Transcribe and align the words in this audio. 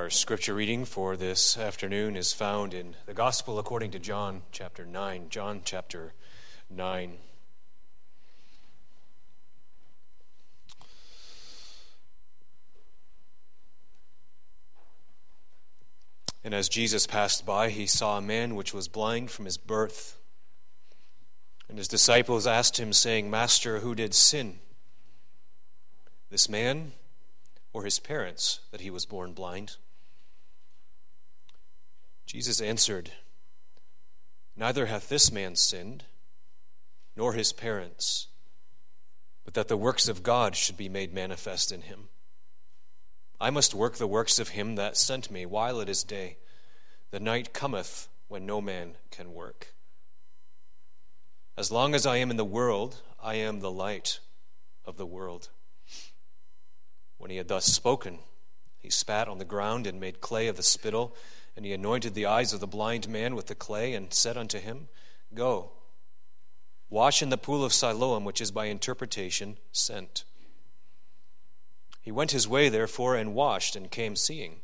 Our 0.00 0.08
scripture 0.08 0.54
reading 0.54 0.86
for 0.86 1.14
this 1.14 1.58
afternoon 1.58 2.16
is 2.16 2.32
found 2.32 2.72
in 2.72 2.96
the 3.04 3.12
Gospel 3.12 3.58
according 3.58 3.90
to 3.90 3.98
John 3.98 4.40
chapter 4.50 4.86
9. 4.86 5.26
John 5.28 5.60
chapter 5.62 6.14
9. 6.70 7.18
And 16.42 16.54
as 16.54 16.70
Jesus 16.70 17.06
passed 17.06 17.44
by, 17.44 17.68
he 17.68 17.86
saw 17.86 18.16
a 18.16 18.22
man 18.22 18.54
which 18.54 18.72
was 18.72 18.88
blind 18.88 19.30
from 19.30 19.44
his 19.44 19.58
birth. 19.58 20.16
And 21.68 21.76
his 21.76 21.88
disciples 21.88 22.46
asked 22.46 22.80
him, 22.80 22.94
saying, 22.94 23.28
Master, 23.28 23.80
who 23.80 23.94
did 23.94 24.14
sin? 24.14 24.60
This 26.30 26.48
man 26.48 26.92
or 27.74 27.84
his 27.84 27.98
parents 27.98 28.60
that 28.70 28.80
he 28.80 28.88
was 28.88 29.04
born 29.04 29.34
blind? 29.34 29.76
Jesus 32.30 32.60
answered, 32.60 33.10
Neither 34.56 34.86
hath 34.86 35.08
this 35.08 35.32
man 35.32 35.56
sinned, 35.56 36.04
nor 37.16 37.32
his 37.32 37.52
parents, 37.52 38.28
but 39.44 39.54
that 39.54 39.66
the 39.66 39.76
works 39.76 40.06
of 40.06 40.22
God 40.22 40.54
should 40.54 40.76
be 40.76 40.88
made 40.88 41.12
manifest 41.12 41.72
in 41.72 41.82
him. 41.82 42.04
I 43.40 43.50
must 43.50 43.74
work 43.74 43.96
the 43.96 44.06
works 44.06 44.38
of 44.38 44.50
him 44.50 44.76
that 44.76 44.96
sent 44.96 45.28
me 45.28 45.44
while 45.44 45.80
it 45.80 45.88
is 45.88 46.04
day. 46.04 46.36
The 47.10 47.18
night 47.18 47.52
cometh 47.52 48.06
when 48.28 48.46
no 48.46 48.60
man 48.60 48.94
can 49.10 49.34
work. 49.34 49.74
As 51.58 51.72
long 51.72 51.96
as 51.96 52.06
I 52.06 52.18
am 52.18 52.30
in 52.30 52.36
the 52.36 52.44
world, 52.44 53.00
I 53.20 53.34
am 53.34 53.58
the 53.58 53.72
light 53.72 54.20
of 54.84 54.96
the 54.96 55.04
world. 55.04 55.48
When 57.18 57.32
he 57.32 57.38
had 57.38 57.48
thus 57.48 57.64
spoken, 57.64 58.20
he 58.78 58.88
spat 58.88 59.26
on 59.26 59.38
the 59.38 59.44
ground 59.44 59.88
and 59.88 59.98
made 59.98 60.20
clay 60.20 60.46
of 60.46 60.56
the 60.56 60.62
spittle, 60.62 61.16
and 61.56 61.64
he 61.64 61.72
anointed 61.72 62.14
the 62.14 62.26
eyes 62.26 62.52
of 62.52 62.60
the 62.60 62.66
blind 62.66 63.08
man 63.08 63.34
with 63.34 63.46
the 63.46 63.54
clay, 63.54 63.94
and 63.94 64.12
said 64.12 64.36
unto 64.36 64.58
him, 64.58 64.88
Go, 65.34 65.72
wash 66.88 67.22
in 67.22 67.30
the 67.30 67.38
pool 67.38 67.64
of 67.64 67.72
Siloam, 67.72 68.24
which 68.24 68.40
is 68.40 68.50
by 68.50 68.66
interpretation 68.66 69.58
sent. 69.72 70.24
He 72.00 72.10
went 72.10 72.30
his 72.30 72.48
way, 72.48 72.68
therefore, 72.68 73.14
and 73.16 73.34
washed, 73.34 73.76
and 73.76 73.90
came 73.90 74.16
seeing. 74.16 74.60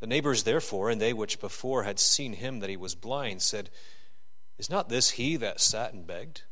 The 0.00 0.06
neighbors, 0.06 0.42
therefore, 0.42 0.90
and 0.90 1.00
they 1.00 1.12
which 1.12 1.40
before 1.40 1.84
had 1.84 2.00
seen 2.00 2.32
him 2.34 2.58
that 2.60 2.70
he 2.70 2.76
was 2.76 2.94
blind, 2.94 3.40
said, 3.40 3.70
Is 4.58 4.68
not 4.68 4.88
this 4.88 5.10
he 5.10 5.36
that 5.36 5.60
sat 5.60 5.92
and 5.94 6.06
begged? 6.06 6.42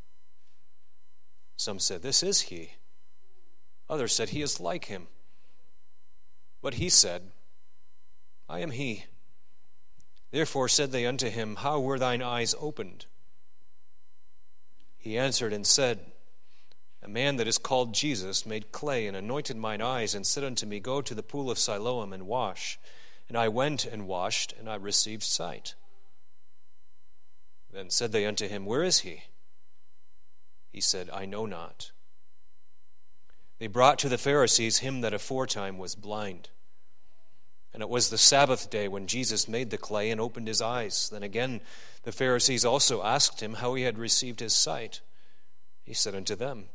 Some 1.57 1.81
said, 1.81 2.03
This 2.03 2.23
is 2.23 2.43
he. 2.43 2.75
Others 3.89 4.15
said, 4.15 4.29
He 4.29 4.41
is 4.41 4.61
like 4.61 4.85
him. 4.85 5.09
But 6.63 6.75
he 6.75 6.89
said, 6.89 7.33
I 8.51 8.59
am 8.59 8.73
he. 8.73 9.05
Therefore 10.33 10.69
said 10.69 10.91
they 10.91 11.07
unto 11.07 11.31
him, 11.31 11.57
How 11.57 11.79
were 11.79 12.01
thine 12.01 12.21
eyes 12.21 12.53
opened? 12.59 13.07
He 14.99 15.17
answered 15.17 15.53
and 15.53 15.65
said, 15.65 16.01
A 17.01 17.09
man 17.09 17.37
that 17.37 17.47
is 17.47 17.59
called 17.59 17.95
Jesus 17.95 18.45
made 18.45 18.73
clay 18.73 19.07
and 19.07 19.17
anointed 19.17 19.57
mine 19.57 19.81
eyes, 19.81 20.17
and 20.17 20.27
said 20.27 20.43
unto 20.43 20.67
me, 20.67 20.81
Go 20.81 21.01
to 21.01 21.15
the 21.15 21.23
pool 21.23 21.49
of 21.49 21.61
Siloam 21.61 22.13
and 22.13 22.27
wash. 22.27 22.79
And 23.29 23.39
I 23.39 23.47
went 23.47 23.85
and 23.85 24.09
washed, 24.09 24.53
and 24.59 24.69
I 24.69 24.75
received 24.75 25.23
sight. 25.23 25.77
Then 27.73 27.89
said 27.89 28.11
they 28.11 28.27
unto 28.27 28.49
him, 28.49 28.67
Where 28.67 28.83
is 28.83 29.01
he? 29.01 29.23
He 30.73 30.81
said, 30.81 31.09
I 31.11 31.25
know 31.25 31.47
not. 31.47 31.93
They 33.61 33.69
brought 33.69 33.99
to 34.01 34.09
the 34.09 34.19
Pharisees 34.19 34.79
him 34.79 35.03
that 35.03 35.15
aforetime 35.15 35.79
was 35.79 35.95
blind. 35.95 36.49
And 37.73 37.83
it 37.83 37.89
was 37.89 38.11
the 38.11 38.19
Sabbath 38.19 38.69
day 38.69 38.89
when 38.89 39.07
Jesus 39.07 39.49
made 39.49 39.71
the 39.71 39.79
clay 39.79 40.11
and 40.11 40.21
opened 40.21 40.49
his 40.49 40.61
eyes. 40.61 41.09
Then 41.11 41.23
again 41.23 41.61
the 42.03 42.13
Pharisees 42.13 42.65
also 42.65 43.03
asked 43.03 43.43
him 43.43 43.55
how 43.55 43.75
he 43.75 43.83
had 43.83 43.99
received 43.99 44.41
his 44.41 44.55
sight. 44.55 45.01
He 45.85 45.95
said 45.95 46.15
unto 46.15 46.35
them, 46.35 46.67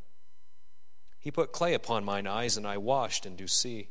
He 1.19 1.31
put 1.31 1.51
clay 1.51 1.73
upon 1.73 2.05
mine 2.05 2.27
eyes, 2.27 2.57
and 2.57 2.67
I 2.67 2.77
washed, 2.77 3.25
and 3.25 3.35
do 3.35 3.47
see. 3.47 3.89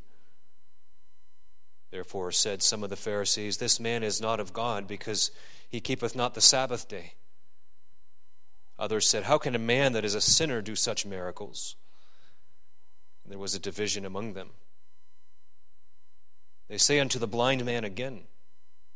Therefore 1.91 2.33
said 2.33 2.63
some 2.63 2.83
of 2.83 2.91
the 2.91 2.97
Pharisees, 2.97 3.57
This 3.57 3.81
man 3.81 4.03
is 4.03 4.21
not 4.21 4.41
of 4.41 4.53
God, 4.53 4.87
because 4.87 5.31
he 5.69 5.81
keepeth 5.81 6.15
not 6.15 6.35
the 6.35 6.41
Sabbath 6.41 6.89
day. 6.89 7.15
Others 8.79 9.09
said, 9.09 9.25
How 9.25 9.39
can 9.39 9.55
a 9.55 9.61
man 9.61 9.93
that 9.93 10.05
is 10.05 10.15
a 10.15 10.21
sinner 10.21 10.61
do 10.61 10.75
such 10.75 11.07
miracles? 11.07 11.77
And 13.23 13.33
there 13.33 13.39
was 13.39 13.55
a 13.55 13.61
division 13.61 14.05
among 14.05 14.35
them. 14.35 14.51
They 16.69 16.79
say 16.79 16.99
unto 16.99 17.19
the 17.19 17.27
blind 17.27 17.65
man 17.65 17.85
again, 17.85 18.23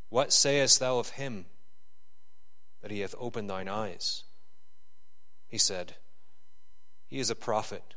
What 0.08 0.32
sayest 0.32 0.80
thou 0.80 0.98
of 0.98 1.10
him 1.10 1.46
that 2.80 2.90
he 2.90 3.00
hath 3.00 3.14
opened 3.18 3.50
thine 3.50 3.68
eyes? 3.68 4.24
He 5.48 5.58
said, 5.58 5.94
He 7.06 7.18
is 7.18 7.30
a 7.30 7.34
prophet. 7.34 7.94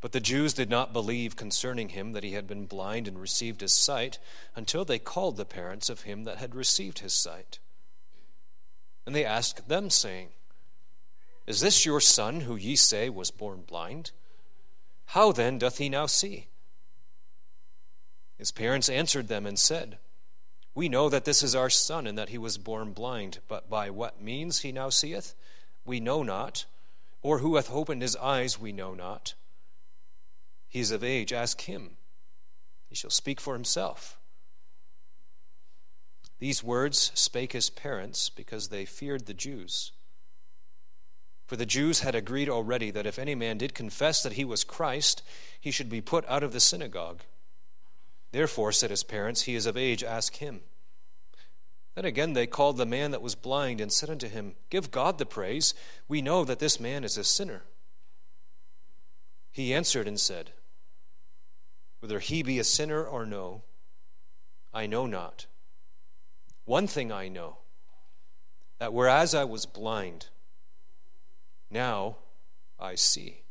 But 0.00 0.12
the 0.12 0.20
Jews 0.20 0.52
did 0.52 0.70
not 0.70 0.92
believe 0.92 1.36
concerning 1.36 1.88
him 1.90 2.12
that 2.12 2.22
he 2.22 2.32
had 2.32 2.46
been 2.46 2.66
blind 2.66 3.08
and 3.08 3.18
received 3.18 3.60
his 3.60 3.72
sight 3.72 4.18
until 4.54 4.84
they 4.84 4.98
called 4.98 5.36
the 5.36 5.44
parents 5.44 5.88
of 5.88 6.02
him 6.02 6.24
that 6.24 6.38
had 6.38 6.54
received 6.54 7.00
his 7.00 7.14
sight. 7.14 7.58
And 9.06 9.14
they 9.14 9.24
asked 9.24 9.68
them, 9.68 9.88
saying, 9.90 10.28
Is 11.46 11.60
this 11.60 11.86
your 11.86 12.00
son 12.00 12.42
who 12.42 12.56
ye 12.56 12.76
say 12.76 13.08
was 13.08 13.30
born 13.30 13.62
blind? 13.66 14.10
How 15.06 15.32
then 15.32 15.58
doth 15.58 15.78
he 15.78 15.88
now 15.88 16.06
see? 16.06 16.48
His 18.38 18.50
parents 18.50 18.88
answered 18.88 19.28
them 19.28 19.46
and 19.46 19.58
said, 19.58 19.98
We 20.74 20.88
know 20.88 21.08
that 21.08 21.24
this 21.24 21.42
is 21.42 21.54
our 21.54 21.70
son, 21.70 22.06
and 22.06 22.18
that 22.18 22.28
he 22.28 22.38
was 22.38 22.58
born 22.58 22.92
blind, 22.92 23.38
but 23.48 23.70
by 23.70 23.90
what 23.90 24.20
means 24.20 24.60
he 24.60 24.72
now 24.72 24.90
seeth, 24.90 25.34
we 25.84 26.00
know 26.00 26.22
not, 26.22 26.66
or 27.22 27.38
who 27.38 27.56
hath 27.56 27.70
opened 27.70 28.02
his 28.02 28.16
eyes, 28.16 28.58
we 28.58 28.72
know 28.72 28.94
not. 28.94 29.34
He 30.68 30.80
is 30.80 30.90
of 30.90 31.02
age, 31.02 31.32
ask 31.32 31.62
him. 31.62 31.96
He 32.88 32.94
shall 32.94 33.10
speak 33.10 33.40
for 33.40 33.54
himself. 33.54 34.18
These 36.38 36.62
words 36.62 37.12
spake 37.14 37.52
his 37.52 37.70
parents 37.70 38.28
because 38.28 38.68
they 38.68 38.84
feared 38.84 39.26
the 39.26 39.34
Jews. 39.34 39.92
For 41.46 41.56
the 41.56 41.64
Jews 41.64 42.00
had 42.00 42.14
agreed 42.14 42.48
already 42.48 42.90
that 42.90 43.06
if 43.06 43.18
any 43.18 43.34
man 43.34 43.56
did 43.56 43.72
confess 43.72 44.22
that 44.22 44.34
he 44.34 44.44
was 44.44 44.64
Christ, 44.64 45.22
he 45.58 45.70
should 45.70 45.88
be 45.88 46.00
put 46.00 46.26
out 46.28 46.42
of 46.42 46.52
the 46.52 46.60
synagogue. 46.60 47.22
Therefore, 48.36 48.70
said 48.70 48.90
his 48.90 49.02
parents, 49.02 49.44
He 49.44 49.54
is 49.54 49.64
of 49.64 49.78
age, 49.78 50.04
ask 50.04 50.36
him. 50.36 50.60
Then 51.94 52.04
again 52.04 52.34
they 52.34 52.46
called 52.46 52.76
the 52.76 52.84
man 52.84 53.12
that 53.12 53.22
was 53.22 53.34
blind 53.34 53.80
and 53.80 53.90
said 53.90 54.10
unto 54.10 54.28
him, 54.28 54.56
Give 54.68 54.90
God 54.90 55.16
the 55.16 55.24
praise. 55.24 55.72
We 56.06 56.20
know 56.20 56.44
that 56.44 56.58
this 56.58 56.78
man 56.78 57.02
is 57.02 57.16
a 57.16 57.24
sinner. 57.24 57.62
He 59.52 59.72
answered 59.72 60.06
and 60.06 60.20
said, 60.20 60.50
Whether 62.00 62.18
he 62.18 62.42
be 62.42 62.58
a 62.58 62.64
sinner 62.64 63.02
or 63.02 63.24
no, 63.24 63.62
I 64.74 64.86
know 64.86 65.06
not. 65.06 65.46
One 66.66 66.86
thing 66.86 67.10
I 67.10 67.28
know, 67.28 67.56
that 68.78 68.92
whereas 68.92 69.34
I 69.34 69.44
was 69.44 69.64
blind, 69.64 70.26
now 71.70 72.16
I 72.78 72.96
see. 72.96 73.44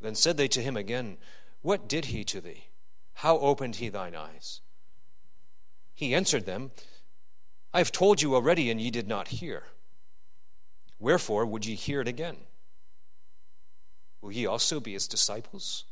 Then 0.00 0.16
said 0.16 0.36
they 0.36 0.48
to 0.48 0.60
him 0.60 0.76
again, 0.76 1.18
What 1.62 1.86
did 1.88 2.06
he 2.06 2.24
to 2.24 2.40
thee? 2.40 2.64
How 3.18 3.40
opened 3.40 3.76
he 3.76 3.88
thine 3.88 4.14
eyes? 4.14 4.60
He 5.92 6.14
answered 6.14 6.46
them, 6.46 6.70
I 7.74 7.78
have 7.78 7.90
told 7.90 8.22
you 8.22 8.36
already, 8.36 8.70
and 8.70 8.80
ye 8.80 8.92
did 8.92 9.08
not 9.08 9.28
hear. 9.28 9.64
Wherefore 11.00 11.44
would 11.44 11.66
ye 11.66 11.74
hear 11.74 12.00
it 12.00 12.06
again? 12.06 12.36
Will 14.20 14.30
ye 14.30 14.46
also 14.46 14.78
be 14.78 14.92
his 14.92 15.08
disciples? 15.08 15.84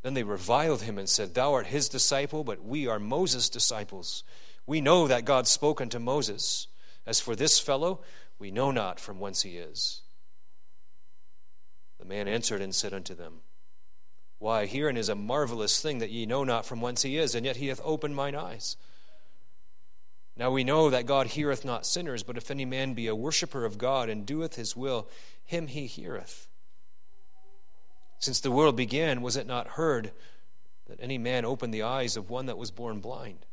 Then 0.00 0.14
they 0.14 0.22
reviled 0.22 0.80
him 0.80 0.96
and 0.96 1.10
said, 1.10 1.34
Thou 1.34 1.52
art 1.52 1.66
his 1.66 1.90
disciple, 1.90 2.42
but 2.42 2.64
we 2.64 2.86
are 2.86 2.98
Moses' 2.98 3.50
disciples. 3.50 4.24
We 4.66 4.80
know 4.80 5.06
that 5.06 5.26
God 5.26 5.46
spoke 5.46 5.82
unto 5.82 5.98
Moses. 5.98 6.68
As 7.04 7.20
for 7.20 7.36
this 7.36 7.58
fellow, 7.58 8.00
we 8.38 8.50
know 8.50 8.70
not 8.70 8.98
from 8.98 9.20
whence 9.20 9.42
he 9.42 9.58
is. 9.58 10.00
The 11.98 12.06
man 12.06 12.28
answered 12.28 12.62
and 12.62 12.74
said 12.74 12.94
unto 12.94 13.14
them, 13.14 13.42
Why, 14.38 14.66
herein 14.66 14.96
is 14.96 15.08
a 15.08 15.14
marvelous 15.14 15.80
thing 15.80 15.98
that 15.98 16.10
ye 16.10 16.26
know 16.26 16.44
not 16.44 16.66
from 16.66 16.80
whence 16.80 17.02
he 17.02 17.16
is, 17.16 17.34
and 17.34 17.46
yet 17.46 17.56
he 17.56 17.68
hath 17.68 17.80
opened 17.82 18.14
mine 18.14 18.34
eyes. 18.34 18.76
Now 20.36 20.50
we 20.50 20.64
know 20.64 20.90
that 20.90 21.06
God 21.06 21.28
heareth 21.28 21.64
not 21.64 21.86
sinners, 21.86 22.22
but 22.22 22.36
if 22.36 22.50
any 22.50 22.66
man 22.66 22.92
be 22.92 23.06
a 23.06 23.14
worshipper 23.14 23.64
of 23.64 23.78
God 23.78 24.10
and 24.10 24.26
doeth 24.26 24.56
his 24.56 24.76
will, 24.76 25.08
him 25.44 25.68
he 25.68 25.86
heareth. 25.86 26.48
Since 28.18 28.40
the 28.40 28.50
world 28.50 28.76
began, 28.76 29.22
was 29.22 29.36
it 29.36 29.46
not 29.46 29.68
heard 29.68 30.12
that 30.86 31.00
any 31.00 31.16
man 31.16 31.44
opened 31.44 31.72
the 31.72 31.82
eyes 31.82 32.16
of 32.16 32.28
one 32.28 32.46
that 32.46 32.58
was 32.58 32.70
born 32.70 33.00
blind? 33.00 33.46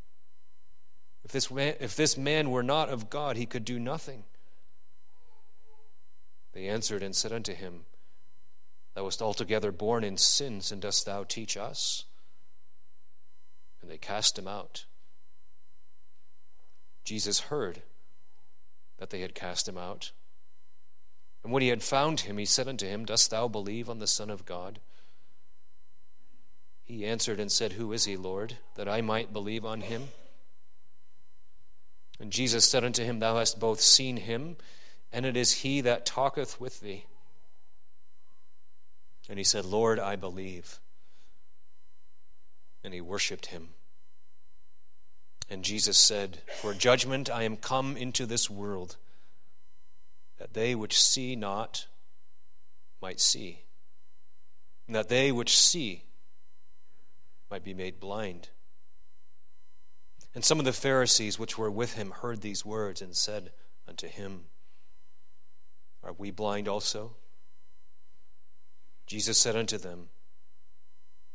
If 1.23 1.31
this 1.31 1.49
man, 1.49 1.75
if 1.79 1.95
this 1.95 2.17
man 2.17 2.51
were 2.51 2.63
not 2.63 2.89
of 2.89 3.09
God, 3.09 3.37
he 3.37 3.45
could 3.45 3.63
do 3.63 3.79
nothing. 3.79 4.23
They 6.51 6.67
answered 6.67 7.01
and 7.01 7.15
said 7.15 7.31
unto 7.31 7.53
him, 7.53 7.85
Thou 8.93 9.03
wast 9.03 9.21
altogether 9.21 9.71
born 9.71 10.03
in 10.03 10.17
sins, 10.17 10.71
and 10.71 10.81
dost 10.81 11.05
thou 11.05 11.23
teach 11.23 11.57
us? 11.57 12.05
And 13.81 13.89
they 13.89 13.97
cast 13.97 14.37
him 14.37 14.47
out. 14.47 14.85
Jesus 17.03 17.41
heard 17.41 17.81
that 18.97 19.09
they 19.09 19.21
had 19.21 19.35
cast 19.35 19.67
him 19.67 19.77
out. 19.77 20.11
And 21.43 21.51
when 21.51 21.61
he 21.61 21.67
had 21.67 21.83
found 21.83 22.21
him, 22.21 22.37
he 22.37 22.45
said 22.45 22.67
unto 22.67 22.87
him, 22.87 23.05
Dost 23.05 23.31
thou 23.31 23.47
believe 23.47 23.89
on 23.89 23.99
the 23.99 24.07
Son 24.07 24.29
of 24.29 24.45
God? 24.45 24.79
He 26.85 27.05
answered 27.05 27.39
and 27.39 27.51
said, 27.51 27.73
Who 27.73 27.91
is 27.91 28.05
he, 28.05 28.15
Lord, 28.15 28.57
that 28.75 28.87
I 28.87 29.01
might 29.01 29.33
believe 29.33 29.65
on 29.65 29.81
him? 29.81 30.09
And 32.19 32.31
Jesus 32.31 32.69
said 32.69 32.83
unto 32.85 33.03
him, 33.03 33.19
Thou 33.19 33.37
hast 33.37 33.59
both 33.59 33.81
seen 33.81 34.17
him, 34.17 34.55
and 35.11 35.25
it 35.25 35.35
is 35.35 35.53
he 35.53 35.81
that 35.81 36.05
talketh 36.05 36.61
with 36.61 36.79
thee. 36.79 37.05
And 39.29 39.37
he 39.37 39.43
said, 39.43 39.65
Lord, 39.65 39.99
I 39.99 40.15
believe. 40.15 40.79
And 42.83 42.93
he 42.93 43.01
worshiped 43.01 43.47
him. 43.47 43.69
And 45.49 45.63
Jesus 45.63 45.97
said, 45.97 46.39
For 46.61 46.73
judgment 46.73 47.29
I 47.29 47.43
am 47.43 47.57
come 47.57 47.95
into 47.95 48.25
this 48.25 48.49
world, 48.49 48.97
that 50.37 50.53
they 50.53 50.75
which 50.75 51.01
see 51.01 51.35
not 51.35 51.87
might 53.01 53.19
see, 53.19 53.59
and 54.87 54.95
that 54.95 55.09
they 55.09 55.31
which 55.31 55.57
see 55.57 56.03
might 57.51 57.63
be 57.63 57.73
made 57.73 57.99
blind. 57.99 58.49
And 60.33 60.43
some 60.43 60.59
of 60.59 60.65
the 60.65 60.73
Pharisees 60.73 61.37
which 61.37 61.57
were 61.57 61.69
with 61.69 61.93
him 61.93 62.11
heard 62.11 62.41
these 62.41 62.65
words 62.65 63.01
and 63.01 63.15
said 63.15 63.51
unto 63.87 64.07
him, 64.07 64.45
Are 66.03 66.13
we 66.13 66.31
blind 66.31 66.67
also? 66.67 67.15
Jesus 69.05 69.37
said 69.37 69.55
unto 69.55 69.77
them, 69.77 70.09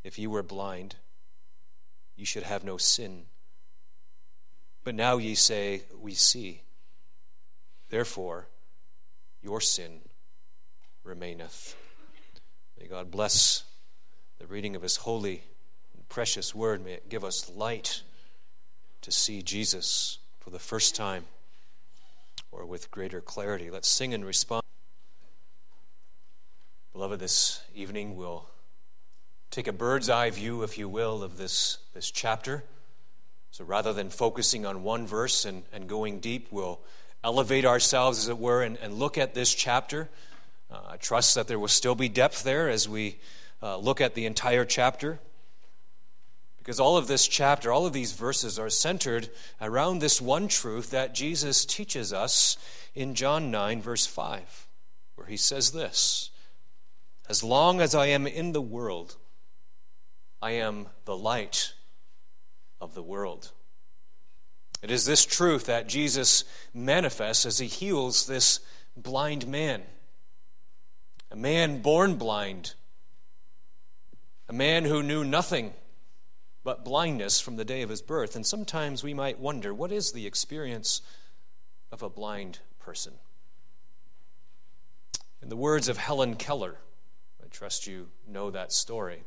If 0.02 0.18
ye 0.18 0.26
were 0.26 0.42
blind, 0.42 0.96
ye 2.16 2.24
should 2.24 2.42
have 2.42 2.64
no 2.64 2.76
sin. 2.76 3.24
But 4.84 4.94
now 4.94 5.18
ye 5.18 5.34
say, 5.34 5.82
We 6.00 6.14
see. 6.14 6.62
Therefore, 7.90 8.46
your 9.42 9.60
sin 9.60 10.00
remaineth. 11.04 11.76
May 12.78 12.86
God 12.86 13.10
bless 13.10 13.64
the 14.38 14.46
reading 14.46 14.76
of 14.76 14.82
his 14.82 14.96
holy 14.96 15.42
and 15.94 16.08
precious 16.08 16.54
word. 16.54 16.84
May 16.84 16.92
it 16.92 17.08
give 17.08 17.24
us 17.24 17.50
light 17.50 18.02
to 19.02 19.10
see 19.10 19.42
Jesus 19.42 20.18
for 20.38 20.50
the 20.50 20.58
first 20.58 20.94
time 20.94 21.24
or 22.50 22.66
with 22.66 22.90
greater 22.90 23.20
clarity. 23.20 23.70
Let's 23.70 23.88
sing 23.88 24.14
and 24.14 24.24
respond. 24.24 24.62
Beloved, 26.98 27.20
this 27.20 27.60
evening 27.76 28.16
we'll 28.16 28.44
take 29.52 29.68
a 29.68 29.72
bird's 29.72 30.10
eye 30.10 30.30
view, 30.30 30.64
if 30.64 30.76
you 30.78 30.88
will, 30.88 31.22
of 31.22 31.36
this, 31.36 31.78
this 31.94 32.10
chapter. 32.10 32.64
So 33.52 33.62
rather 33.62 33.92
than 33.92 34.10
focusing 34.10 34.66
on 34.66 34.82
one 34.82 35.06
verse 35.06 35.44
and, 35.44 35.62
and 35.72 35.88
going 35.88 36.18
deep, 36.18 36.48
we'll 36.50 36.80
elevate 37.22 37.64
ourselves, 37.64 38.18
as 38.18 38.28
it 38.28 38.36
were, 38.36 38.64
and, 38.64 38.76
and 38.78 38.94
look 38.94 39.16
at 39.16 39.32
this 39.32 39.54
chapter. 39.54 40.08
Uh, 40.68 40.80
I 40.88 40.96
trust 40.96 41.36
that 41.36 41.46
there 41.46 41.60
will 41.60 41.68
still 41.68 41.94
be 41.94 42.08
depth 42.08 42.42
there 42.42 42.68
as 42.68 42.88
we 42.88 43.20
uh, 43.62 43.76
look 43.76 44.00
at 44.00 44.16
the 44.16 44.26
entire 44.26 44.64
chapter. 44.64 45.20
Because 46.56 46.80
all 46.80 46.96
of 46.96 47.06
this 47.06 47.28
chapter, 47.28 47.70
all 47.70 47.86
of 47.86 47.92
these 47.92 48.10
verses 48.10 48.58
are 48.58 48.70
centered 48.70 49.30
around 49.60 50.00
this 50.00 50.20
one 50.20 50.48
truth 50.48 50.90
that 50.90 51.14
Jesus 51.14 51.64
teaches 51.64 52.12
us 52.12 52.56
in 52.96 53.14
John 53.14 53.52
9, 53.52 53.82
verse 53.82 54.04
5, 54.04 54.66
where 55.14 55.28
he 55.28 55.36
says 55.36 55.70
this 55.70 56.30
as 57.28 57.44
long 57.44 57.80
as 57.80 57.94
I 57.94 58.06
am 58.06 58.26
in 58.26 58.52
the 58.52 58.62
world, 58.62 59.16
I 60.40 60.52
am 60.52 60.88
the 61.04 61.16
light 61.16 61.74
of 62.80 62.94
the 62.94 63.02
world. 63.02 63.52
It 64.82 64.90
is 64.90 65.04
this 65.04 65.26
truth 65.26 65.66
that 65.66 65.88
Jesus 65.88 66.44
manifests 66.72 67.44
as 67.44 67.58
he 67.58 67.66
heals 67.66 68.26
this 68.26 68.60
blind 68.96 69.46
man. 69.46 69.82
A 71.30 71.36
man 71.36 71.82
born 71.82 72.14
blind, 72.14 72.74
a 74.48 74.52
man 74.52 74.84
who 74.84 75.02
knew 75.02 75.24
nothing 75.24 75.74
but 76.64 76.84
blindness 76.84 77.40
from 77.40 77.56
the 77.56 77.64
day 77.64 77.82
of 77.82 77.90
his 77.90 78.00
birth. 78.00 78.36
And 78.36 78.46
sometimes 78.46 79.02
we 79.02 79.12
might 79.12 79.38
wonder 79.38 79.74
what 79.74 79.92
is 79.92 80.12
the 80.12 80.26
experience 80.26 81.02
of 81.92 82.02
a 82.02 82.08
blind 82.08 82.60
person? 82.78 83.14
In 85.42 85.50
the 85.50 85.56
words 85.56 85.88
of 85.88 85.98
Helen 85.98 86.36
Keller, 86.36 86.78
I 87.48 87.50
trust 87.50 87.86
you 87.86 88.08
know 88.26 88.50
that 88.50 88.72
story 88.72 89.22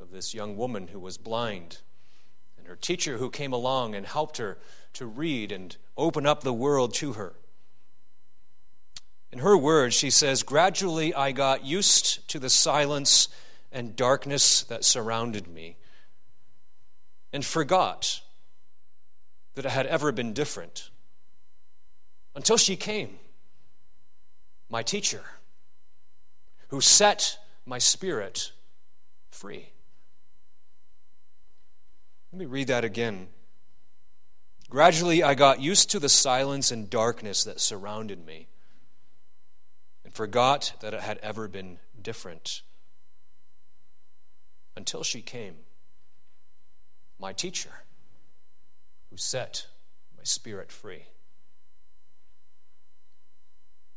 of 0.00 0.10
this 0.10 0.32
young 0.32 0.56
woman 0.56 0.88
who 0.88 0.98
was 0.98 1.18
blind 1.18 1.80
and 2.56 2.66
her 2.66 2.76
teacher 2.76 3.18
who 3.18 3.28
came 3.28 3.52
along 3.52 3.94
and 3.94 4.06
helped 4.06 4.38
her 4.38 4.56
to 4.94 5.04
read 5.04 5.52
and 5.52 5.76
open 5.98 6.24
up 6.24 6.42
the 6.42 6.52
world 6.54 6.94
to 6.94 7.12
her. 7.12 7.34
In 9.30 9.40
her 9.40 9.54
words, 9.54 9.94
she 9.94 10.08
says, 10.08 10.42
Gradually 10.42 11.14
I 11.14 11.32
got 11.32 11.62
used 11.62 12.26
to 12.30 12.38
the 12.38 12.48
silence 12.48 13.28
and 13.70 13.94
darkness 13.94 14.62
that 14.62 14.82
surrounded 14.82 15.46
me 15.46 15.76
and 17.34 17.44
forgot 17.44 18.22
that 19.56 19.66
it 19.66 19.72
had 19.72 19.86
ever 19.86 20.10
been 20.10 20.32
different 20.32 20.88
until 22.34 22.56
she 22.56 22.76
came, 22.76 23.18
my 24.70 24.82
teacher 24.82 25.22
who 26.68 26.80
set 26.80 27.38
my 27.64 27.78
spirit 27.78 28.52
free. 29.30 29.70
Let 32.32 32.38
me 32.38 32.46
read 32.46 32.68
that 32.68 32.84
again. 32.84 33.28
Gradually, 34.68 35.22
I 35.22 35.34
got 35.34 35.60
used 35.60 35.90
to 35.92 36.00
the 36.00 36.08
silence 36.08 36.72
and 36.72 36.90
darkness 36.90 37.44
that 37.44 37.60
surrounded 37.60 38.26
me 38.26 38.48
and 40.04 40.12
forgot 40.12 40.72
that 40.80 40.92
it 40.92 41.00
had 41.00 41.18
ever 41.18 41.46
been 41.46 41.78
different 42.00 42.62
until 44.76 45.02
she 45.02 45.22
came, 45.22 45.54
my 47.18 47.32
teacher, 47.32 47.70
who 49.10 49.16
set 49.16 49.66
my 50.16 50.24
spirit 50.24 50.70
free. 50.72 51.06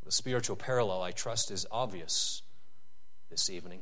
The 0.05 0.11
spiritual 0.11 0.55
parallel, 0.55 1.03
I 1.03 1.11
trust, 1.11 1.51
is 1.51 1.67
obvious 1.71 2.41
this 3.29 3.49
evening. 3.49 3.81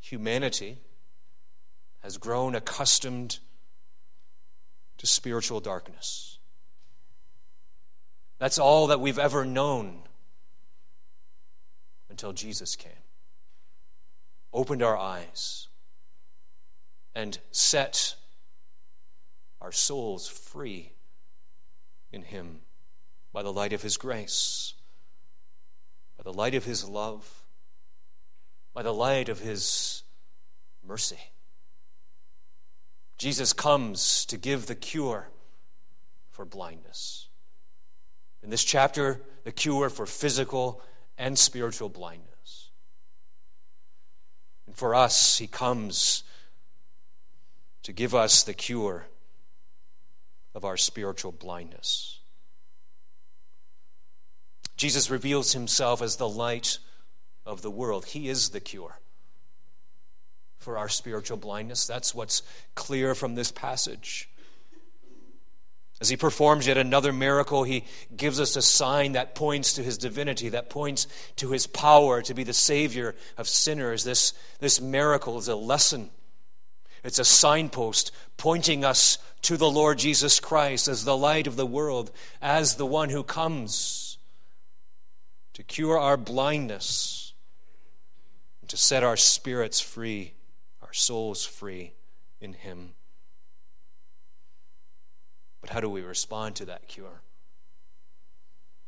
Humanity 0.00 0.78
has 2.02 2.16
grown 2.16 2.54
accustomed 2.54 3.38
to 4.98 5.06
spiritual 5.06 5.60
darkness. 5.60 6.38
That's 8.38 8.58
all 8.58 8.88
that 8.88 9.00
we've 9.00 9.18
ever 9.18 9.44
known 9.44 10.02
until 12.10 12.32
Jesus 12.32 12.76
came, 12.76 12.92
opened 14.52 14.82
our 14.82 14.96
eyes, 14.96 15.68
and 17.14 17.38
set 17.52 18.16
our 19.60 19.72
souls 19.72 20.26
free 20.26 20.92
in 22.10 22.22
Him 22.22 22.60
by 23.32 23.42
the 23.42 23.52
light 23.52 23.72
of 23.72 23.82
His 23.82 23.96
grace 23.96 24.74
by 26.22 26.30
the 26.30 26.36
light 26.36 26.54
of 26.54 26.64
his 26.64 26.88
love, 26.88 27.44
by 28.74 28.82
the 28.82 28.94
light 28.94 29.28
of 29.28 29.40
his 29.40 30.04
mercy. 30.86 31.18
Jesus 33.18 33.52
comes 33.52 34.24
to 34.26 34.36
give 34.36 34.66
the 34.66 34.74
cure 34.74 35.28
for 36.30 36.44
blindness. 36.44 37.28
In 38.42 38.50
this 38.50 38.62
chapter, 38.62 39.20
the 39.44 39.52
cure 39.52 39.88
for 39.90 40.06
physical 40.06 40.80
and 41.18 41.36
spiritual 41.36 41.88
blindness. 41.88 42.70
And 44.66 44.76
for 44.76 44.94
us, 44.94 45.38
he 45.38 45.46
comes 45.46 46.22
to 47.82 47.92
give 47.92 48.14
us 48.14 48.44
the 48.44 48.54
cure 48.54 49.06
of 50.54 50.64
our 50.64 50.76
spiritual 50.76 51.32
blindness. 51.32 52.20
Jesus 54.76 55.10
reveals 55.10 55.52
himself 55.52 56.02
as 56.02 56.16
the 56.16 56.28
light 56.28 56.78
of 57.44 57.62
the 57.62 57.70
world. 57.70 58.06
He 58.06 58.28
is 58.28 58.50
the 58.50 58.60
cure 58.60 58.98
for 60.58 60.78
our 60.78 60.88
spiritual 60.88 61.36
blindness. 61.36 61.86
That's 61.86 62.14
what's 62.14 62.42
clear 62.74 63.14
from 63.14 63.34
this 63.34 63.50
passage. 63.50 64.28
As 66.00 66.08
he 66.08 66.16
performs 66.16 66.66
yet 66.66 66.78
another 66.78 67.12
miracle, 67.12 67.62
he 67.62 67.84
gives 68.16 68.40
us 68.40 68.56
a 68.56 68.62
sign 68.62 69.12
that 69.12 69.36
points 69.36 69.74
to 69.74 69.84
his 69.84 69.98
divinity, 69.98 70.48
that 70.48 70.68
points 70.68 71.06
to 71.36 71.50
his 71.50 71.68
power 71.68 72.22
to 72.22 72.34
be 72.34 72.42
the 72.42 72.52
Savior 72.52 73.14
of 73.38 73.46
sinners. 73.46 74.02
This, 74.02 74.32
this 74.58 74.80
miracle 74.80 75.38
is 75.38 75.46
a 75.46 75.54
lesson, 75.54 76.10
it's 77.04 77.20
a 77.20 77.24
signpost 77.24 78.10
pointing 78.36 78.84
us 78.84 79.18
to 79.42 79.56
the 79.56 79.70
Lord 79.70 79.98
Jesus 79.98 80.40
Christ 80.40 80.88
as 80.88 81.04
the 81.04 81.16
light 81.16 81.46
of 81.46 81.54
the 81.54 81.66
world, 81.66 82.10
as 82.40 82.76
the 82.76 82.86
one 82.86 83.10
who 83.10 83.22
comes 83.22 84.01
to 85.54 85.62
cure 85.62 85.98
our 85.98 86.16
blindness, 86.16 87.34
and 88.60 88.70
to 88.70 88.76
set 88.76 89.02
our 89.02 89.16
spirits 89.16 89.80
free, 89.80 90.34
our 90.82 90.92
souls 90.92 91.44
free 91.44 91.92
in 92.40 92.54
Him. 92.54 92.90
But 95.60 95.70
how 95.70 95.80
do 95.80 95.88
we 95.88 96.02
respond 96.02 96.56
to 96.56 96.64
that 96.66 96.88
cure? 96.88 97.22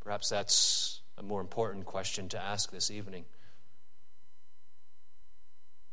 Perhaps 0.00 0.28
that's 0.28 1.00
a 1.16 1.22
more 1.22 1.40
important 1.40 1.86
question 1.86 2.28
to 2.30 2.42
ask 2.42 2.70
this 2.70 2.90
evening. 2.90 3.24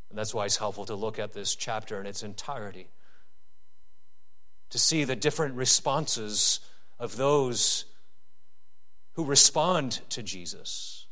And 0.10 0.18
that's 0.18 0.34
why 0.34 0.46
it's 0.46 0.58
helpful 0.58 0.86
to 0.86 0.96
look 0.96 1.20
at 1.20 1.34
this 1.34 1.56
chapter 1.56 2.00
in 2.00 2.06
its 2.06 2.24
entirety, 2.24 2.90
to 4.70 4.80
see 4.80 5.04
the 5.04 5.16
different 5.16 5.56
responses 5.56 6.60
of 7.00 7.16
those 7.16 7.86
who 9.14 9.26
respond 9.26 10.02
to 10.10 10.24
Jesus 10.24 11.06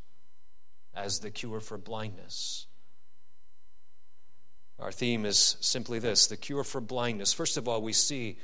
as 0.96 1.20
the 1.20 1.32
cure 1.32 1.60
for 1.60 1.78
blindness. 1.78 2.68
Our 4.80 4.92
theme 4.92 5.26
is 5.26 5.58
simply 5.60 6.00
this 6.00 6.28
the 6.28 6.38
cure 6.38 6.64
for 6.64 6.82
blindness. 6.82 7.34
First 7.34 7.58
of 7.58 7.68
all, 7.68 7.82
we 7.82 7.94
see 7.94 8.38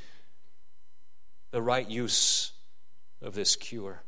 the 1.51 1.61
right 1.61 1.89
use 1.89 2.51
of 3.21 3.33
this 3.33 3.55
cure. 3.55 4.03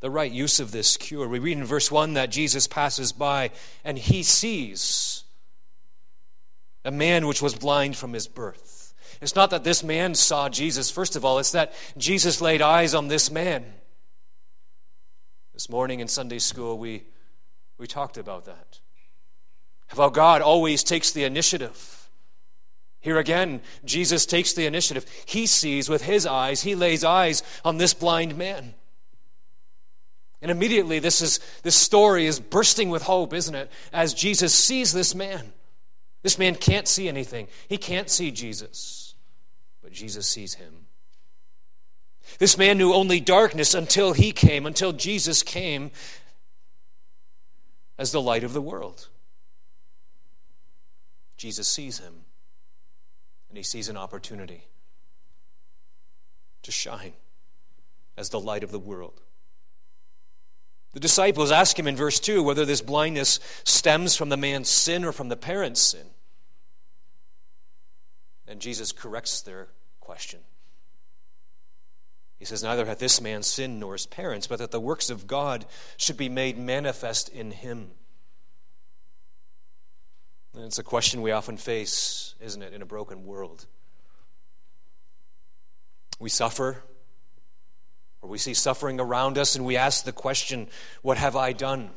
The 0.00 0.10
right 0.10 0.30
use 0.30 0.60
of 0.60 0.72
this 0.72 0.96
cure. 0.96 1.28
We 1.28 1.38
read 1.38 1.58
in 1.58 1.64
verse 1.64 1.90
1 1.90 2.14
that 2.14 2.30
Jesus 2.30 2.66
passes 2.66 3.12
by 3.12 3.50
and 3.84 3.98
he 3.98 4.22
sees 4.22 5.24
a 6.84 6.90
man 6.90 7.26
which 7.26 7.42
was 7.42 7.54
blind 7.54 7.96
from 7.96 8.12
his 8.12 8.26
birth. 8.26 8.94
It's 9.20 9.34
not 9.34 9.50
that 9.50 9.64
this 9.64 9.82
man 9.82 10.14
saw 10.14 10.48
Jesus, 10.48 10.90
first 10.90 11.16
of 11.16 11.24
all, 11.24 11.38
it's 11.38 11.52
that 11.52 11.74
Jesus 11.98 12.40
laid 12.40 12.62
eyes 12.62 12.94
on 12.94 13.08
this 13.08 13.30
man. 13.30 13.64
This 15.60 15.68
morning 15.68 16.00
in 16.00 16.08
Sunday 16.08 16.38
school, 16.38 16.78
we, 16.78 17.02
we 17.76 17.86
talked 17.86 18.16
about 18.16 18.46
that. 18.46 18.80
How 19.88 20.08
God 20.08 20.40
always 20.40 20.82
takes 20.82 21.10
the 21.12 21.24
initiative. 21.24 22.08
Here 23.00 23.18
again, 23.18 23.60
Jesus 23.84 24.24
takes 24.24 24.54
the 24.54 24.64
initiative. 24.64 25.04
He 25.26 25.44
sees 25.46 25.90
with 25.90 26.04
his 26.04 26.24
eyes, 26.24 26.62
he 26.62 26.74
lays 26.74 27.04
eyes 27.04 27.42
on 27.62 27.76
this 27.76 27.92
blind 27.92 28.38
man. 28.38 28.72
And 30.40 30.50
immediately, 30.50 30.98
this, 30.98 31.20
is, 31.20 31.40
this 31.62 31.76
story 31.76 32.24
is 32.24 32.40
bursting 32.40 32.88
with 32.88 33.02
hope, 33.02 33.34
isn't 33.34 33.54
it? 33.54 33.70
As 33.92 34.14
Jesus 34.14 34.54
sees 34.54 34.94
this 34.94 35.14
man. 35.14 35.52
This 36.22 36.38
man 36.38 36.54
can't 36.54 36.88
see 36.88 37.06
anything, 37.06 37.48
he 37.68 37.76
can't 37.76 38.08
see 38.08 38.30
Jesus, 38.30 39.14
but 39.82 39.92
Jesus 39.92 40.26
sees 40.26 40.54
him. 40.54 40.86
This 42.38 42.56
man 42.56 42.78
knew 42.78 42.92
only 42.92 43.20
darkness 43.20 43.74
until 43.74 44.12
he 44.12 44.32
came, 44.32 44.66
until 44.66 44.92
Jesus 44.92 45.42
came 45.42 45.90
as 47.98 48.12
the 48.12 48.20
light 48.20 48.44
of 48.44 48.52
the 48.52 48.62
world. 48.62 49.08
Jesus 51.36 51.68
sees 51.68 51.98
him, 51.98 52.24
and 53.48 53.56
he 53.56 53.62
sees 53.62 53.88
an 53.88 53.96
opportunity 53.96 54.64
to 56.62 56.70
shine 56.70 57.14
as 58.16 58.28
the 58.28 58.40
light 58.40 58.62
of 58.62 58.70
the 58.70 58.78
world. 58.78 59.20
The 60.92 61.00
disciples 61.00 61.52
ask 61.52 61.78
him 61.78 61.86
in 61.86 61.96
verse 61.96 62.18
2 62.18 62.42
whether 62.42 62.64
this 62.64 62.82
blindness 62.82 63.38
stems 63.64 64.16
from 64.16 64.28
the 64.28 64.36
man's 64.36 64.68
sin 64.68 65.04
or 65.04 65.12
from 65.12 65.28
the 65.28 65.36
parent's 65.36 65.80
sin. 65.80 66.06
And 68.48 68.60
Jesus 68.60 68.90
corrects 68.92 69.40
their 69.40 69.68
question. 70.00 70.40
He 72.40 72.46
says, 72.46 72.62
Neither 72.62 72.86
hath 72.86 72.98
this 72.98 73.20
man 73.20 73.42
sinned 73.42 73.78
nor 73.78 73.92
his 73.92 74.06
parents, 74.06 74.46
but 74.46 74.58
that 74.58 74.70
the 74.70 74.80
works 74.80 75.10
of 75.10 75.26
God 75.26 75.66
should 75.98 76.16
be 76.16 76.30
made 76.30 76.58
manifest 76.58 77.28
in 77.28 77.50
him. 77.50 77.90
And 80.54 80.64
it's 80.64 80.78
a 80.78 80.82
question 80.82 81.20
we 81.20 81.32
often 81.32 81.58
face, 81.58 82.34
isn't 82.40 82.62
it, 82.62 82.72
in 82.72 82.80
a 82.80 82.86
broken 82.86 83.26
world? 83.26 83.66
We 86.18 86.30
suffer, 86.30 86.82
or 88.22 88.30
we 88.30 88.38
see 88.38 88.54
suffering 88.54 89.00
around 89.00 89.36
us, 89.36 89.54
and 89.54 89.66
we 89.66 89.76
ask 89.76 90.04
the 90.04 90.12
question, 90.12 90.68
What 91.02 91.18
have 91.18 91.36
I 91.36 91.52
done? 91.52 91.90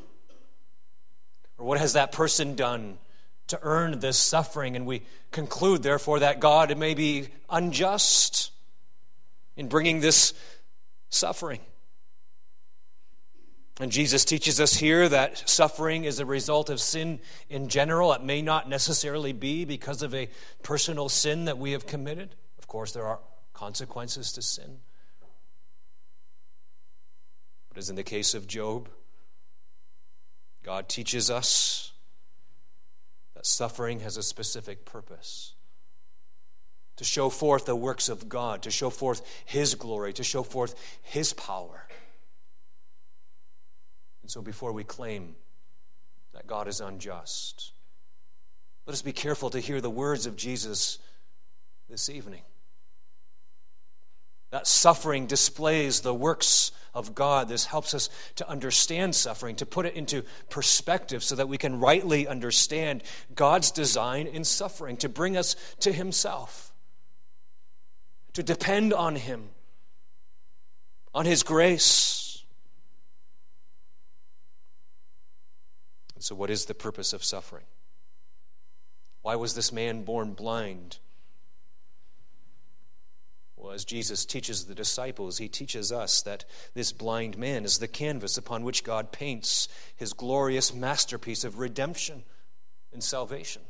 Or 1.58 1.66
what 1.66 1.80
has 1.80 1.94
that 1.94 2.12
person 2.12 2.56
done 2.56 2.98
to 3.48 3.58
earn 3.62 4.00
this 4.00 4.18
suffering? 4.18 4.76
And 4.76 4.86
we 4.86 5.04
conclude, 5.32 5.84
therefore, 5.84 6.20
that 6.20 6.42
God 6.42 6.78
may 6.78 6.96
be 6.96 7.30
unjust 7.50 8.53
in 9.56 9.68
bringing 9.68 10.00
this 10.00 10.34
suffering. 11.10 11.60
And 13.80 13.92
Jesus 13.92 14.24
teaches 14.24 14.60
us 14.60 14.76
here 14.76 15.10
that 15.10 15.50
suffering 15.50 16.04
is 16.04 16.20
a 16.20 16.26
result 16.26 16.70
of 16.70 16.80
sin 16.80 17.20
in 17.50 17.70
general. 17.70 18.14
It 18.14 18.24
may 18.24 18.42
not 18.42 18.70
necessarily 18.70 19.34
be 19.34 19.66
because 19.66 20.04
of 20.04 20.14
a 20.14 20.30
personal 20.62 21.10
sin 21.10 21.46
that 21.46 21.58
we 21.58 21.72
have 21.72 21.88
committed. 21.88 22.36
Of 22.60 22.68
course, 22.68 22.92
there 22.92 23.06
are 23.06 23.20
consequences 23.54 24.32
to 24.34 24.42
sin. 24.44 24.80
But 27.70 27.80
as 27.80 27.90
in 27.90 27.96
the 27.96 28.04
case 28.04 28.36
of 28.36 28.46
Job, 28.46 28.90
God 30.62 30.88
teaches 30.88 31.32
us 31.32 31.94
that 33.34 33.48
suffering 33.48 34.02
has 34.02 34.18
a 34.18 34.24
specific 34.24 34.86
purpose 34.86 35.53
to 37.04 37.10
show 37.10 37.28
forth 37.30 37.66
the 37.66 37.76
works 37.76 38.08
of 38.08 38.30
God, 38.30 38.62
to 38.62 38.72
show 38.72 38.90
forth 38.90 39.22
His 39.44 39.76
glory, 39.76 40.14
to 40.14 40.24
show 40.24 40.42
forth 40.42 40.74
His 41.02 41.34
power. 41.34 41.86
And 44.22 44.32
so, 44.32 44.42
before 44.42 44.72
we 44.72 44.86
claim 44.86 45.36
that 46.34 46.48
God 46.48 46.70
is 46.70 46.80
unjust, 46.80 47.74
let 48.88 48.94
us 48.94 49.02
be 49.02 49.12
careful 49.12 49.50
to 49.50 49.60
hear 49.60 49.82
the 49.82 49.90
words 49.90 50.26
of 50.28 50.38
Jesus 50.38 50.98
this 51.90 52.08
evening. 52.08 52.44
That 54.52 54.66
suffering 54.66 55.28
displays 55.28 56.00
the 56.00 56.14
works 56.14 56.72
of 56.94 57.14
God. 57.14 57.50
This 57.50 57.66
helps 57.66 57.94
us 57.94 58.10
to 58.36 58.48
understand 58.48 59.14
suffering, 59.14 59.58
to 59.58 59.66
put 59.66 59.86
it 59.86 59.96
into 59.96 60.24
perspective 60.50 61.22
so 61.22 61.36
that 61.36 61.50
we 61.50 61.58
can 61.58 61.82
rightly 61.82 62.30
understand 62.30 63.04
God's 63.36 63.72
design 63.72 64.28
in 64.28 64.46
suffering, 64.46 64.96
to 64.98 65.10
bring 65.10 65.36
us 65.36 65.58
to 65.82 65.92
Himself 65.92 66.73
to 68.34 68.44
depend 68.44 68.94
on 68.94 69.16
Him, 69.16 69.50
on 71.14 71.26
His 71.26 71.44
grace. 71.44 72.44
And 76.16 76.24
so, 76.24 76.36
what 76.36 76.50
is 76.50 76.66
the 76.66 76.74
purpose 76.74 77.14
of 77.14 77.24
suffering? 77.24 77.66
Why 79.22 79.36
was 79.36 79.56
this 79.56 79.72
man 79.72 80.04
born 80.04 80.34
blind? 80.34 80.98
Well, 83.64 83.72
as 83.72 83.86
Jesus 83.86 84.26
teaches 84.26 84.66
the 84.66 84.76
disciples, 84.76 85.38
he 85.38 85.48
teaches 85.48 85.90
us 85.90 86.22
that 86.24 86.44
this 86.74 86.92
blind 86.92 87.38
man 87.38 87.64
is 87.64 87.80
the 87.80 87.88
canvas 87.88 88.38
upon 88.38 88.66
which 88.66 88.84
God 88.84 89.14
paints 89.14 89.70
his 89.96 90.12
glorious 90.12 90.74
masterpiece 90.74 91.46
of 91.46 91.60
redemption 91.60 92.24
and 92.92 93.02
salvation. 93.02 93.62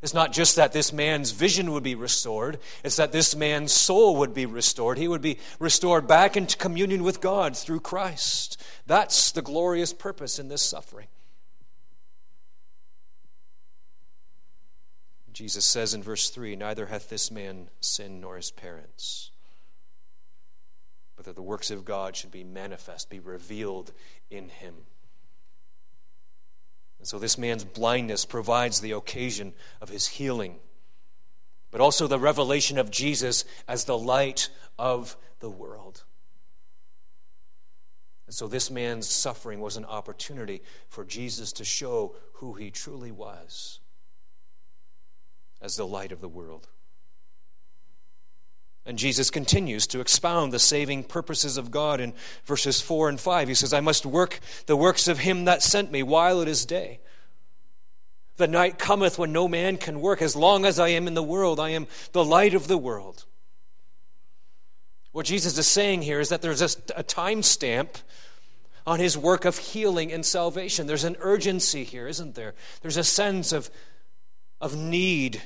It's 0.00 0.14
not 0.14 0.32
just 0.32 0.56
that 0.56 0.72
this 0.72 0.92
man's 0.92 1.32
vision 1.32 1.72
would 1.72 1.82
be 1.82 1.96
restored, 1.96 2.58
it's 2.84 2.96
that 2.96 3.10
this 3.10 3.34
man's 3.34 3.72
soul 3.72 4.16
would 4.16 4.32
be 4.32 4.46
restored. 4.46 4.96
He 4.96 5.08
would 5.08 5.22
be 5.22 5.38
restored 5.58 6.06
back 6.06 6.36
into 6.36 6.56
communion 6.56 7.02
with 7.02 7.20
God 7.20 7.56
through 7.56 7.80
Christ. 7.80 8.62
That's 8.86 9.32
the 9.32 9.42
glorious 9.42 9.92
purpose 9.92 10.38
in 10.38 10.48
this 10.48 10.62
suffering. 10.62 11.08
Jesus 15.38 15.64
says 15.64 15.94
in 15.94 16.02
verse 16.02 16.30
3 16.30 16.56
Neither 16.56 16.86
hath 16.86 17.08
this 17.08 17.30
man 17.30 17.68
sinned 17.80 18.20
nor 18.20 18.36
his 18.36 18.50
parents, 18.50 19.30
but 21.14 21.24
that 21.26 21.36
the 21.36 21.42
works 21.42 21.70
of 21.70 21.84
God 21.84 22.16
should 22.16 22.32
be 22.32 22.42
manifest, 22.42 23.08
be 23.08 23.20
revealed 23.20 23.92
in 24.30 24.48
him. 24.48 24.74
And 26.98 27.06
so 27.06 27.18
this 27.18 27.38
man's 27.38 27.64
blindness 27.64 28.24
provides 28.24 28.80
the 28.80 28.92
occasion 28.92 29.54
of 29.80 29.88
his 29.88 30.06
healing, 30.06 30.56
but 31.70 31.80
also 31.80 32.06
the 32.06 32.18
revelation 32.18 32.78
of 32.78 32.90
Jesus 32.90 33.44
as 33.66 33.84
the 33.84 33.98
light 33.98 34.48
of 34.78 35.16
the 35.40 35.50
world. 35.50 36.04
And 38.26 38.34
so 38.34 38.46
this 38.46 38.70
man's 38.70 39.08
suffering 39.08 39.60
was 39.60 39.76
an 39.76 39.86
opportunity 39.86 40.62
for 40.88 41.04
Jesus 41.04 41.52
to 41.54 41.64
show 41.64 42.14
who 42.34 42.54
he 42.54 42.70
truly 42.70 43.10
was 43.10 43.80
as 45.62 45.76
the 45.76 45.86
light 45.86 46.12
of 46.12 46.20
the 46.20 46.28
world. 46.28 46.68
And 48.88 48.96
Jesus 48.96 49.28
continues 49.28 49.86
to 49.88 50.00
expound 50.00 50.50
the 50.50 50.58
saving 50.58 51.04
purposes 51.04 51.58
of 51.58 51.70
God 51.70 52.00
in 52.00 52.14
verses 52.46 52.80
4 52.80 53.10
and 53.10 53.20
5. 53.20 53.48
He 53.48 53.54
says, 53.54 53.74
I 53.74 53.80
must 53.80 54.06
work 54.06 54.40
the 54.64 54.78
works 54.78 55.08
of 55.08 55.18
him 55.18 55.44
that 55.44 55.62
sent 55.62 55.92
me 55.92 56.02
while 56.02 56.40
it 56.40 56.48
is 56.48 56.64
day. 56.64 57.00
The 58.38 58.48
night 58.48 58.78
cometh 58.78 59.18
when 59.18 59.30
no 59.30 59.46
man 59.46 59.76
can 59.76 60.00
work. 60.00 60.22
As 60.22 60.34
long 60.34 60.64
as 60.64 60.80
I 60.80 60.88
am 60.88 61.06
in 61.06 61.12
the 61.12 61.22
world, 61.22 61.60
I 61.60 61.68
am 61.68 61.86
the 62.12 62.24
light 62.24 62.54
of 62.54 62.66
the 62.66 62.78
world. 62.78 63.26
What 65.12 65.26
Jesus 65.26 65.58
is 65.58 65.66
saying 65.66 66.00
here 66.00 66.18
is 66.18 66.30
that 66.30 66.40
there's 66.40 66.62
a, 66.62 66.70
a 66.96 67.02
time 67.02 67.42
stamp 67.42 67.98
on 68.86 69.00
his 69.00 69.18
work 69.18 69.44
of 69.44 69.58
healing 69.58 70.10
and 70.10 70.24
salvation. 70.24 70.86
There's 70.86 71.04
an 71.04 71.18
urgency 71.20 71.84
here, 71.84 72.08
isn't 72.08 72.36
there? 72.36 72.54
There's 72.80 72.96
a 72.96 73.04
sense 73.04 73.52
of, 73.52 73.70
of 74.62 74.74
need 74.78 75.42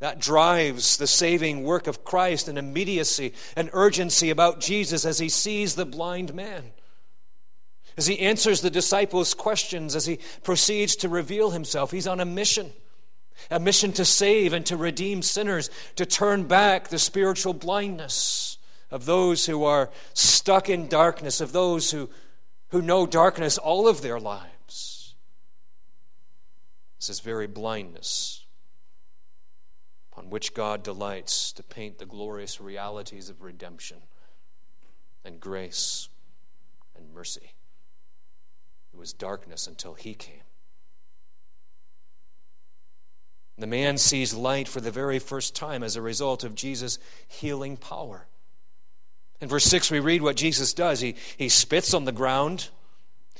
that 0.00 0.18
drives 0.18 0.96
the 0.96 1.06
saving 1.06 1.62
work 1.62 1.86
of 1.86 2.04
Christ, 2.04 2.48
an 2.48 2.58
immediacy, 2.58 3.34
an 3.54 3.70
urgency 3.72 4.30
about 4.30 4.60
Jesus 4.60 5.04
as 5.04 5.18
he 5.18 5.28
sees 5.28 5.74
the 5.74 5.86
blind 5.86 6.34
man. 6.34 6.72
As 7.96 8.06
he 8.06 8.18
answers 8.18 8.62
the 8.62 8.70
disciples' 8.70 9.34
questions, 9.34 9.94
as 9.94 10.06
he 10.06 10.18
proceeds 10.42 10.96
to 10.96 11.08
reveal 11.08 11.50
himself, 11.50 11.90
he's 11.90 12.06
on 12.06 12.20
a 12.20 12.24
mission 12.24 12.72
a 13.50 13.58
mission 13.58 13.92
to 13.92 14.04
save 14.04 14.52
and 14.52 14.66
to 14.66 14.76
redeem 14.76 15.22
sinners, 15.22 15.70
to 15.96 16.04
turn 16.04 16.44
back 16.44 16.88
the 16.88 16.98
spiritual 16.98 17.54
blindness 17.54 18.58
of 18.90 19.06
those 19.06 19.46
who 19.46 19.64
are 19.64 19.90
stuck 20.14 20.68
in 20.68 20.88
darkness, 20.88 21.40
of 21.40 21.52
those 21.52 21.90
who, 21.90 22.10
who 22.68 22.82
know 22.82 23.06
darkness 23.06 23.56
all 23.56 23.88
of 23.88 24.02
their 24.02 24.20
lives. 24.20 25.14
This 26.98 27.08
is 27.08 27.20
very 27.20 27.46
blindness 27.46 28.39
upon 30.20 30.30
which 30.30 30.52
God 30.54 30.82
delights 30.82 31.52
to 31.52 31.62
paint 31.62 31.98
the 31.98 32.04
glorious 32.04 32.60
realities 32.60 33.30
of 33.30 33.42
redemption 33.42 33.98
and 35.24 35.40
grace 35.40 36.08
and 36.96 37.12
mercy. 37.14 37.54
It 38.92 38.98
was 38.98 39.12
darkness 39.12 39.66
until 39.66 39.94
He 39.94 40.14
came. 40.14 40.42
The 43.56 43.66
man 43.66 43.98
sees 43.98 44.34
light 44.34 44.68
for 44.68 44.80
the 44.80 44.90
very 44.90 45.18
first 45.18 45.54
time 45.54 45.82
as 45.82 45.96
a 45.96 46.02
result 46.02 46.44
of 46.44 46.54
Jesus' 46.54 46.98
healing 47.28 47.76
power. 47.76 48.26
In 49.40 49.48
verse 49.48 49.64
6, 49.64 49.90
we 49.90 50.00
read 50.00 50.22
what 50.22 50.36
Jesus 50.36 50.74
does. 50.74 51.00
He, 51.00 51.14
he 51.36 51.48
spits 51.48 51.94
on 51.94 52.04
the 52.04 52.12
ground, 52.12 52.68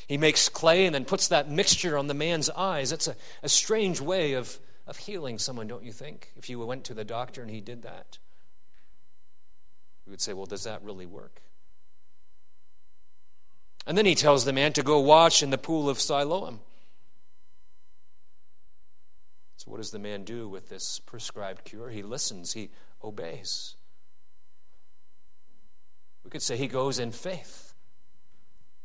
he 0.06 0.16
makes 0.16 0.48
clay, 0.48 0.86
and 0.86 0.94
then 0.94 1.04
puts 1.04 1.28
that 1.28 1.50
mixture 1.50 1.98
on 1.98 2.06
the 2.06 2.14
man's 2.14 2.48
eyes. 2.50 2.90
That's 2.90 3.08
a, 3.08 3.16
a 3.42 3.48
strange 3.48 4.00
way 4.00 4.32
of, 4.34 4.58
of 4.90 4.96
healing 4.96 5.38
someone, 5.38 5.68
don't 5.68 5.84
you 5.84 5.92
think? 5.92 6.32
If 6.36 6.50
you 6.50 6.58
went 6.58 6.82
to 6.84 6.94
the 6.94 7.04
doctor 7.04 7.40
and 7.42 7.50
he 7.50 7.60
did 7.60 7.82
that, 7.82 8.18
we 10.04 10.10
would 10.10 10.20
say, 10.20 10.32
well, 10.32 10.46
does 10.46 10.64
that 10.64 10.82
really 10.82 11.06
work? 11.06 11.42
And 13.86 13.96
then 13.96 14.04
he 14.04 14.16
tells 14.16 14.44
the 14.44 14.52
man 14.52 14.72
to 14.72 14.82
go 14.82 14.98
wash 14.98 15.44
in 15.44 15.50
the 15.50 15.58
pool 15.58 15.88
of 15.88 16.00
Siloam. 16.00 16.58
So, 19.56 19.70
what 19.70 19.76
does 19.76 19.92
the 19.92 19.98
man 20.00 20.24
do 20.24 20.48
with 20.48 20.68
this 20.68 20.98
prescribed 20.98 21.64
cure? 21.64 21.90
He 21.90 22.02
listens, 22.02 22.54
he 22.54 22.70
obeys. 23.02 23.76
We 26.24 26.30
could 26.30 26.42
say 26.42 26.56
he 26.56 26.66
goes 26.66 26.98
in 26.98 27.12
faith. 27.12 27.74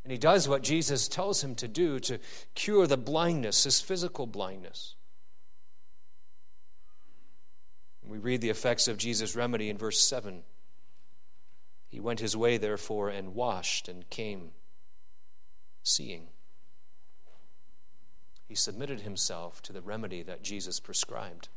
And 0.03 0.11
he 0.11 0.19
does 0.19 0.47
what 0.47 0.61
Jesus 0.61 1.07
tells 1.07 1.43
him 1.43 1.55
to 1.55 1.67
do 1.67 1.99
to 2.01 2.19
cure 2.53 2.85
the 2.85 2.95
blindness, 2.95 3.63
his 3.63 3.81
physical 3.81 4.27
blindness. 4.27 4.93
We 8.07 8.17
read 8.17 8.41
the 8.41 8.49
effects 8.49 8.87
of 8.87 8.97
Jesus' 8.97 9.35
remedy 9.35 9.69
in 9.69 9.77
verse 9.77 9.99
7. 9.99 10.43
He 11.89 11.99
went 11.99 12.19
his 12.19 12.35
way, 12.35 12.57
therefore, 12.57 13.09
and 13.09 13.33
washed 13.33 13.87
and 13.87 14.09
came 14.09 14.51
seeing. 15.83 16.27
He 18.47 18.55
submitted 18.55 19.01
himself 19.01 19.61
to 19.63 19.73
the 19.73 19.81
remedy 19.81 20.21
that 20.23 20.43
Jesus 20.43 20.79
prescribed. 20.79 21.49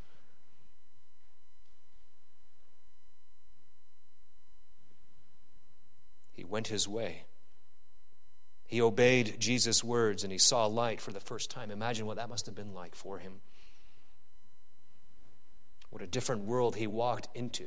He 6.33 6.45
went 6.45 6.69
his 6.69 6.87
way. 6.87 7.25
He 8.65 8.81
obeyed 8.81 9.37
Jesus' 9.41 9.83
words 9.83 10.23
and 10.23 10.33
he 10.33 10.39
saw 10.39 10.67
light 10.67 11.01
for 11.01 11.11
the 11.11 11.21
first 11.21 11.51
time. 11.51 11.71
Imagine 11.71 12.07
what 12.07 12.17
that 12.17 12.29
must 12.29 12.47
have 12.47 12.55
been 12.55 12.75
like 12.75 12.95
for 12.95 13.19
him. 13.19 13.41
What 15.91 16.03
a 16.03 16.07
different 16.07 16.45
world 16.45 16.77
he 16.77 16.87
walked 16.87 17.29
into. 17.35 17.67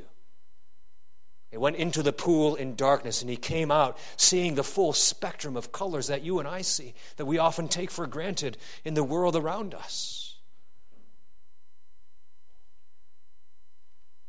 He 1.50 1.58
went 1.58 1.76
into 1.76 2.02
the 2.02 2.14
pool 2.14 2.54
in 2.54 2.76
darkness 2.76 3.20
and 3.20 3.30
he 3.30 3.36
came 3.36 3.70
out 3.70 3.98
seeing 4.16 4.54
the 4.54 4.64
full 4.64 4.94
spectrum 4.94 5.54
of 5.54 5.70
colors 5.70 6.06
that 6.06 6.22
you 6.22 6.38
and 6.38 6.48
I 6.48 6.62
see, 6.62 6.94
that 7.16 7.26
we 7.26 7.36
often 7.36 7.68
take 7.68 7.90
for 7.90 8.06
granted 8.06 8.56
in 8.84 8.94
the 8.94 9.04
world 9.04 9.36
around 9.36 9.74
us. 9.74 10.36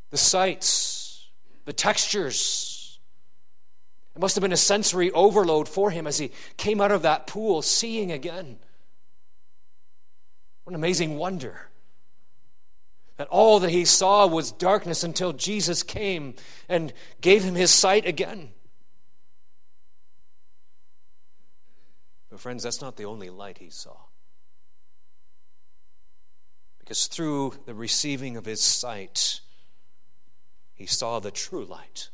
The 0.09 0.17
sights, 0.17 1.27
the 1.63 1.71
textures. 1.71 2.99
It 4.15 4.19
must 4.19 4.35
have 4.35 4.41
been 4.41 4.51
a 4.51 4.57
sensory 4.57 5.09
overload 5.11 5.69
for 5.69 5.91
him 5.91 6.05
as 6.05 6.17
he 6.17 6.31
came 6.57 6.81
out 6.81 6.91
of 6.91 7.03
that 7.03 7.25
pool, 7.25 7.61
seeing 7.61 8.11
again. 8.11 8.59
What 10.65 10.71
an 10.71 10.75
amazing 10.75 11.17
wonder 11.17 11.69
that 13.17 13.27
all 13.27 13.59
that 13.59 13.69
he 13.69 13.85
saw 13.85 14.25
was 14.25 14.51
darkness 14.51 15.03
until 15.03 15.33
Jesus 15.33 15.83
came 15.83 16.33
and 16.67 16.93
gave 17.21 17.43
him 17.43 17.55
his 17.55 17.71
sight 17.71 18.05
again. 18.05 18.49
But, 22.29 22.39
friends, 22.39 22.63
that's 22.63 22.81
not 22.81 22.97
the 22.97 23.05
only 23.05 23.29
light 23.29 23.59
he 23.59 23.69
saw. 23.69 23.95
Because 26.79 27.07
through 27.07 27.53
the 27.65 27.75
receiving 27.75 28.35
of 28.35 28.45
his 28.45 28.61
sight, 28.61 29.41
he 30.73 30.87
saw 30.87 31.19
the 31.19 31.31
true 31.31 31.63
light. 31.63 32.09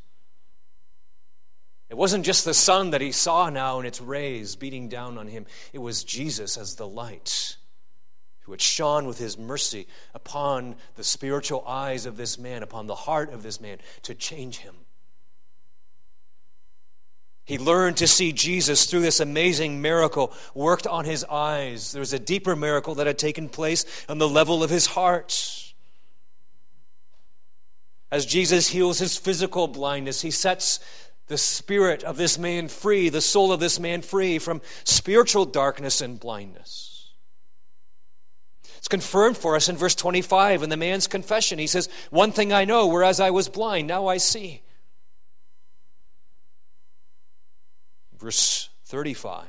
It 1.90 1.98
wasn't 1.98 2.26
just 2.26 2.46
the 2.46 2.54
sun 2.54 2.92
that 2.92 3.02
he 3.02 3.12
saw 3.12 3.50
now 3.50 3.80
and 3.80 3.88
its 3.88 4.00
rays 4.02 4.56
beating 4.56 4.90
down 4.90 5.18
on 5.18 5.28
him, 5.28 5.46
it 5.74 5.80
was 5.80 6.04
Jesus 6.04 6.56
as 6.58 6.76
the 6.76 6.88
light 6.88 7.56
who 8.50 8.54
had 8.54 8.62
shone 8.62 9.06
with 9.06 9.20
his 9.20 9.38
mercy 9.38 9.86
upon 10.16 10.76
the 10.96 11.04
spiritual 11.04 11.64
eyes 11.68 12.08
of 12.08 12.18
this 12.18 12.40
man, 12.40 12.64
upon 12.64 12.88
the 12.88 12.96
heart 12.96 13.32
of 13.32 13.44
this 13.44 13.62
man, 13.62 13.78
to 14.02 14.16
change 14.16 14.58
him. 14.58 14.74
He 17.46 17.60
learned 17.60 17.98
to 17.98 18.08
see 18.08 18.32
Jesus 18.32 18.88
through 18.88 19.02
this 19.02 19.20
amazing 19.20 19.84
miracle 19.84 20.34
worked 20.56 20.88
on 20.88 21.06
his 21.06 21.24
eyes. 21.26 21.92
There 21.92 22.00
was 22.00 22.12
a 22.12 22.18
deeper 22.18 22.56
miracle 22.56 22.96
that 22.96 23.06
had 23.06 23.20
taken 23.20 23.50
place 23.50 23.86
on 24.10 24.18
the 24.18 24.28
level 24.28 24.64
of 24.64 24.72
his 24.72 24.88
heart. 24.88 25.72
As 28.12 28.26
Jesus 28.26 28.70
heals 28.70 28.98
his 28.98 29.16
physical 29.16 29.68
blindness, 29.68 30.22
he 30.22 30.32
sets 30.32 30.80
the 31.28 31.38
spirit 31.38 32.04
of 32.04 32.18
this 32.18 32.40
man 32.40 32.68
free, 32.68 33.10
the 33.10 33.22
soul 33.22 33.52
of 33.52 33.60
this 33.60 33.80
man 33.80 34.02
free 34.02 34.40
from 34.40 34.60
spiritual 34.86 35.46
darkness 35.46 36.02
and 36.02 36.20
blindness. 36.20 36.99
It's 38.80 38.88
confirmed 38.88 39.38
for 39.38 39.58
us 39.58 39.68
in 39.68 39.76
verse 39.76 39.94
25 39.94 40.64
in 40.64 40.70
the 40.70 40.78
man's 40.78 41.06
confession. 41.06 41.60
He 41.60 41.68
says, 41.68 41.90
One 42.12 42.32
thing 42.32 42.54
I 42.54 42.64
know, 42.64 42.88
whereas 42.88 43.20
I 43.20 43.30
was 43.30 43.50
blind, 43.50 43.88
now 43.88 44.08
I 44.08 44.18
see. 44.18 44.62
Verse 48.18 48.70
35. 48.86 49.46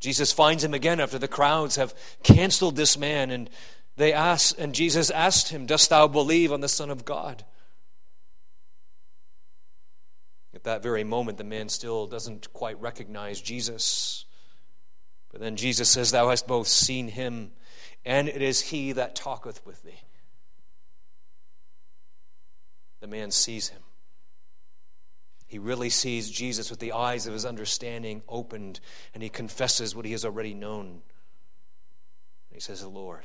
Jesus 0.00 0.32
finds 0.32 0.64
him 0.64 0.74
again 0.74 0.98
after 0.98 1.18
the 1.18 1.28
crowds 1.28 1.76
have 1.76 1.94
canceled 2.24 2.74
this 2.74 2.98
man, 2.98 3.30
and 3.30 3.48
they 3.96 4.12
ask, 4.12 4.58
and 4.58 4.74
Jesus 4.74 5.08
asked 5.08 5.50
him, 5.50 5.64
Dost 5.64 5.90
thou 5.90 6.08
believe 6.08 6.52
on 6.52 6.60
the 6.60 6.68
Son 6.68 6.90
of 6.90 7.04
God? 7.04 7.44
At 10.52 10.64
that 10.64 10.82
very 10.82 11.04
moment, 11.04 11.38
the 11.38 11.44
man 11.44 11.68
still 11.68 12.08
doesn't 12.08 12.52
quite 12.52 12.80
recognize 12.80 13.40
Jesus. 13.40 14.24
But 15.38 15.44
then 15.44 15.56
Jesus 15.56 15.88
says, 15.88 16.10
Thou 16.10 16.30
hast 16.30 16.48
both 16.48 16.66
seen 16.66 17.06
him, 17.06 17.52
and 18.04 18.28
it 18.28 18.42
is 18.42 18.60
he 18.60 18.90
that 18.90 19.14
talketh 19.14 19.64
with 19.64 19.80
thee. 19.84 20.00
The 22.98 23.06
man 23.06 23.30
sees 23.30 23.68
him. 23.68 23.82
He 25.46 25.60
really 25.60 25.90
sees 25.90 26.28
Jesus 26.28 26.70
with 26.70 26.80
the 26.80 26.90
eyes 26.90 27.28
of 27.28 27.34
his 27.34 27.44
understanding 27.44 28.22
opened, 28.28 28.80
and 29.14 29.22
he 29.22 29.28
confesses 29.28 29.94
what 29.94 30.04
he 30.04 30.10
has 30.10 30.24
already 30.24 30.54
known. 30.54 31.02
He 32.52 32.58
says, 32.58 32.84
Lord, 32.84 33.24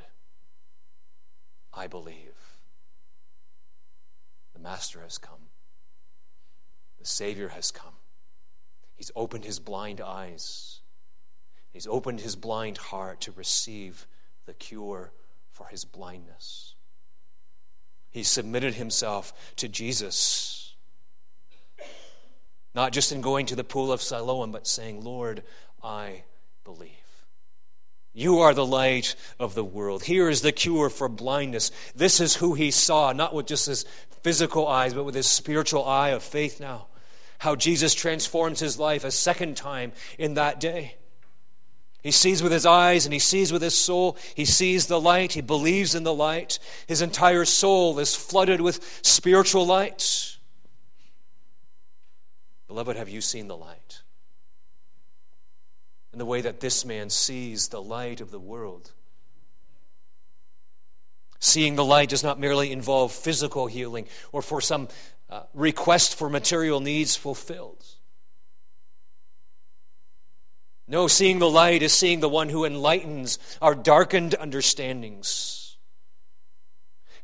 I 1.74 1.88
believe. 1.88 2.36
The 4.54 4.60
Master 4.60 5.02
has 5.02 5.18
come, 5.18 5.50
the 7.00 7.08
Savior 7.08 7.48
has 7.50 7.72
come. 7.72 7.96
He's 8.94 9.10
opened 9.16 9.46
his 9.46 9.60
blind 9.60 10.00
eyes. 10.00 10.83
He's 11.74 11.88
opened 11.88 12.22
his 12.22 12.36
blind 12.36 12.78
heart 12.78 13.22
to 13.22 13.32
receive 13.32 14.06
the 14.46 14.54
cure 14.54 15.12
for 15.52 15.68
his 15.68 15.86
blindness. 15.86 16.76
He 18.12 18.22
submitted 18.22 18.76
himself 18.76 19.34
to 19.56 19.68
Jesus, 19.68 20.76
not 22.76 22.94
just 22.94 23.12
in 23.12 23.22
going 23.22 23.48
to 23.48 23.56
the 23.56 23.64
pool 23.64 23.92
of 23.92 24.04
Siloam, 24.04 24.52
but 24.52 24.68
saying, 24.68 25.04
Lord, 25.04 25.42
I 25.84 26.24
believe. 26.64 26.92
You 28.14 28.40
are 28.40 28.54
the 28.54 28.66
light 28.66 29.16
of 29.40 29.56
the 29.56 29.64
world. 29.64 30.04
Here 30.04 30.30
is 30.30 30.42
the 30.42 30.52
cure 30.52 30.92
for 30.92 31.10
blindness. 31.10 31.72
This 31.96 32.20
is 32.20 32.36
who 32.36 32.54
he 32.54 32.70
saw, 32.70 33.12
not 33.14 33.34
with 33.34 33.48
just 33.48 33.66
his 33.66 33.86
physical 34.22 34.68
eyes, 34.68 34.94
but 34.94 35.06
with 35.06 35.16
his 35.16 35.26
spiritual 35.26 35.84
eye 35.84 36.10
of 36.10 36.22
faith 36.22 36.60
now. 36.60 36.86
How 37.40 37.56
Jesus 37.56 37.96
transforms 37.96 38.60
his 38.60 38.78
life 38.78 39.04
a 39.04 39.10
second 39.10 39.58
time 39.58 39.92
in 40.20 40.36
that 40.36 40.60
day. 40.60 40.98
He 42.04 42.12
sees 42.12 42.44
with 42.44 42.52
his 42.52 42.66
eyes 42.66 43.06
and 43.06 43.14
he 43.14 43.20
sees 43.20 43.54
with 43.54 43.62
his 43.62 43.78
soul. 43.78 44.18
He 44.36 44.44
sees 44.44 44.88
the 44.88 45.00
light. 45.00 45.32
He 45.32 45.42
believes 45.42 45.96
in 45.96 46.04
the 46.04 46.14
light. 46.14 46.60
His 46.86 47.02
entire 47.02 47.46
soul 47.46 47.98
is 47.98 48.14
flooded 48.14 48.60
with 48.60 49.00
spiritual 49.02 49.66
light. 49.66 50.36
Beloved, 52.68 52.98
have 52.98 53.08
you 53.08 53.22
seen 53.22 53.48
the 53.48 53.56
light? 53.56 54.02
In 56.12 56.20
the 56.20 56.26
way 56.26 56.42
that 56.42 56.60
this 56.60 56.84
man 56.84 57.10
sees 57.10 57.70
the 57.70 57.82
light 57.82 58.20
of 58.20 58.32
the 58.32 58.40
world. 58.40 58.92
Seeing 61.40 61.76
the 61.76 61.86
light 61.86 62.10
does 62.10 62.24
not 62.24 62.40
merely 62.40 62.72
involve 62.72 63.14
physical 63.14 63.68
healing 63.68 64.08
or 64.34 64.42
for 64.42 64.60
some 64.60 64.90
uh, 65.30 65.44
request 65.54 66.16
for 66.16 66.30
material 66.30 66.82
needs 66.82 67.16
fulfilled. 67.16 67.86
No, 70.88 71.08
seeing 71.08 71.40
the 71.40 71.50
light 71.50 71.82
is 71.82 71.94
seeing 71.94 72.20
the 72.20 72.30
one 72.30 72.50
who 72.50 72.66
enlightens 72.66 73.40
our 73.62 73.74
darkened 73.74 74.36
understandings 74.36 75.78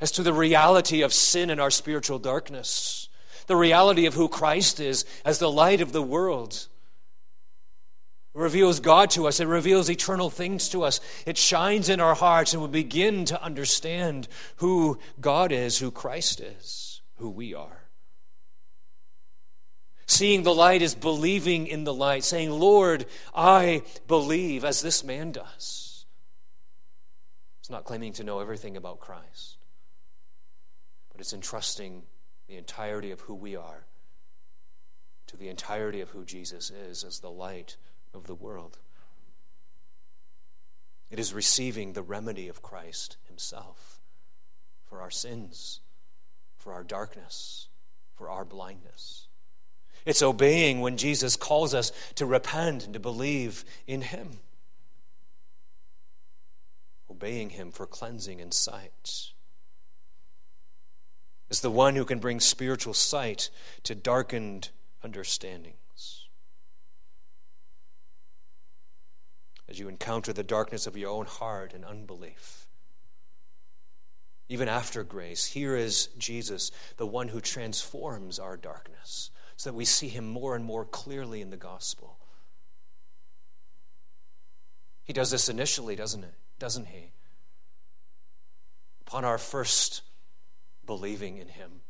as 0.01 0.11
to 0.11 0.23
the 0.23 0.33
reality 0.33 1.01
of 1.01 1.13
sin 1.13 1.49
and 1.49 1.59
our 1.59 1.71
spiritual 1.71 2.19
darkness, 2.19 3.09
the 3.47 3.55
reality 3.55 4.05
of 4.05 4.13
who 4.13 4.29
Christ 4.29 4.79
is 4.79 5.05
as 5.25 5.39
the 5.39 5.51
light 5.51 5.81
of 5.81 5.91
the 5.91 6.01
world. 6.01 6.67
It 8.33 8.39
reveals 8.39 8.79
God 8.79 9.09
to 9.11 9.27
us. 9.27 9.39
It 9.39 9.47
reveals 9.47 9.89
eternal 9.89 10.29
things 10.29 10.69
to 10.69 10.83
us. 10.83 11.01
It 11.25 11.37
shines 11.37 11.89
in 11.89 11.99
our 11.99 12.15
hearts, 12.15 12.53
and 12.53 12.61
we 12.61 12.69
begin 12.69 13.25
to 13.25 13.43
understand 13.43 14.27
who 14.57 14.99
God 15.19 15.51
is, 15.51 15.79
who 15.79 15.91
Christ 15.91 16.39
is, 16.39 17.01
who 17.15 17.29
we 17.29 17.53
are. 17.53 17.78
Seeing 20.09 20.41
the 20.41 20.55
light 20.55 20.81
is 20.81 20.95
believing 20.95 21.67
in 21.67 21.83
the 21.83 21.93
light, 21.93 22.23
saying, 22.23 22.49
Lord, 22.49 23.05
I 23.33 23.83
believe, 24.07 24.65
as 24.65 24.81
this 24.81 25.03
man 25.03 25.31
does. 25.31 26.07
It's 27.59 27.69
not 27.69 27.83
claiming 27.83 28.13
to 28.13 28.23
know 28.23 28.39
everything 28.39 28.75
about 28.75 28.99
Christ, 28.99 29.57
but 31.11 31.21
it's 31.21 31.31
entrusting 31.31 32.01
the 32.47 32.57
entirety 32.57 33.11
of 33.11 33.21
who 33.21 33.35
we 33.35 33.55
are 33.55 33.85
to 35.27 35.37
the 35.37 35.47
entirety 35.47 36.01
of 36.01 36.09
who 36.09 36.25
Jesus 36.25 36.71
is 36.71 37.03
as 37.03 37.19
the 37.19 37.29
light 37.29 37.77
of 38.11 38.25
the 38.25 38.33
world. 38.33 38.79
It 41.11 41.19
is 41.19 41.35
receiving 41.35 41.93
the 41.93 42.01
remedy 42.01 42.47
of 42.47 42.63
Christ 42.63 43.17
Himself 43.27 44.01
for 44.85 45.03
our 45.03 45.11
sins, 45.11 45.81
for 46.57 46.73
our 46.73 46.83
darkness, 46.83 47.67
for 48.15 48.27
our 48.27 48.43
blindness. 48.43 49.27
It's 50.05 50.21
obeying 50.21 50.81
when 50.81 50.97
Jesus 50.97 51.35
calls 51.35 51.73
us 51.73 51.91
to 52.15 52.25
repent 52.25 52.85
and 52.85 52.93
to 52.93 52.99
believe 52.99 53.65
in 53.88 54.01
Him. 54.01 54.39
Obeying 57.09 57.51
Him 57.51 57.71
for 57.71 57.85
cleansing 57.85 58.39
and 58.41 58.53
sight. 58.53 59.31
Is 61.49 61.62
the 61.62 61.71
one 61.71 61.95
who 61.95 62.05
can 62.05 62.19
bring 62.19 62.39
spiritual 62.39 62.93
sight 62.93 63.49
to 63.83 63.95
darkened 63.95 64.69
understandings. 65.03 66.27
As 69.67 69.79
you 69.79 69.88
encounter 69.88 70.33
the 70.33 70.43
darkness 70.43 70.88
of 70.88 70.97
your 70.97 71.12
own 71.12 71.25
heart 71.25 71.73
and 71.73 71.85
unbelief, 71.85 72.67
even 74.47 74.67
after 74.67 75.03
grace, 75.03 75.45
here 75.45 75.75
is 75.75 76.07
Jesus, 76.17 76.71
the 76.97 77.05
one 77.05 77.27
who 77.27 77.39
transforms 77.39 78.39
our 78.39 78.57
darkness 78.57 79.29
so 79.59 79.69
that 79.69 79.75
we 79.75 79.83
see 79.83 80.07
him 80.07 80.25
more 80.25 80.55
and 80.55 80.63
more 80.63 80.85
clearly 80.85 81.41
in 81.41 81.49
the 81.49 81.57
gospel. 81.57 82.17
He 85.03 85.11
does 85.11 85.31
this 85.31 85.49
initially, 85.49 85.97
doesn't 85.97 86.23
it? 86.23 86.33
Doesn't 86.59 86.87
he? 86.87 87.11
Upon 89.05 89.25
our 89.25 89.37
first 89.37 90.01
believing 90.85 91.39
in 91.39 91.49
him. 91.49 91.81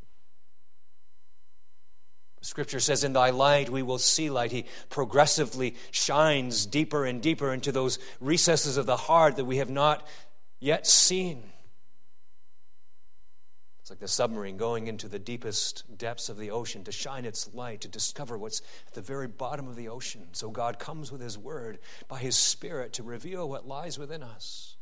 Scripture 2.41 2.79
says, 2.79 3.03
In 3.03 3.13
thy 3.13 3.29
light 3.29 3.69
we 3.69 3.83
will 3.83 3.99
see 3.99 4.31
light. 4.31 4.51
He 4.51 4.65
progressively 4.89 5.75
shines 5.91 6.65
deeper 6.65 7.05
and 7.05 7.21
deeper 7.21 7.53
into 7.53 7.71
those 7.71 7.99
recesses 8.19 8.77
of 8.77 8.87
the 8.87 8.97
heart 8.97 9.35
that 9.35 9.45
we 9.45 9.57
have 9.57 9.69
not 9.69 10.07
yet 10.59 10.87
seen. 10.87 11.43
It's 13.89 13.91
like 13.91 14.01
the 14.01 14.07
submarine 14.07 14.57
going 14.57 14.85
into 14.85 15.07
the 15.07 15.17
deepest 15.17 15.97
depths 15.97 16.29
of 16.29 16.37
the 16.37 16.51
ocean 16.51 16.83
to 16.83 16.91
shine 16.91 17.25
its 17.25 17.51
light, 17.55 17.81
to 17.81 17.87
discover 17.87 18.37
what's 18.37 18.61
at 18.85 18.93
the 18.93 19.01
very 19.01 19.25
bottom 19.25 19.67
of 19.67 19.75
the 19.75 19.89
ocean. 19.89 20.27
So 20.33 20.51
God 20.51 20.77
comes 20.77 21.11
with 21.11 21.21
His 21.21 21.39
Word 21.39 21.79
by 22.07 22.19
His 22.19 22.35
Spirit 22.35 22.93
to 22.93 23.03
reveal 23.03 23.49
what 23.49 23.67
lies 23.67 23.97
within 23.97 24.21
us. 24.21 24.75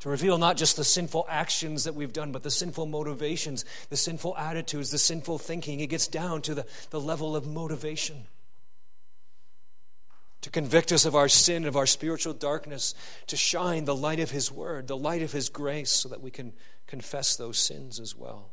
To 0.00 0.08
reveal 0.08 0.36
not 0.36 0.56
just 0.56 0.76
the 0.76 0.82
sinful 0.82 1.26
actions 1.28 1.84
that 1.84 1.94
we've 1.94 2.12
done, 2.12 2.32
but 2.32 2.42
the 2.42 2.50
sinful 2.50 2.86
motivations, 2.86 3.64
the 3.88 3.96
sinful 3.96 4.36
attitudes, 4.36 4.90
the 4.90 4.98
sinful 4.98 5.38
thinking. 5.38 5.78
It 5.78 5.90
gets 5.90 6.08
down 6.08 6.42
to 6.42 6.56
the, 6.56 6.66
the 6.90 7.00
level 7.00 7.36
of 7.36 7.46
motivation 7.46 8.26
to 10.48 10.52
convict 10.52 10.92
us 10.92 11.04
of 11.04 11.14
our 11.14 11.28
sin, 11.28 11.66
of 11.66 11.76
our 11.76 11.84
spiritual 11.84 12.32
darkness, 12.32 12.94
to 13.26 13.36
shine 13.36 13.84
the 13.84 13.94
light 13.94 14.18
of 14.18 14.30
His 14.30 14.50
Word, 14.50 14.86
the 14.86 14.96
light 14.96 15.20
of 15.20 15.30
His 15.30 15.50
grace, 15.50 15.90
so 15.90 16.08
that 16.08 16.22
we 16.22 16.30
can 16.30 16.54
confess 16.86 17.36
those 17.36 17.58
sins 17.58 18.00
as 18.00 18.16
well. 18.16 18.50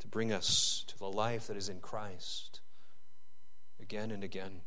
To 0.00 0.08
bring 0.08 0.32
us 0.32 0.84
to 0.88 0.98
the 0.98 1.08
life 1.08 1.46
that 1.46 1.56
is 1.56 1.68
in 1.68 1.78
Christ 1.78 2.58
again 3.80 4.10
and 4.10 4.24
again. 4.24 4.62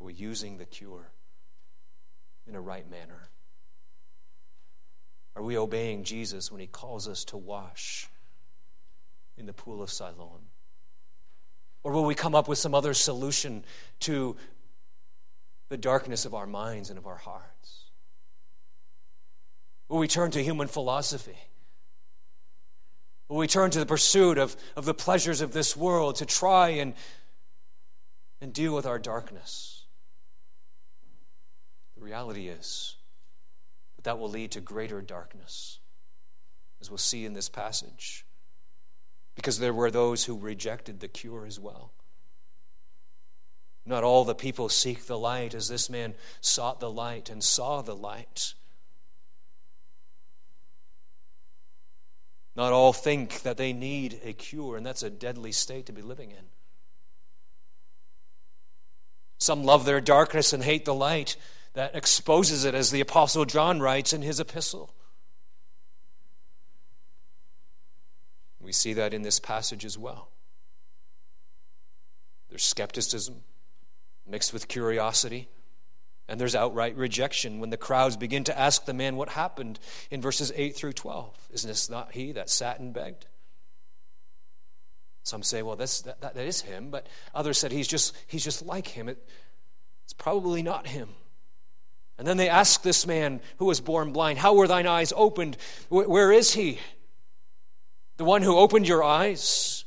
Are 0.00 0.04
we 0.04 0.14
using 0.14 0.56
the 0.56 0.64
cure 0.64 1.10
in 2.46 2.54
a 2.54 2.62
right 2.62 2.90
manner? 2.90 3.28
Are 5.36 5.42
we 5.42 5.58
obeying 5.58 6.04
Jesus 6.04 6.50
when 6.50 6.62
He 6.62 6.66
calls 6.66 7.06
us 7.06 7.24
to 7.24 7.36
wash 7.36 8.08
in 9.36 9.44
the 9.44 9.52
pool 9.52 9.82
of 9.82 9.90
Siloam? 9.90 10.53
Or 11.84 11.92
will 11.92 12.06
we 12.06 12.14
come 12.14 12.34
up 12.34 12.48
with 12.48 12.58
some 12.58 12.74
other 12.74 12.94
solution 12.94 13.62
to 14.00 14.36
the 15.68 15.76
darkness 15.76 16.24
of 16.24 16.34
our 16.34 16.46
minds 16.46 16.88
and 16.88 16.98
of 16.98 17.06
our 17.06 17.18
hearts? 17.18 17.84
Will 19.88 19.98
we 19.98 20.08
turn 20.08 20.30
to 20.30 20.42
human 20.42 20.66
philosophy? 20.66 21.36
Will 23.28 23.36
we 23.36 23.46
turn 23.46 23.70
to 23.70 23.78
the 23.78 23.86
pursuit 23.86 24.38
of, 24.38 24.56
of 24.76 24.86
the 24.86 24.94
pleasures 24.94 25.42
of 25.42 25.52
this 25.52 25.76
world 25.76 26.16
to 26.16 26.26
try 26.26 26.70
and, 26.70 26.94
and 28.40 28.52
deal 28.52 28.74
with 28.74 28.86
our 28.86 28.98
darkness? 28.98 29.84
The 31.96 32.02
reality 32.02 32.48
is 32.48 32.96
that 33.96 34.04
that 34.04 34.18
will 34.18 34.30
lead 34.30 34.52
to 34.52 34.60
greater 34.60 35.02
darkness, 35.02 35.80
as 36.80 36.90
we'll 36.90 36.98
see 36.98 37.26
in 37.26 37.34
this 37.34 37.50
passage 37.50 38.23
because 39.34 39.58
there 39.58 39.74
were 39.74 39.90
those 39.90 40.24
who 40.24 40.38
rejected 40.38 41.00
the 41.00 41.08
cure 41.08 41.46
as 41.46 41.58
well. 41.58 41.90
Not 43.86 44.04
all 44.04 44.24
the 44.24 44.34
people 44.34 44.68
seek 44.68 45.06
the 45.06 45.18
light 45.18 45.54
as 45.54 45.68
this 45.68 45.90
man 45.90 46.14
sought 46.40 46.80
the 46.80 46.90
light 46.90 47.28
and 47.28 47.42
saw 47.42 47.82
the 47.82 47.96
light. 47.96 48.54
Not 52.56 52.72
all 52.72 52.92
think 52.92 53.42
that 53.42 53.56
they 53.56 53.72
need 53.72 54.20
a 54.24 54.32
cure, 54.32 54.76
and 54.76 54.86
that's 54.86 55.02
a 55.02 55.10
deadly 55.10 55.52
state 55.52 55.86
to 55.86 55.92
be 55.92 56.02
living 56.02 56.30
in. 56.30 56.46
Some 59.38 59.64
love 59.64 59.84
their 59.84 60.00
darkness 60.00 60.52
and 60.52 60.62
hate 60.62 60.84
the 60.84 60.94
light 60.94 61.36
that 61.74 61.96
exposes 61.96 62.64
it, 62.64 62.74
as 62.74 62.90
the 62.90 63.00
Apostle 63.00 63.44
John 63.44 63.80
writes 63.80 64.12
in 64.12 64.22
his 64.22 64.38
epistle. 64.38 64.94
We 68.64 68.72
see 68.72 68.94
that 68.94 69.12
in 69.12 69.22
this 69.22 69.38
passage 69.38 69.84
as 69.84 69.98
well. 69.98 70.28
There's 72.48 72.64
skepticism 72.64 73.36
mixed 74.26 74.52
with 74.52 74.68
curiosity, 74.68 75.48
and 76.28 76.40
there's 76.40 76.54
outright 76.54 76.96
rejection 76.96 77.60
when 77.60 77.70
the 77.70 77.76
crowds 77.76 78.16
begin 78.16 78.44
to 78.44 78.58
ask 78.58 78.86
the 78.86 78.94
man 78.94 79.16
what 79.16 79.30
happened 79.30 79.78
in 80.10 80.22
verses 80.22 80.52
8 80.56 80.74
through 80.74 80.94
12. 80.94 81.48
Isn't 81.52 81.68
this 81.68 81.90
not 81.90 82.12
he 82.12 82.32
that 82.32 82.48
sat 82.48 82.80
and 82.80 82.94
begged? 82.94 83.26
Some 85.24 85.42
say, 85.42 85.62
well, 85.62 85.76
this, 85.76 86.00
that, 86.02 86.20
that 86.20 86.36
is 86.36 86.62
him, 86.62 86.90
but 86.90 87.06
others 87.34 87.58
said 87.58 87.72
he's 87.72 87.88
just, 87.88 88.14
he's 88.26 88.44
just 88.44 88.64
like 88.64 88.88
him. 88.88 89.08
It, 89.08 89.18
it's 90.04 90.12
probably 90.12 90.62
not 90.62 90.86
him. 90.86 91.08
And 92.18 92.26
then 92.26 92.36
they 92.36 92.48
ask 92.48 92.82
this 92.82 93.06
man 93.06 93.40
who 93.58 93.64
was 93.64 93.80
born 93.80 94.12
blind, 94.12 94.38
How 94.38 94.54
were 94.54 94.68
thine 94.68 94.86
eyes 94.86 95.12
opened? 95.16 95.56
where 95.88 96.30
is 96.30 96.54
he? 96.54 96.78
the 98.16 98.24
one 98.24 98.42
who 98.42 98.56
opened 98.56 98.86
your 98.86 99.02
eyes. 99.02 99.84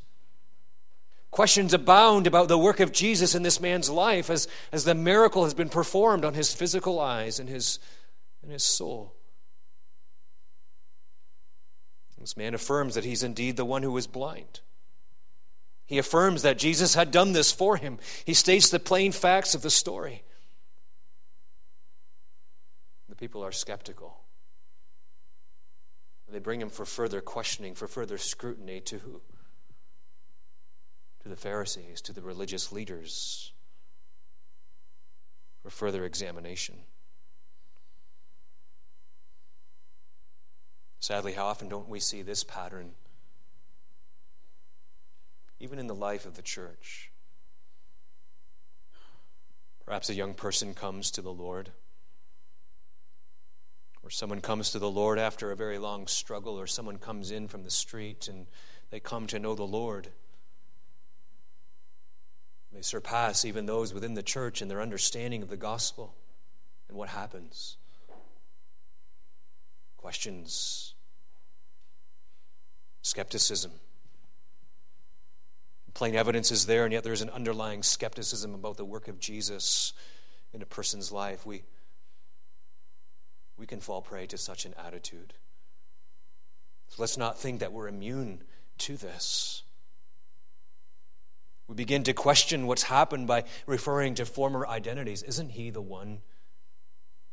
Questions 1.32 1.74
abound 1.74 2.26
about 2.26 2.48
the 2.48 2.58
work 2.58 2.80
of 2.80 2.92
Jesus 2.92 3.36
in 3.36 3.44
this 3.44 3.62
man's 3.62 3.90
life 3.90 4.30
as, 4.30 4.48
as 4.72 4.86
the 4.86 4.96
miracle 4.96 5.44
has 5.44 5.54
been 5.54 5.70
performed 5.70 6.26
on 6.26 6.34
his 6.34 6.54
physical 6.54 7.00
eyes 7.00 7.40
and 7.40 7.48
his, 7.48 7.80
and 8.42 8.52
his 8.52 8.64
soul. 8.64 9.14
This 12.20 12.36
man 12.36 12.54
affirms 12.54 12.96
that 12.96 13.06
he's 13.06 13.24
indeed 13.24 13.56
the 13.56 13.66
one 13.66 13.84
who 13.84 13.92
was 13.92 14.08
blind. 14.08 14.62
He 15.86 15.98
affirms 15.98 16.42
that 16.42 16.58
Jesus 16.58 16.96
had 16.96 17.12
done 17.12 17.32
this 17.32 17.52
for 17.52 17.78
him. 17.78 18.00
He 18.26 18.34
states 18.34 18.70
the 18.70 18.80
plain 18.80 19.14
facts 19.14 19.56
of 19.56 19.62
the 19.62 19.70
story. 19.70 20.24
The 23.08 23.16
people 23.16 23.46
are 23.46 23.54
skeptical. 23.54 24.20
They 26.30 26.40
bring 26.40 26.62
him 26.62 26.70
for 26.70 26.86
further 26.86 27.22
questioning, 27.22 27.74
for 27.74 27.88
further 27.88 28.18
scrutiny 28.18 28.82
to 28.82 29.00
who? 29.00 29.22
To 31.24 31.30
the 31.30 31.38
Pharisees, 31.38 32.02
to 32.02 32.14
the 32.14 32.22
religious 32.22 32.72
leaders, 32.72 33.54
for 35.62 35.70
further 35.70 36.04
examination. 36.04 36.80
Sadly, 41.00 41.34
how 41.34 41.46
often 41.46 41.70
don't 41.70 41.88
we 41.88 42.02
see 42.02 42.22
this 42.22 42.44
pattern 42.44 42.92
even 45.60 45.80
in 45.80 45.88
the 45.88 45.96
life 45.96 46.26
of 46.26 46.36
the 46.36 46.42
church? 46.42 47.12
Perhaps 49.86 50.10
a 50.10 50.14
young 50.14 50.34
person 50.34 50.74
comes 50.74 51.10
to 51.12 51.22
the 51.22 51.32
Lord, 51.32 51.72
or 54.08 54.10
someone 54.10 54.40
comes 54.40 54.72
to 54.72 54.80
the 54.80 54.90
Lord 54.90 55.20
after 55.20 55.52
a 55.52 55.56
very 55.58 55.78
long 55.78 56.08
struggle, 56.08 56.58
or 56.58 56.66
someone 56.66 56.98
comes 56.98 57.30
in 57.30 57.50
from 57.50 57.66
the 57.66 57.70
street 57.70 58.30
and 58.30 58.48
they 58.90 59.02
come 59.02 59.28
to 59.28 59.38
know 59.38 59.54
the 59.54 59.64
Lord. 59.68 60.08
They 62.72 62.82
surpass 62.82 63.44
even 63.44 63.66
those 63.66 63.94
within 63.94 64.14
the 64.14 64.24
church 64.24 64.62
in 64.62 64.70
their 64.70 64.80
understanding 64.80 65.44
of 65.44 65.50
the 65.50 65.58
gospel. 65.58 66.16
And 66.88 66.98
what 66.98 67.10
happens? 67.10 67.76
Questions, 69.98 70.94
skepticism. 73.02 73.72
Plain 75.94 76.16
evidence 76.16 76.50
is 76.50 76.66
there, 76.66 76.86
and 76.86 76.94
yet 76.94 77.04
there's 77.04 77.22
an 77.22 77.30
underlying 77.32 77.84
skepticism 77.84 78.54
about 78.54 78.78
the 78.78 78.86
work 78.86 79.10
of 79.10 79.20
Jesus 79.20 79.92
in 80.54 80.62
a 80.62 80.66
person's 80.66 81.12
life. 81.12 81.46
We, 81.46 81.64
we 83.58 83.66
can 83.66 83.80
fall 83.80 84.02
prey 84.02 84.28
to 84.28 84.38
such 84.38 84.66
an 84.66 84.74
attitude. 84.84 85.34
So 86.90 87.02
let's 87.02 87.18
not 87.18 87.40
think 87.40 87.60
that 87.60 87.74
we're 87.74 87.88
immune 87.88 88.44
to 88.80 88.98
this. 88.98 89.64
We 91.68 91.76
begin 91.76 92.04
to 92.04 92.14
question 92.14 92.68
what's 92.68 92.84
happened 92.84 93.28
by 93.28 93.44
referring 93.66 94.16
to 94.16 94.26
former 94.26 94.66
identities. 94.66 95.24
Isn't 95.24 95.50
he 95.50 95.70
the 95.70 95.82
one 95.82 96.22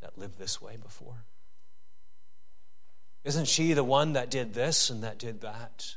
that 0.00 0.18
lived 0.18 0.38
this 0.38 0.60
way 0.60 0.76
before? 0.76 1.24
Isn't 3.22 3.46
she 3.46 3.72
the 3.72 3.84
one 3.84 4.14
that 4.14 4.30
did 4.30 4.52
this 4.52 4.90
and 4.90 5.04
that 5.04 5.18
did 5.18 5.40
that? 5.42 5.96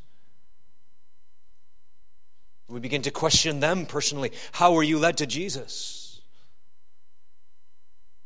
We 2.70 2.80
begin 2.80 3.02
to 3.04 3.12
question 3.12 3.60
them 3.60 3.86
personally. 3.86 4.32
How 4.52 4.74
were 4.74 4.84
you 4.84 5.00
led 5.00 5.18
to 5.18 5.26
Jesus? 5.26 6.07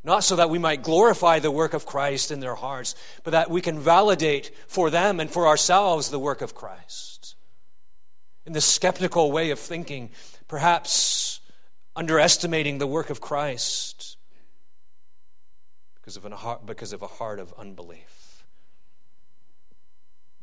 Not 0.03 0.23
so 0.23 0.35
that 0.35 0.49
we 0.49 0.57
might 0.57 0.81
glorify 0.81 1.39
the 1.39 1.51
work 1.51 1.73
of 1.73 1.85
Christ 1.85 2.31
in 2.31 2.39
their 2.39 2.55
hearts, 2.55 2.95
but 3.23 3.31
that 3.31 3.51
we 3.51 3.61
can 3.61 3.79
validate 3.79 4.51
for 4.67 4.89
them 4.89 5.19
and 5.19 5.29
for 5.29 5.47
ourselves 5.47 6.09
the 6.09 6.19
work 6.19 6.41
of 6.41 6.55
Christ. 6.55 7.35
In 8.45 8.53
the 8.53 8.61
skeptical 8.61 9.31
way 9.31 9.51
of 9.51 9.59
thinking, 9.59 10.09
perhaps 10.47 11.39
underestimating 11.95 12.79
the 12.79 12.87
work 12.87 13.09
of 13.09 13.21
Christ 13.21 14.17
because 15.95 16.17
of, 16.17 16.23
heart, 16.31 16.65
because 16.65 16.93
of 16.93 17.01
a 17.01 17.07
heart 17.07 17.39
of 17.39 17.53
unbelief. 17.57 18.43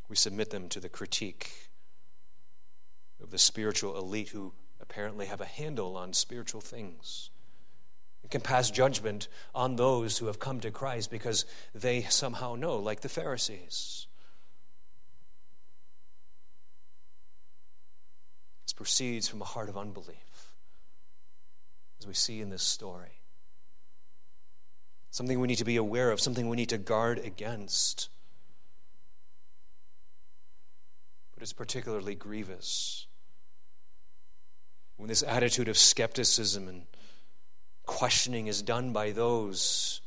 We 0.08 0.16
submit 0.16 0.50
them 0.50 0.68
to 0.68 0.80
the 0.80 0.88
critique 0.88 1.68
of 3.20 3.30
the 3.30 3.38
spiritual 3.38 3.98
elite 3.98 4.28
who 4.28 4.52
apparently 4.80 5.26
have 5.26 5.40
a 5.40 5.46
handle 5.46 5.96
on 5.96 6.12
spiritual 6.12 6.60
things. 6.60 7.30
Can 8.30 8.42
pass 8.42 8.70
judgment 8.70 9.26
on 9.54 9.76
those 9.76 10.18
who 10.18 10.26
have 10.26 10.38
come 10.38 10.60
to 10.60 10.70
Christ 10.70 11.10
because 11.10 11.46
they 11.74 12.02
somehow 12.02 12.56
know, 12.56 12.76
like 12.76 13.00
the 13.00 13.08
Pharisees. 13.08 14.06
This 18.66 18.74
proceeds 18.74 19.28
from 19.28 19.40
a 19.40 19.46
heart 19.46 19.70
of 19.70 19.78
unbelief, 19.78 20.52
as 21.98 22.06
we 22.06 22.12
see 22.12 22.42
in 22.42 22.50
this 22.50 22.62
story. 22.62 23.22
Something 25.10 25.40
we 25.40 25.48
need 25.48 25.56
to 25.56 25.64
be 25.64 25.76
aware 25.76 26.10
of, 26.10 26.20
something 26.20 26.50
we 26.50 26.56
need 26.56 26.68
to 26.68 26.76
guard 26.76 27.18
against. 27.18 28.10
But 31.32 31.42
it's 31.42 31.54
particularly 31.54 32.14
grievous 32.14 33.06
when 34.98 35.08
this 35.08 35.22
attitude 35.22 35.68
of 35.68 35.78
skepticism 35.78 36.68
and 36.68 36.82
questioning 37.88 38.46
is 38.46 38.62
done 38.62 38.92
by 38.92 39.10
those 39.10 40.00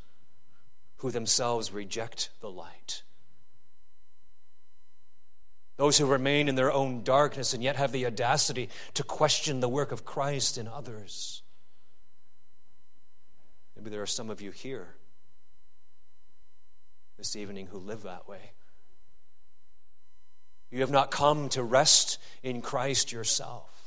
who 0.98 1.12
themselves 1.12 1.74
reject 1.74 2.30
the 2.40 2.50
light. 2.50 3.02
Those 5.76 5.98
who 5.98 6.06
remain 6.06 6.48
in 6.48 6.56
their 6.56 6.72
own 6.72 7.04
darkness 7.04 7.54
and 7.54 7.64
yet 7.64 7.76
have 7.76 7.92
the 7.92 8.06
audacity 8.06 8.70
to 8.94 9.04
question 9.04 9.60
the 9.60 9.68
work 9.68 9.92
of 9.92 10.06
Christ 10.06 10.60
in 10.60 10.68
others. 10.68 11.42
Maybe 13.76 13.90
there 13.90 14.04
are 14.04 14.08
some 14.08 14.30
of 14.30 14.42
you 14.42 14.52
here 14.52 14.96
this 17.18 17.36
evening 17.36 17.68
who 17.68 17.80
live 17.80 18.04
that 18.04 18.30
way. 18.30 18.52
You 20.70 20.82
have 20.82 20.92
not 20.92 21.10
come 21.10 21.50
to 21.50 21.64
rest 21.64 22.20
in 22.44 22.62
Christ 22.62 23.12
yourself. 23.12 23.81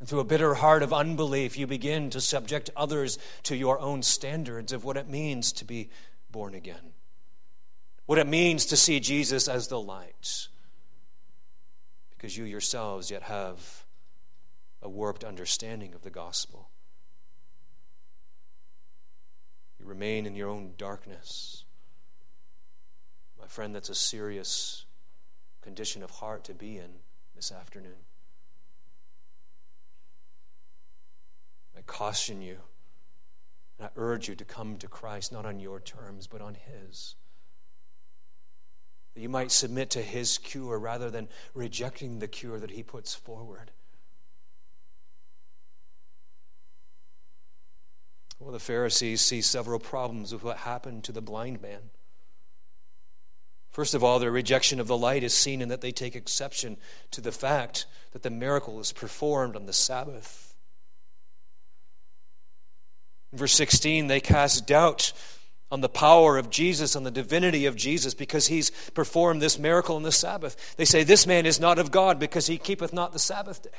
And 0.00 0.08
through 0.08 0.20
a 0.20 0.24
bitter 0.24 0.54
heart 0.54 0.82
of 0.82 0.92
unbelief, 0.92 1.58
you 1.58 1.66
begin 1.66 2.10
to 2.10 2.20
subject 2.20 2.70
others 2.76 3.18
to 3.44 3.56
your 3.56 3.80
own 3.80 4.02
standards 4.02 4.72
of 4.72 4.84
what 4.84 4.96
it 4.96 5.08
means 5.08 5.52
to 5.52 5.64
be 5.64 5.90
born 6.30 6.54
again, 6.54 6.92
what 8.06 8.18
it 8.18 8.26
means 8.26 8.66
to 8.66 8.76
see 8.76 9.00
Jesus 9.00 9.48
as 9.48 9.68
the 9.68 9.80
light, 9.80 10.48
because 12.10 12.36
you 12.36 12.44
yourselves 12.44 13.10
yet 13.10 13.22
have 13.24 13.84
a 14.82 14.88
warped 14.88 15.24
understanding 15.24 15.94
of 15.94 16.02
the 16.02 16.10
gospel. 16.10 16.68
You 19.80 19.86
remain 19.86 20.26
in 20.26 20.36
your 20.36 20.48
own 20.48 20.74
darkness. 20.76 21.64
My 23.40 23.46
friend, 23.46 23.74
that's 23.74 23.88
a 23.88 23.94
serious 23.94 24.84
condition 25.62 26.02
of 26.02 26.10
heart 26.10 26.44
to 26.44 26.54
be 26.54 26.76
in 26.76 26.90
this 27.34 27.50
afternoon. 27.50 28.07
Caution 31.88 32.40
you 32.40 32.58
and 33.78 33.86
I 33.86 33.90
urge 33.96 34.28
you 34.28 34.34
to 34.34 34.44
come 34.44 34.76
to 34.78 34.88
Christ, 34.88 35.32
not 35.32 35.46
on 35.46 35.60
your 35.60 35.80
terms, 35.80 36.26
but 36.26 36.40
on 36.40 36.54
His. 36.54 37.14
That 39.14 39.20
you 39.20 39.28
might 39.28 39.52
submit 39.52 39.90
to 39.90 40.02
His 40.02 40.38
cure 40.38 40.78
rather 40.78 41.10
than 41.10 41.28
rejecting 41.54 42.18
the 42.18 42.28
cure 42.28 42.58
that 42.58 42.72
He 42.72 42.82
puts 42.82 43.14
forward. 43.14 43.70
Well, 48.40 48.52
the 48.52 48.58
Pharisees 48.58 49.20
see 49.20 49.40
several 49.40 49.78
problems 49.78 50.32
with 50.32 50.44
what 50.44 50.58
happened 50.58 51.04
to 51.04 51.12
the 51.12 51.20
blind 51.20 51.60
man. 51.60 51.90
First 53.70 53.94
of 53.94 54.02
all, 54.02 54.18
their 54.18 54.30
rejection 54.30 54.80
of 54.80 54.86
the 54.86 54.96
light 54.96 55.22
is 55.22 55.34
seen 55.34 55.60
in 55.60 55.68
that 55.68 55.82
they 55.82 55.92
take 55.92 56.16
exception 56.16 56.78
to 57.12 57.20
the 57.20 57.32
fact 57.32 57.86
that 58.12 58.22
the 58.22 58.30
miracle 58.30 58.80
is 58.80 58.92
performed 58.92 59.54
on 59.54 59.66
the 59.66 59.72
Sabbath. 59.72 60.47
Verse 63.32 63.52
16, 63.52 64.06
they 64.06 64.20
cast 64.20 64.66
doubt 64.66 65.12
on 65.70 65.80
the 65.82 65.88
power 65.88 66.38
of 66.38 66.48
Jesus, 66.48 66.96
on 66.96 67.02
the 67.02 67.10
divinity 67.10 67.66
of 67.66 67.76
Jesus, 67.76 68.14
because 68.14 68.46
he's 68.46 68.70
performed 68.94 69.42
this 69.42 69.58
miracle 69.58 69.96
on 69.96 70.02
the 70.02 70.12
Sabbath. 70.12 70.76
They 70.76 70.86
say, 70.86 71.04
This 71.04 71.26
man 71.26 71.44
is 71.44 71.60
not 71.60 71.78
of 71.78 71.90
God 71.90 72.18
because 72.18 72.46
he 72.46 72.56
keepeth 72.56 72.92
not 72.92 73.12
the 73.12 73.18
Sabbath 73.18 73.62
day. 73.62 73.70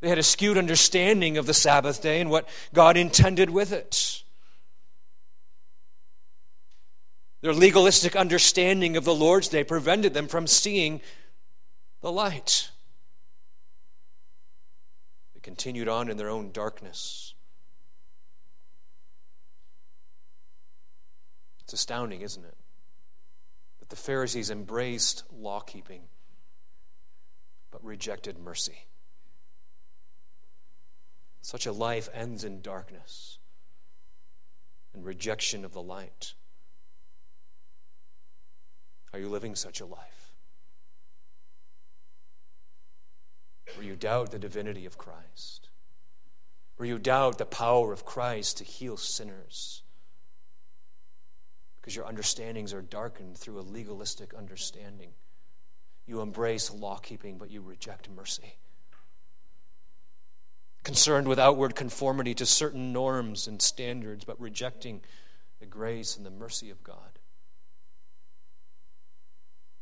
They 0.00 0.08
had 0.08 0.18
a 0.18 0.22
skewed 0.22 0.56
understanding 0.56 1.36
of 1.36 1.46
the 1.46 1.54
Sabbath 1.54 2.00
day 2.00 2.20
and 2.20 2.30
what 2.30 2.48
God 2.72 2.96
intended 2.96 3.50
with 3.50 3.72
it. 3.72 4.22
Their 7.42 7.52
legalistic 7.52 8.16
understanding 8.16 8.96
of 8.96 9.04
the 9.04 9.14
Lord's 9.14 9.48
day 9.48 9.62
prevented 9.62 10.14
them 10.14 10.26
from 10.26 10.46
seeing 10.46 11.00
the 12.00 12.10
light 12.10 12.70
continued 15.46 15.86
on 15.86 16.10
in 16.10 16.16
their 16.16 16.28
own 16.28 16.50
darkness. 16.50 17.32
It's 21.60 21.72
astounding, 21.72 22.22
isn't 22.22 22.44
it? 22.44 22.56
That 23.78 23.88
the 23.88 23.94
Pharisees 23.94 24.50
embraced 24.50 25.22
law 25.32 25.60
keeping 25.60 26.08
but 27.70 27.84
rejected 27.84 28.40
mercy. 28.40 28.86
Such 31.42 31.64
a 31.64 31.70
life 31.70 32.08
ends 32.12 32.42
in 32.42 32.60
darkness. 32.60 33.38
and 34.92 35.04
rejection 35.04 35.64
of 35.64 35.72
the 35.72 35.82
light. 35.82 36.34
Are 39.12 39.20
you 39.20 39.28
living 39.28 39.54
such 39.54 39.80
a 39.80 39.86
life? 39.86 40.25
Where 43.74 43.86
you 43.86 43.96
doubt 43.96 44.30
the 44.30 44.38
divinity 44.38 44.86
of 44.86 44.96
Christ? 44.96 45.68
Where 46.76 46.88
you 46.88 46.98
doubt 46.98 47.38
the 47.38 47.46
power 47.46 47.92
of 47.92 48.04
Christ 48.04 48.58
to 48.58 48.64
heal 48.64 48.96
sinners? 48.96 49.82
Because 51.80 51.96
your 51.96 52.06
understandings 52.06 52.72
are 52.72 52.82
darkened 52.82 53.36
through 53.36 53.58
a 53.58 53.62
legalistic 53.62 54.34
understanding. 54.34 55.10
You 56.06 56.20
embrace 56.20 56.70
law 56.70 56.98
keeping, 56.98 57.38
but 57.38 57.50
you 57.50 57.60
reject 57.60 58.08
mercy. 58.10 58.56
Concerned 60.84 61.26
with 61.26 61.38
outward 61.38 61.74
conformity 61.74 62.34
to 62.34 62.46
certain 62.46 62.92
norms 62.92 63.48
and 63.48 63.60
standards, 63.60 64.24
but 64.24 64.40
rejecting 64.40 65.00
the 65.58 65.66
grace 65.66 66.16
and 66.16 66.24
the 66.24 66.30
mercy 66.30 66.70
of 66.70 66.82
God. 66.84 67.18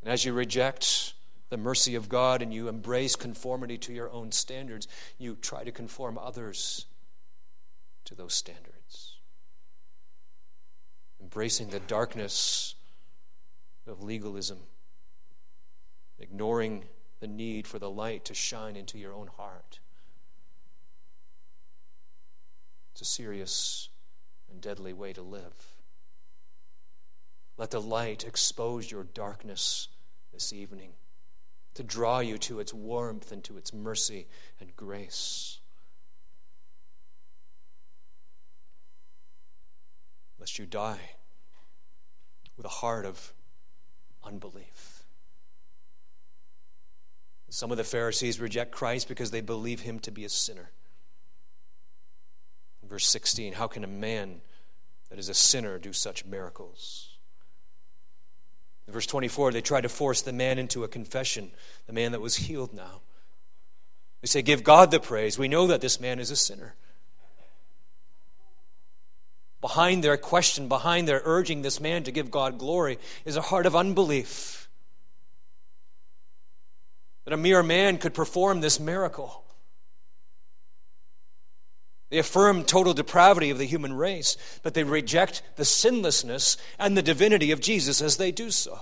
And 0.03 0.12
as 0.12 0.25
you 0.25 0.33
reject 0.33 1.14
the 1.50 1.57
mercy 1.57 1.94
of 1.94 2.09
God 2.09 2.42
and 2.42 2.52
you 2.52 2.68
embrace 2.68 3.16
conformity 3.16 3.78
to 3.78 3.92
your 3.92 4.11
own 4.11 4.33
standards, 4.33 4.88
you 5.18 5.37
try 5.37 5.64
to 5.64 5.72
conform 5.72 6.18
others 6.18 6.87
to 8.04 8.14
those 8.14 8.35
standards. 8.35 9.16
Embracing 11.20 11.70
the 11.70 11.80
darkness 11.80 12.74
of 13.87 14.02
legalism, 14.02 14.59
ignoring 16.18 16.85
the 17.20 17.26
need 17.26 17.66
for 17.66 17.78
the 17.78 17.90
light 17.90 18.24
to 18.26 18.35
shine 18.35 18.76
into 18.76 18.98
your 18.98 19.12
own 19.12 19.28
heart. 19.37 19.78
It's 22.92 23.00
a 23.00 23.04
serious 23.04 23.88
and 24.50 24.61
deadly 24.61 24.92
way 24.92 25.12
to 25.12 25.22
live. 25.22 25.54
Let 27.57 27.70
the 27.70 27.80
light 27.80 28.24
expose 28.24 28.90
your 28.90 29.04
darkness 29.04 29.88
this 30.33 30.52
evening, 30.52 30.90
to 31.74 31.82
draw 31.82 32.20
you 32.20 32.38
to 32.38 32.60
its 32.60 32.72
warmth 32.72 33.32
and 33.32 33.42
to 33.44 33.56
its 33.56 33.72
mercy 33.72 34.26
and 34.60 34.74
grace. 34.76 35.58
Lest 40.38 40.58
you 40.58 40.66
die 40.66 41.16
with 42.56 42.66
a 42.66 42.70
heart 42.70 43.04
of 43.04 43.32
unbelief. 44.22 45.04
Some 47.54 47.70
of 47.70 47.76
the 47.76 47.84
Pharisees 47.84 48.40
reject 48.40 48.72
Christ 48.72 49.06
because 49.06 49.30
they 49.30 49.40
believe 49.40 49.80
him 49.80 50.00
to 50.00 50.10
be 50.10 50.24
a 50.24 50.28
sinner. 50.28 50.72
verse 52.82 53.06
16, 53.06 53.52
how 53.52 53.68
can 53.68 53.84
a 53.84 53.87
man 53.87 54.40
that 55.08 55.20
is 55.20 55.28
a 55.28 55.34
sinner 55.34 55.78
do 55.78 55.92
such 55.92 56.24
miracles? 56.24 57.13
In 58.87 58.92
verse 58.92 59.07
24, 59.07 59.53
they 59.53 59.61
try 59.61 59.81
to 59.81 59.88
force 59.88 60.23
the 60.23 60.33
man 60.33 60.59
into 60.59 60.85
a 60.85 60.88
confession, 60.88 61.51
the 61.87 61.92
man 61.92 62.12
that 62.12 62.20
was 62.20 62.37
healed 62.37 62.75
now. 62.75 63.01
They 64.20 64.27
say, 64.27 64.42
Give 64.42 64.62
God 64.62 64.90
the 64.90 65.01
praise. 65.01 65.38
We 65.38 65.49
know 65.49 65.66
that 65.66 65.81
this 65.81 66.01
man 66.01 66.18
is 66.18 66.31
a 66.31 66.37
sinner. 66.37 66.75
Behind 69.61 70.05
their 70.05 70.18
question, 70.18 70.68
behind 70.68 71.09
their 71.09 71.23
urging 71.25 71.62
this 71.62 71.81
man 71.81 72.03
to 72.03 72.12
give 72.12 72.31
God 72.31 72.59
glory, 72.59 72.99
is 73.25 73.37
a 73.37 73.42
heart 73.42 73.64
of 73.64 73.75
unbelief. 73.75 74.68
That 77.25 77.33
a 77.33 77.38
mere 77.38 77.62
man 77.62 77.97
could 77.97 78.12
perform 78.12 78.61
this 78.61 78.79
miracle. 78.79 79.42
They 82.14 82.20
affirm 82.20 82.62
total 82.62 82.94
depravity 82.94 83.50
of 83.50 83.59
the 83.59 83.64
human 83.64 83.92
race, 83.92 84.37
but 84.62 84.74
they 84.74 84.85
reject 84.85 85.42
the 85.57 85.64
sinlessness 85.64 86.57
and 86.79 86.96
the 86.96 87.03
divinity 87.03 87.50
of 87.50 87.61
Jesus 87.61 88.00
as 88.00 88.18
they 88.18 88.31
do 88.31 88.53
so. 88.53 88.79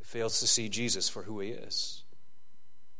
It 0.00 0.06
fails 0.06 0.38
to 0.38 0.46
see 0.46 0.68
Jesus 0.68 1.08
for 1.08 1.24
who 1.24 1.40
he 1.40 1.48
is, 1.48 2.04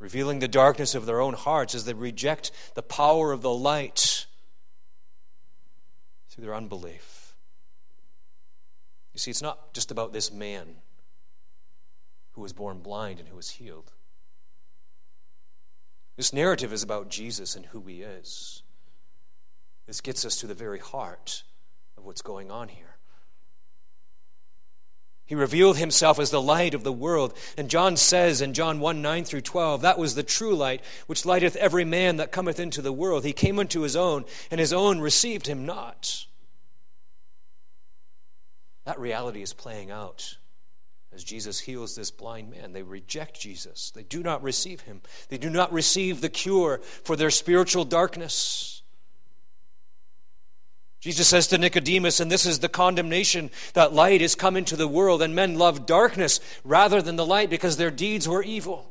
revealing 0.01 0.41
the 0.41 0.49
darkness 0.49 0.97
of 0.97 1.07
their 1.07 1.21
own 1.21 1.35
hearts 1.35 1.77
as 1.77 1.85
they 1.85 1.95
reject 1.95 2.51
the 2.75 2.83
power 2.83 3.31
of 3.31 3.43
the 3.43 3.55
light 3.55 4.27
through 6.29 6.43
their 6.43 6.57
unbelief. 6.57 7.37
You 9.13 9.21
see, 9.21 9.31
it's 9.31 9.43
not 9.43 9.73
just 9.75 9.93
about 9.93 10.13
this 10.13 10.33
man 10.33 10.75
who 12.33 12.41
was 12.41 12.53
born 12.53 12.81
blind 12.81 13.21
and 13.21 13.29
who 13.29 13.37
was 13.37 13.51
healed. 13.51 13.93
This 16.17 16.33
narrative 16.33 16.73
is 16.73 16.83
about 16.83 17.11
Jesus 17.11 17.55
and 17.55 17.67
who 17.67 17.83
he 17.83 18.03
is. 18.03 18.63
This 19.87 20.01
gets 20.01 20.25
us 20.25 20.37
to 20.37 20.47
the 20.47 20.55
very 20.55 20.79
heart 20.79 21.45
of 21.97 22.05
what's 22.05 22.23
going 22.23 22.51
on 22.51 22.69
here. 22.69 22.97
He 25.27 25.35
revealed 25.35 25.77
himself 25.77 26.21
as 26.21 26.31
the 26.31 26.41
light 26.41 26.73
of 26.73 26.85
the 26.85 26.93
world. 26.93 27.35
And 27.59 27.69
John 27.69 27.97
says 27.97 28.41
in 28.41 28.55
John 28.55 28.79
1 28.79 29.03
9 29.03 29.25
through 29.25 29.41
12, 29.43 29.83
that 29.83 29.99
was 29.99 30.15
the 30.15 30.23
true 30.23 30.55
light, 30.55 30.83
which 31.07 31.27
lighteth 31.27 31.57
every 31.57 31.85
man 31.85 32.17
that 32.17 32.33
cometh 32.33 32.61
into 32.61 32.81
the 32.81 32.93
world. 32.93 33.25
He 33.25 33.33
came 33.33 33.59
unto 33.59 33.81
his 33.81 33.97
own, 33.97 34.25
and 34.51 34.61
his 34.61 34.73
own 34.73 35.01
received 35.01 35.49
him 35.49 35.67
not. 35.67 36.27
That 38.85 39.01
reality 39.01 39.43
is 39.43 39.53
playing 39.53 39.91
out 39.91 40.37
as 41.17 41.25
Jesus 41.25 41.59
heals 41.59 41.97
this 41.97 42.11
blind 42.11 42.51
man, 42.51 42.75
they 42.75 42.83
reject 42.83 43.41
Jesus. 43.41 43.91
They 43.91 44.03
do 44.03 44.23
not 44.23 44.43
receive 44.43 44.83
him. 44.83 45.01
They 45.31 45.39
do 45.39 45.49
not 45.49 45.73
receive 45.73 46.21
the 46.21 46.29
cure 46.29 46.79
for 47.05 47.17
their 47.17 47.31
spiritual 47.31 47.87
darkness. 47.87 48.83
Jesus 51.01 51.27
says 51.27 51.47
to 51.49 51.59
Nicodemus, 51.59 52.21
and 52.21 52.31
this 52.31 52.45
is 52.45 52.59
the 52.59 52.69
condemnation 52.69 53.51
that 53.73 53.95
light 53.95 54.21
is 54.21 54.35
come 54.35 54.59
into 54.59 54.77
the 54.77 54.87
world, 54.87 55.23
and 55.23 55.35
men 55.35 55.55
love 55.55 55.87
darkness 55.87 56.39
rather 56.65 57.01
than 57.01 57.17
the 57.17 57.25
light 57.25 57.49
because 57.49 57.79
their 57.79 57.91
deeds 57.91 58.29
were 58.29 58.43
evil. 58.43 58.87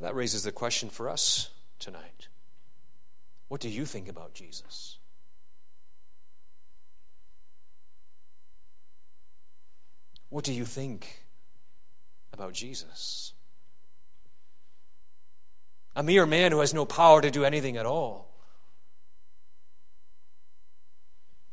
That 0.00 0.14
raises 0.14 0.44
the 0.44 0.52
question 0.52 0.90
for 0.90 1.10
us 1.10 1.50
tonight. 1.80 2.28
What 3.48 3.60
do 3.60 3.68
you 3.68 3.84
think 3.84 4.08
about 4.08 4.32
Jesus? 4.32 4.99
What 10.30 10.44
do 10.44 10.52
you 10.52 10.64
think 10.64 11.24
about 12.32 12.52
Jesus? 12.54 13.32
A 15.96 16.02
mere 16.02 16.24
man 16.24 16.52
who 16.52 16.60
has 16.60 16.72
no 16.72 16.86
power 16.86 17.20
to 17.20 17.30
do 17.30 17.44
anything 17.44 17.76
at 17.76 17.84
all. 17.84 18.28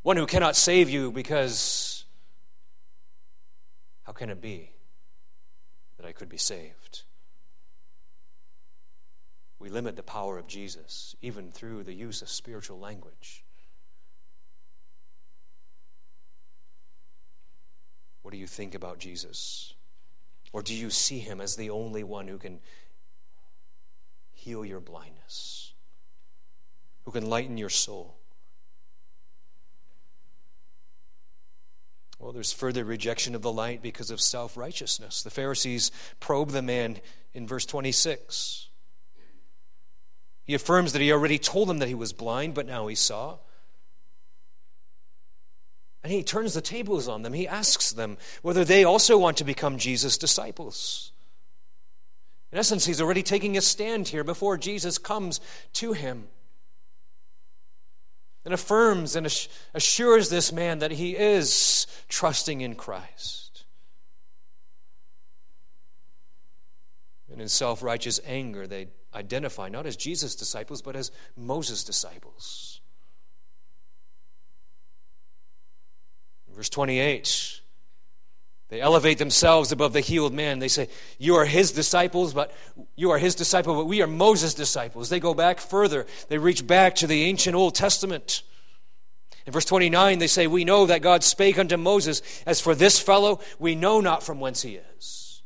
One 0.02 0.16
who 0.16 0.26
cannot 0.26 0.56
save 0.56 0.88
you 0.88 1.10
because 1.10 2.04
how 4.04 4.12
can 4.12 4.30
it 4.30 4.40
be 4.40 4.70
that 5.98 6.06
I 6.06 6.12
could 6.12 6.28
be 6.28 6.38
saved? 6.38 7.02
We 9.58 9.68
limit 9.68 9.96
the 9.96 10.04
power 10.04 10.38
of 10.38 10.46
Jesus 10.46 11.16
even 11.20 11.50
through 11.50 11.82
the 11.82 11.92
use 11.92 12.22
of 12.22 12.30
spiritual 12.30 12.78
language. 12.78 13.44
What 18.28 18.32
do 18.32 18.38
you 18.40 18.46
think 18.46 18.74
about 18.74 18.98
Jesus? 18.98 19.72
Or 20.52 20.60
do 20.60 20.74
you 20.74 20.90
see 20.90 21.18
him 21.18 21.40
as 21.40 21.56
the 21.56 21.70
only 21.70 22.04
one 22.04 22.28
who 22.28 22.36
can 22.36 22.60
heal 24.34 24.66
your 24.66 24.80
blindness, 24.80 25.72
who 27.06 27.10
can 27.10 27.30
lighten 27.30 27.56
your 27.56 27.70
soul? 27.70 28.18
Well, 32.18 32.32
there's 32.32 32.52
further 32.52 32.84
rejection 32.84 33.34
of 33.34 33.40
the 33.40 33.50
light 33.50 33.80
because 33.80 34.10
of 34.10 34.20
self 34.20 34.58
righteousness. 34.58 35.22
The 35.22 35.30
Pharisees 35.30 35.90
probe 36.20 36.50
the 36.50 36.60
man 36.60 36.98
in 37.32 37.46
verse 37.46 37.64
26. 37.64 38.68
He 40.44 40.52
affirms 40.52 40.92
that 40.92 41.00
he 41.00 41.12
already 41.12 41.38
told 41.38 41.70
them 41.70 41.78
that 41.78 41.88
he 41.88 41.94
was 41.94 42.12
blind, 42.12 42.52
but 42.52 42.66
now 42.66 42.88
he 42.88 42.94
saw. 42.94 43.38
And 46.02 46.12
he 46.12 46.22
turns 46.22 46.54
the 46.54 46.60
tables 46.60 47.08
on 47.08 47.22
them. 47.22 47.32
He 47.32 47.48
asks 47.48 47.92
them 47.92 48.18
whether 48.42 48.64
they 48.64 48.84
also 48.84 49.18
want 49.18 49.36
to 49.38 49.44
become 49.44 49.78
Jesus' 49.78 50.16
disciples. 50.16 51.12
In 52.52 52.58
essence, 52.58 52.86
he's 52.86 53.00
already 53.00 53.22
taking 53.22 53.56
a 53.56 53.60
stand 53.60 54.08
here 54.08 54.24
before 54.24 54.56
Jesus 54.56 54.96
comes 54.96 55.40
to 55.74 55.92
him 55.92 56.28
and 58.44 58.54
affirms 58.54 59.14
and 59.14 59.26
assures 59.74 60.30
this 60.30 60.52
man 60.52 60.78
that 60.78 60.92
he 60.92 61.14
is 61.14 61.86
trusting 62.08 62.62
in 62.62 62.74
Christ. 62.74 63.64
And 67.30 67.42
in 67.42 67.48
self 67.48 67.82
righteous 67.82 68.20
anger, 68.24 68.66
they 68.66 68.88
identify 69.14 69.68
not 69.68 69.84
as 69.84 69.96
Jesus' 69.96 70.34
disciples, 70.34 70.80
but 70.80 70.96
as 70.96 71.10
Moses' 71.36 71.84
disciples. 71.84 72.77
Verse 76.58 76.68
28 76.70 77.60
They 78.68 78.80
elevate 78.80 79.18
themselves 79.18 79.70
above 79.70 79.92
the 79.92 80.00
healed 80.00 80.34
man. 80.34 80.58
They 80.58 80.66
say, 80.66 80.88
You 81.16 81.36
are 81.36 81.44
his 81.44 81.70
disciples, 81.70 82.34
but 82.34 82.52
you 82.96 83.12
are 83.12 83.18
his 83.18 83.36
disciple, 83.36 83.76
but 83.76 83.84
we 83.84 84.02
are 84.02 84.08
Moses' 84.08 84.54
disciples. 84.54 85.08
They 85.08 85.20
go 85.20 85.34
back 85.34 85.60
further. 85.60 86.04
They 86.28 86.36
reach 86.36 86.66
back 86.66 86.96
to 86.96 87.06
the 87.06 87.22
ancient 87.22 87.54
Old 87.54 87.76
Testament. 87.76 88.42
In 89.46 89.52
verse 89.52 89.66
29, 89.66 90.18
they 90.18 90.26
say, 90.26 90.48
We 90.48 90.64
know 90.64 90.86
that 90.86 91.00
God 91.00 91.22
spake 91.22 91.60
unto 91.60 91.76
Moses, 91.76 92.22
As 92.44 92.60
for 92.60 92.74
this 92.74 92.98
fellow, 92.98 93.38
we 93.60 93.76
know 93.76 94.00
not 94.00 94.24
from 94.24 94.40
whence 94.40 94.62
he 94.62 94.80
is. 94.96 95.42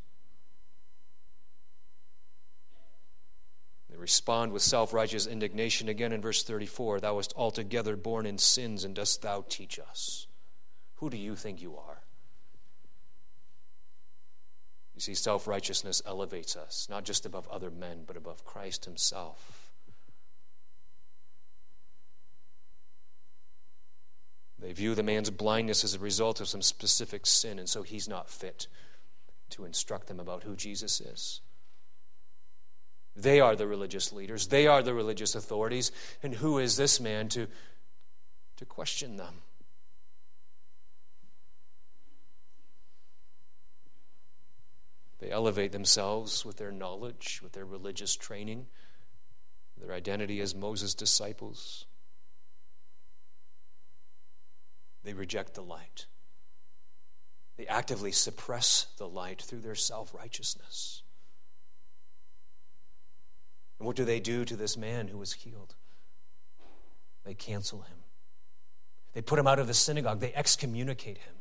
They 3.91 3.99
respond 3.99 4.53
with 4.53 4.63
self 4.63 4.95
righteous 4.95 5.27
indignation 5.27 5.91
again 5.91 6.15
in 6.15 6.23
verse 6.23 6.43
34 6.43 7.01
Thou 7.01 7.17
wast 7.17 7.35
altogether 7.37 7.97
born 7.97 8.25
in 8.25 8.39
sins, 8.39 8.83
and 8.83 8.95
dost 8.95 9.21
thou 9.21 9.45
teach 9.47 9.79
us? 9.79 10.27
Who 11.03 11.11
do 11.11 11.17
you 11.17 11.35
think 11.35 11.61
you 11.61 11.77
are? 11.77 11.99
You 14.95 15.01
see, 15.01 15.15
self 15.15 15.49
righteousness 15.49 16.01
elevates 16.07 16.55
us, 16.55 16.87
not 16.89 17.03
just 17.03 17.27
above 17.27 17.49
other 17.49 17.73
men, 17.73 18.05
but 18.07 18.17
above 18.17 18.45
Christ 18.45 18.85
himself. 18.85 19.73
They 24.61 24.73
view 24.73 24.95
the 24.95 25.03
man's 25.03 25.31
blindness 25.31 25.83
as 25.83 25.95
a 25.95 25.99
result 25.99 26.41
of 26.41 26.47
some 26.47 26.63
specific 26.63 27.27
sin, 27.27 27.59
and 27.59 27.69
so 27.69 27.83
he's 27.83 28.09
not 28.09 28.31
fit 28.31 28.69
to 29.51 29.65
instruct 29.65 30.07
them 30.07 30.21
about 30.21 30.45
who 30.45 30.55
Jesus 30.55 31.01
is. 31.01 31.41
They 33.17 33.41
are 33.41 33.57
the 33.57 33.67
religious 33.67 34.13
leaders, 34.13 34.47
they 34.47 34.69
are 34.69 34.85
the 34.85 34.95
religious 34.95 35.35
authorities, 35.35 35.91
and 36.23 36.33
who 36.33 36.61
is 36.61 36.77
this 36.77 37.01
man 37.01 37.29
to, 37.31 37.49
to 38.59 38.65
question 38.65 39.17
them? 39.17 39.43
They 45.23 45.31
elevate 45.31 45.71
themselves 45.71 46.45
with 46.45 46.57
their 46.57 46.73
knowledge, 46.73 47.39
with 47.45 47.53
their 47.53 47.65
religious 47.65 48.17
training, 48.17 48.67
their 49.81 49.95
identity 49.95 50.41
as 50.41 50.53
Moses' 50.53 50.95
disciples. 50.95 51.87
They 55.05 55.15
reject 55.15 55.55
the 55.55 55.63
light. 55.63 56.07
They 57.57 57.69
actively 57.69 58.11
suppress 58.11 58.89
the 58.99 59.07
light 59.07 59.41
through 59.41 59.61
their 59.61 59.77
self 59.77 60.13
righteousness. 60.13 61.03
And 63.79 63.87
what 63.87 63.95
do 63.95 64.05
they 64.05 64.19
do 64.19 64.45
to 64.45 64.57
this 64.57 64.77
man 64.77 65.07
who 65.07 65.19
was 65.19 65.35
healed? 65.35 65.77
They 67.25 67.35
cancel 67.35 67.83
him. 67.83 67.99
They 69.13 69.23
put 69.23 69.39
him 69.39 69.47
out 69.47 69.61
of 69.61 69.69
the 69.69 69.75
synagogue. 69.75 70.19
They 70.19 70.35
excommunicate 70.35 71.19
him. 71.19 71.35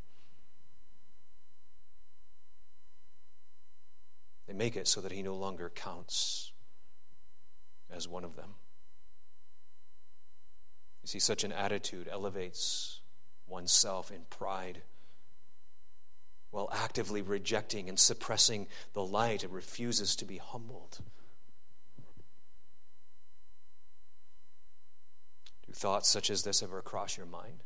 They 4.52 4.58
make 4.58 4.76
it 4.76 4.86
so 4.86 5.00
that 5.00 5.14
he 5.14 5.24
no 5.24 5.34
longer 5.34 5.72
counts 5.74 6.52
as 7.90 8.06
one 8.06 8.26
of 8.26 8.36
them. 8.36 8.56
You 11.02 11.08
see, 11.08 11.20
such 11.20 11.46
an 11.46 11.54
attitude 11.54 12.10
elevates 12.12 13.00
oneself 13.48 14.12
in 14.12 14.24
pride 14.30 14.82
while 16.50 16.68
actively 16.74 17.22
rejecting 17.22 17.88
and 17.88 17.98
suppressing 17.98 18.68
the 18.92 19.06
light. 19.06 19.46
It 19.46 19.52
refuses 19.52 20.18
to 20.18 20.26
be 20.26 20.36
humbled. 20.36 21.00
Do 25.66 25.72
thoughts 25.72 26.10
such 26.10 26.30
as 26.30 26.44
this 26.44 26.62
ever 26.62 26.82
cross 26.82 27.16
your 27.16 27.26
mind? 27.26 27.64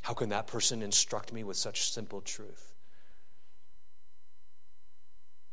How 0.00 0.14
can 0.14 0.30
that 0.30 0.46
person 0.46 0.80
instruct 0.80 1.34
me 1.34 1.44
with 1.44 1.58
such 1.58 1.92
simple 1.92 2.22
truth? 2.22 2.72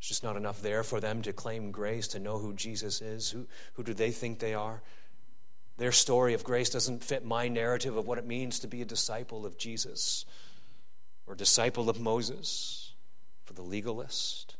It's 0.00 0.08
just 0.08 0.24
not 0.24 0.36
enough 0.36 0.62
there 0.62 0.82
for 0.82 0.98
them 0.98 1.20
to 1.22 1.32
claim 1.34 1.70
grace, 1.70 2.08
to 2.08 2.18
know 2.18 2.38
who 2.38 2.54
Jesus 2.54 3.02
is. 3.02 3.30
Who, 3.30 3.46
who 3.74 3.82
do 3.82 3.92
they 3.92 4.10
think 4.10 4.38
they 4.38 4.54
are? 4.54 4.82
Their 5.76 5.92
story 5.92 6.32
of 6.32 6.42
grace 6.42 6.70
doesn't 6.70 7.04
fit 7.04 7.22
my 7.22 7.48
narrative 7.48 7.98
of 7.98 8.06
what 8.06 8.16
it 8.16 8.26
means 8.26 8.58
to 8.60 8.66
be 8.66 8.80
a 8.80 8.86
disciple 8.86 9.44
of 9.44 9.58
Jesus 9.58 10.24
or 11.26 11.34
disciple 11.34 11.90
of 11.90 12.00
Moses 12.00 12.94
for 13.44 13.52
the 13.52 13.62
legalist. 13.62 14.56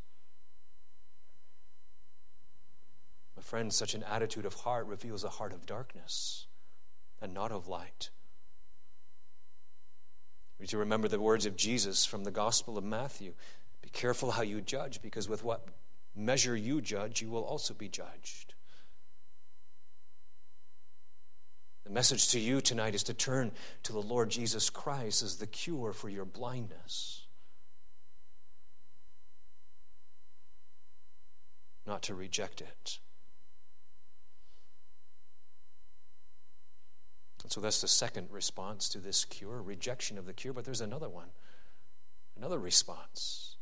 My 3.34 3.42
friend, 3.42 3.72
such 3.72 3.94
an 3.94 4.02
attitude 4.02 4.44
of 4.44 4.52
heart 4.52 4.86
reveals 4.86 5.24
a 5.24 5.30
heart 5.30 5.54
of 5.54 5.64
darkness 5.64 6.48
and 7.18 7.32
not 7.32 7.50
of 7.50 7.66
light. 7.66 8.10
We 10.58 10.64
need 10.64 10.70
to 10.70 10.78
remember 10.78 11.08
the 11.08 11.18
words 11.18 11.46
of 11.46 11.56
Jesus 11.56 12.04
from 12.04 12.24
the 12.24 12.30
Gospel 12.30 12.76
of 12.76 12.84
Matthew 12.84 13.32
be 13.90 13.98
careful 13.98 14.32
how 14.32 14.42
you 14.42 14.60
judge, 14.60 15.02
because 15.02 15.28
with 15.28 15.44
what 15.44 15.66
measure 16.14 16.56
you 16.56 16.80
judge, 16.80 17.22
you 17.22 17.30
will 17.30 17.44
also 17.44 17.74
be 17.74 17.88
judged. 17.88 18.54
The 21.84 21.90
message 21.90 22.28
to 22.28 22.38
you 22.38 22.60
tonight 22.60 22.94
is 22.94 23.02
to 23.04 23.14
turn 23.14 23.52
to 23.82 23.92
the 23.92 24.02
Lord 24.02 24.30
Jesus 24.30 24.70
Christ 24.70 25.22
as 25.22 25.36
the 25.36 25.46
cure 25.46 25.92
for 25.92 26.08
your 26.08 26.24
blindness, 26.24 27.26
not 31.86 32.02
to 32.02 32.14
reject 32.14 32.60
it. 32.60 32.98
And 37.42 37.50
so 37.50 37.60
that's 37.60 37.80
the 37.80 37.88
second 37.88 38.28
response 38.30 38.88
to 38.90 38.98
this 38.98 39.24
cure 39.24 39.60
rejection 39.60 40.18
of 40.18 40.26
the 40.26 40.32
cure, 40.32 40.52
but 40.52 40.64
there's 40.64 40.82
another 40.82 41.08
one, 41.08 41.30
another 42.36 42.58
response. 42.58 43.56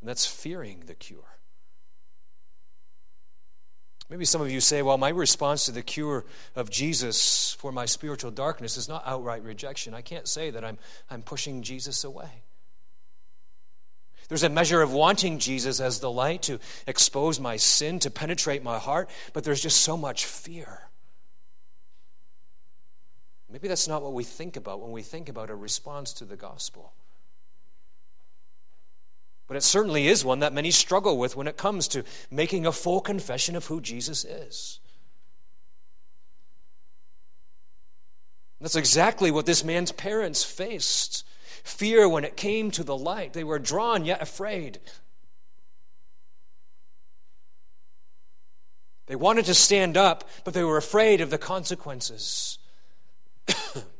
And 0.00 0.08
that's 0.08 0.26
fearing 0.26 0.84
the 0.86 0.94
cure. 0.94 1.24
Maybe 4.08 4.24
some 4.24 4.40
of 4.40 4.50
you 4.50 4.60
say, 4.60 4.82
well, 4.82 4.98
my 4.98 5.10
response 5.10 5.66
to 5.66 5.72
the 5.72 5.82
cure 5.82 6.24
of 6.56 6.68
Jesus 6.68 7.56
for 7.60 7.70
my 7.70 7.86
spiritual 7.86 8.32
darkness 8.32 8.76
is 8.76 8.88
not 8.88 9.04
outright 9.06 9.44
rejection. 9.44 9.94
I 9.94 10.02
can't 10.02 10.26
say 10.26 10.50
that 10.50 10.64
I'm, 10.64 10.78
I'm 11.08 11.22
pushing 11.22 11.62
Jesus 11.62 12.02
away. 12.02 12.42
There's 14.28 14.42
a 14.42 14.48
measure 14.48 14.82
of 14.82 14.92
wanting 14.92 15.38
Jesus 15.38 15.80
as 15.80 16.00
the 16.00 16.10
light 16.10 16.42
to 16.42 16.58
expose 16.86 17.38
my 17.38 17.56
sin, 17.56 17.98
to 18.00 18.10
penetrate 18.10 18.64
my 18.64 18.78
heart, 18.78 19.10
but 19.32 19.44
there's 19.44 19.60
just 19.60 19.80
so 19.80 19.96
much 19.96 20.24
fear. 20.24 20.82
Maybe 23.50 23.66
that's 23.66 23.88
not 23.88 24.02
what 24.02 24.12
we 24.12 24.22
think 24.22 24.56
about 24.56 24.80
when 24.80 24.92
we 24.92 25.02
think 25.02 25.28
about 25.28 25.50
a 25.50 25.56
response 25.56 26.12
to 26.14 26.24
the 26.24 26.36
gospel. 26.36 26.92
But 29.50 29.56
it 29.56 29.64
certainly 29.64 30.06
is 30.06 30.24
one 30.24 30.38
that 30.38 30.52
many 30.52 30.70
struggle 30.70 31.18
with 31.18 31.34
when 31.34 31.48
it 31.48 31.56
comes 31.56 31.88
to 31.88 32.04
making 32.30 32.66
a 32.66 32.70
full 32.70 33.00
confession 33.00 33.56
of 33.56 33.66
who 33.66 33.80
Jesus 33.80 34.24
is. 34.24 34.78
That's 38.60 38.76
exactly 38.76 39.32
what 39.32 39.46
this 39.46 39.64
man's 39.64 39.90
parents 39.90 40.44
faced 40.44 41.26
fear 41.64 42.08
when 42.08 42.22
it 42.22 42.36
came 42.36 42.70
to 42.70 42.84
the 42.84 42.96
light. 42.96 43.32
They 43.32 43.42
were 43.42 43.58
drawn 43.58 44.04
yet 44.04 44.22
afraid. 44.22 44.78
They 49.06 49.16
wanted 49.16 49.46
to 49.46 49.54
stand 49.54 49.96
up, 49.96 50.28
but 50.44 50.54
they 50.54 50.62
were 50.62 50.76
afraid 50.76 51.20
of 51.20 51.30
the 51.30 51.38
consequences. 51.38 52.58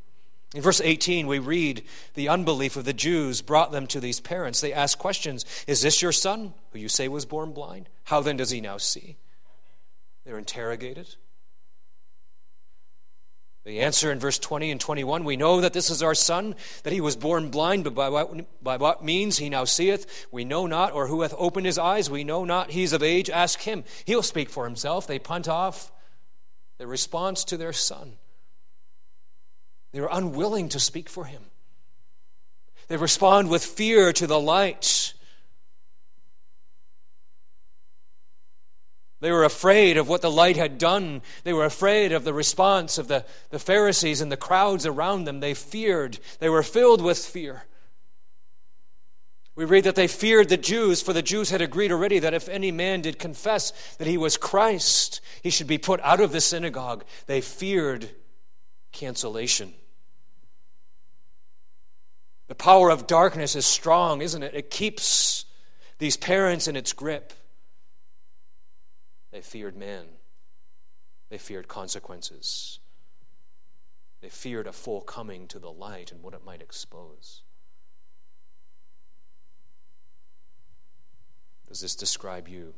In 0.54 0.62
verse 0.62 0.80
18, 0.80 1.28
we 1.28 1.38
read 1.38 1.84
the 2.14 2.28
unbelief 2.28 2.76
of 2.76 2.84
the 2.84 2.92
Jews 2.92 3.40
brought 3.40 3.70
them 3.70 3.86
to 3.88 4.00
these 4.00 4.18
parents. 4.18 4.60
They 4.60 4.72
asked 4.72 4.98
questions 4.98 5.44
Is 5.66 5.80
this 5.80 6.02
your 6.02 6.12
son, 6.12 6.54
who 6.72 6.80
you 6.80 6.88
say 6.88 7.06
was 7.06 7.24
born 7.24 7.52
blind? 7.52 7.88
How 8.04 8.20
then 8.20 8.36
does 8.36 8.50
he 8.50 8.60
now 8.60 8.76
see? 8.76 9.16
They're 10.24 10.38
interrogated. 10.38 11.14
They 13.62 13.78
answer 13.78 14.10
in 14.10 14.18
verse 14.18 14.38
20 14.38 14.72
and 14.72 14.80
21 14.80 15.22
We 15.22 15.36
know 15.36 15.60
that 15.60 15.72
this 15.72 15.90
is 15.90 16.02
our 16.02 16.14
son, 16.14 16.56
that 16.82 16.92
he 16.92 17.00
was 17.00 17.14
born 17.14 17.50
blind, 17.50 17.84
but 17.84 17.94
by 17.94 18.08
what, 18.08 18.62
by 18.62 18.76
what 18.78 19.04
means 19.04 19.38
he 19.38 19.50
now 19.50 19.64
seeth, 19.64 20.26
we 20.32 20.44
know 20.44 20.66
not, 20.66 20.92
or 20.92 21.06
who 21.06 21.22
hath 21.22 21.34
opened 21.38 21.66
his 21.66 21.78
eyes, 21.78 22.10
we 22.10 22.24
know 22.24 22.44
not. 22.44 22.70
He's 22.70 22.92
of 22.92 23.02
age, 23.02 23.30
ask 23.30 23.60
him. 23.60 23.84
He'll 24.06 24.22
speak 24.22 24.48
for 24.48 24.64
himself. 24.64 25.06
They 25.06 25.20
punt 25.20 25.46
off 25.46 25.92
their 26.78 26.88
response 26.88 27.44
to 27.44 27.56
their 27.56 27.74
son. 27.74 28.14
They 29.92 30.00
were 30.00 30.08
unwilling 30.10 30.68
to 30.70 30.80
speak 30.80 31.08
for 31.08 31.24
him. 31.24 31.42
They 32.88 32.96
respond 32.96 33.48
with 33.48 33.64
fear 33.64 34.12
to 34.12 34.26
the 34.26 34.40
light. 34.40 35.14
They 39.20 39.30
were 39.30 39.44
afraid 39.44 39.96
of 39.96 40.08
what 40.08 40.22
the 40.22 40.30
light 40.30 40.56
had 40.56 40.78
done. 40.78 41.22
They 41.44 41.52
were 41.52 41.66
afraid 41.66 42.10
of 42.12 42.24
the 42.24 42.32
response 42.32 42.98
of 42.98 43.06
the, 43.06 43.24
the 43.50 43.58
Pharisees 43.58 44.20
and 44.20 44.32
the 44.32 44.36
crowds 44.36 44.86
around 44.86 45.24
them. 45.24 45.40
They 45.40 45.54
feared. 45.54 46.18
They 46.38 46.48
were 46.48 46.62
filled 46.62 47.02
with 47.02 47.18
fear. 47.18 47.64
We 49.54 49.66
read 49.66 49.84
that 49.84 49.94
they 49.94 50.08
feared 50.08 50.48
the 50.48 50.56
Jews, 50.56 51.02
for 51.02 51.12
the 51.12 51.20
Jews 51.20 51.50
had 51.50 51.60
agreed 51.60 51.92
already 51.92 52.18
that 52.20 52.32
if 52.32 52.48
any 52.48 52.72
man 52.72 53.02
did 53.02 53.18
confess 53.18 53.72
that 53.98 54.06
he 54.06 54.16
was 54.16 54.38
Christ, 54.38 55.20
he 55.42 55.50
should 55.50 55.66
be 55.66 55.76
put 55.76 56.00
out 56.00 56.20
of 56.20 56.32
the 56.32 56.40
synagogue. 56.40 57.04
They 57.26 57.42
feared 57.42 58.10
cancellation. 58.92 59.72
The 62.48 62.54
power 62.54 62.90
of 62.90 63.06
darkness 63.06 63.54
is 63.54 63.64
strong, 63.64 64.22
isn't 64.22 64.42
it? 64.42 64.54
It 64.54 64.70
keeps 64.70 65.44
these 65.98 66.16
parents 66.16 66.66
in 66.66 66.74
its 66.76 66.92
grip. 66.92 67.32
They 69.30 69.40
feared 69.40 69.76
man, 69.76 70.06
they 71.28 71.38
feared 71.38 71.68
consequences, 71.68 72.80
they 74.20 74.28
feared 74.28 74.66
a 74.66 74.72
full 74.72 75.00
coming 75.00 75.46
to 75.46 75.60
the 75.60 75.70
light 75.70 76.10
and 76.10 76.22
what 76.22 76.34
it 76.34 76.44
might 76.44 76.60
expose. 76.60 77.42
Does 81.68 81.80
this 81.80 81.94
describe 81.94 82.48
you 82.48 82.74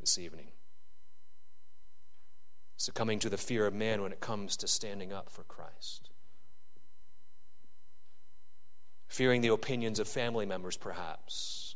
this 0.00 0.18
evening? 0.18 0.46
Succumbing 2.76 3.20
to 3.20 3.30
the 3.30 3.38
fear 3.38 3.66
of 3.66 3.74
man 3.74 4.02
when 4.02 4.12
it 4.12 4.20
comes 4.20 4.56
to 4.58 4.68
standing 4.68 5.12
up 5.12 5.30
for 5.30 5.42
Christ. 5.44 6.10
Fearing 9.08 9.40
the 9.40 9.52
opinions 9.52 9.98
of 9.98 10.08
family 10.08 10.44
members, 10.44 10.76
perhaps, 10.76 11.74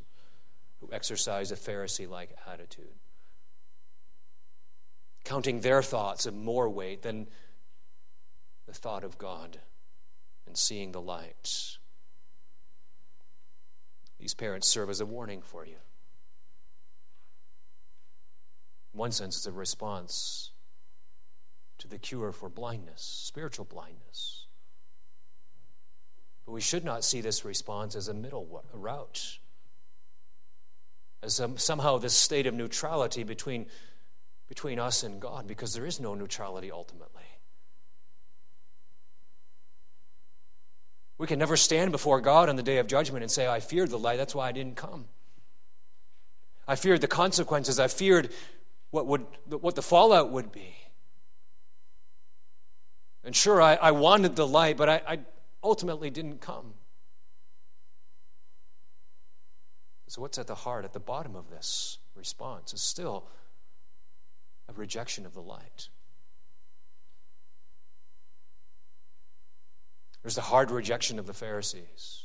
who 0.80 0.90
exercise 0.92 1.50
a 1.50 1.56
Pharisee 1.56 2.08
like 2.08 2.36
attitude. 2.46 2.94
Counting 5.24 5.60
their 5.60 5.82
thoughts 5.82 6.26
of 6.26 6.34
more 6.34 6.68
weight 6.68 7.02
than 7.02 7.28
the 8.66 8.74
thought 8.74 9.04
of 9.04 9.16
God 9.16 9.58
and 10.46 10.56
seeing 10.56 10.92
the 10.92 11.00
light. 11.00 11.78
These 14.18 14.34
parents 14.34 14.68
serve 14.68 14.90
as 14.90 15.00
a 15.00 15.06
warning 15.06 15.40
for 15.40 15.64
you. 15.64 15.76
In 18.92 18.98
one 18.98 19.12
sense, 19.12 19.36
it's 19.36 19.46
a 19.46 19.52
response 19.52 20.50
to 21.80 21.88
the 21.88 21.98
cure 21.98 22.32
for 22.32 22.48
blindness, 22.48 23.02
spiritual 23.02 23.64
blindness. 23.64 24.46
But 26.46 26.52
we 26.52 26.60
should 26.60 26.84
not 26.84 27.04
see 27.04 27.20
this 27.20 27.44
response 27.44 27.96
as 27.96 28.08
a 28.08 28.14
middle 28.14 28.62
route, 28.72 29.38
as 31.22 31.40
somehow 31.56 31.98
this 31.98 32.14
state 32.14 32.46
of 32.46 32.54
neutrality 32.54 33.24
between, 33.24 33.66
between 34.48 34.78
us 34.78 35.02
and 35.02 35.20
God, 35.20 35.46
because 35.46 35.74
there 35.74 35.86
is 35.86 36.00
no 36.00 36.14
neutrality 36.14 36.70
ultimately. 36.70 37.22
We 41.18 41.26
can 41.26 41.38
never 41.38 41.56
stand 41.56 41.92
before 41.92 42.20
God 42.20 42.48
on 42.48 42.56
the 42.56 42.62
day 42.62 42.78
of 42.78 42.86
judgment 42.86 43.22
and 43.22 43.30
say, 43.30 43.46
I 43.46 43.60
feared 43.60 43.90
the 43.90 43.98
light, 43.98 44.16
that's 44.16 44.34
why 44.34 44.48
I 44.48 44.52
didn't 44.52 44.76
come. 44.76 45.06
I 46.66 46.76
feared 46.76 47.00
the 47.00 47.08
consequences, 47.08 47.78
I 47.78 47.88
feared 47.88 48.32
what, 48.90 49.06
would, 49.06 49.26
what 49.48 49.74
the 49.74 49.82
fallout 49.82 50.30
would 50.30 50.50
be. 50.52 50.74
And 53.22 53.36
sure, 53.36 53.60
I, 53.60 53.74
I 53.74 53.90
wanted 53.90 54.36
the 54.36 54.46
light, 54.46 54.76
but 54.76 54.88
I, 54.88 55.02
I 55.06 55.18
ultimately 55.62 56.10
didn't 56.10 56.40
come. 56.40 56.74
So, 60.08 60.20
what's 60.20 60.38
at 60.38 60.48
the 60.48 60.56
heart, 60.56 60.84
at 60.84 60.92
the 60.92 61.00
bottom 61.00 61.36
of 61.36 61.50
this 61.50 61.98
response 62.16 62.72
is 62.72 62.80
still 62.80 63.28
a 64.68 64.72
rejection 64.72 65.24
of 65.24 65.34
the 65.34 65.42
light. 65.42 65.88
There's 70.22 70.34
the 70.34 70.40
hard 70.42 70.70
rejection 70.70 71.18
of 71.18 71.26
the 71.26 71.32
Pharisees. 71.32 72.24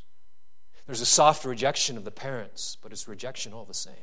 There's 0.86 1.02
a 1.02 1.06
soft 1.06 1.46
rejection 1.46 1.98
of 1.98 2.06
the 2.06 2.12
parents, 2.12 2.78
but 2.82 2.92
it's 2.92 3.08
rejection 3.08 3.54
all 3.54 3.66
the 3.66 3.74
same. 3.74 3.94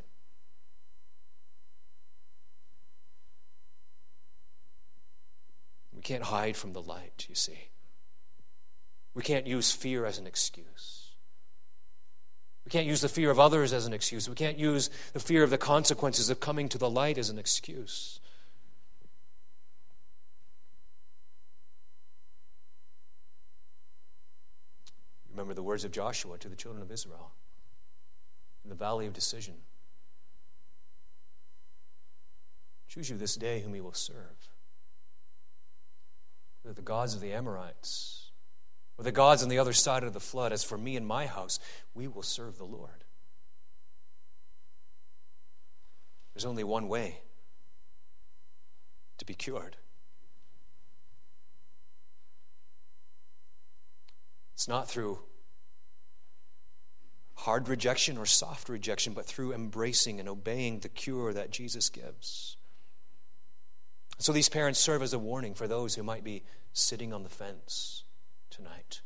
We 6.03 6.05
can't 6.05 6.25
hide 6.25 6.57
from 6.57 6.73
the 6.73 6.83
light, 6.83 7.27
you 7.29 7.37
see. 7.37 7.69
We 9.15 9.23
can't 9.23 9.47
use 9.47 9.71
fear 9.71 10.05
as 10.05 10.19
an 10.19 10.27
excuse. 10.27 11.13
We 12.65 12.71
can't 12.71 12.89
use 12.89 13.03
the 13.03 13.09
fear 13.09 13.31
of 13.31 13.39
others 13.39 13.73
as 13.73 13.87
an 13.87 13.93
excuse. 13.93 14.29
We 14.29 14.35
can't 14.35 14.59
use 14.59 14.91
the 15.13 15.21
fear 15.21 15.45
of 15.45 15.51
the 15.51 15.59
consequences 15.59 16.29
of 16.29 16.41
coming 16.41 16.69
to 16.71 16.79
the 16.79 16.91
light 16.91 17.19
as 17.19 17.31
an 17.31 17.39
excuse. 17.39 18.19
Remember 25.31 25.55
the 25.55 25.63
words 25.63 25.85
of 25.85 25.93
Joshua 25.93 26.37
to 26.39 26.49
the 26.49 26.57
children 26.57 26.83
of 26.83 26.91
Israel 26.91 27.31
in 28.65 28.71
the 28.71 28.75
valley 28.75 29.07
of 29.07 29.13
decision. 29.13 29.55
Choose 32.89 33.09
you 33.09 33.17
this 33.17 33.37
day 33.37 33.61
whom 33.61 33.77
you 33.77 33.85
will 33.85 33.93
serve. 33.93 34.52
Whether 36.63 36.75
the 36.75 36.83
gods 36.83 37.15
of 37.15 37.21
the 37.21 37.33
Amorites 37.33 38.31
or 38.97 39.05
the 39.05 39.13
gods 39.13 39.43
on 39.43 39.49
the 39.49 39.59
other 39.59 39.73
side 39.73 40.05
of 40.05 40.13
the 40.13 40.21
flood, 40.21 40.53
as 40.53 40.63
for 40.63 40.79
me 40.79 40.97
and 40.97 41.07
my 41.07 41.27
house, 41.27 41.59
we 41.95 42.07
will 42.07 42.23
serve 42.23 42.59
the 42.59 42.65
Lord. 42.65 43.05
There's 46.35 46.45
only 46.45 46.65
one 46.65 46.89
way 46.89 47.19
to 49.19 49.25
be 49.25 49.35
cured. 49.35 49.77
It's 54.55 54.69
not 54.69 54.89
through 54.89 55.19
hard 57.35 57.69
rejection 57.69 58.17
or 58.17 58.27
soft 58.27 58.69
rejection, 58.69 59.13
but 59.13 59.27
through 59.27 59.53
embracing 59.53 60.21
and 60.21 60.29
obeying 60.29 60.79
the 60.79 60.89
cure 60.89 61.33
that 61.33 61.51
Jesus 61.51 61.89
gives. 61.89 62.57
So 64.23 64.33
these 64.33 64.49
parents 64.49 64.79
serve 64.79 65.03
as 65.03 65.13
a 65.13 65.19
warning 65.19 65.53
for 65.53 65.67
those 65.67 65.97
who 65.97 66.05
might 66.05 66.23
be 66.23 66.45
sitting 66.73 67.13
on 67.13 67.25
the 67.25 67.29
fence 67.29 68.05
tonight. 68.51 69.01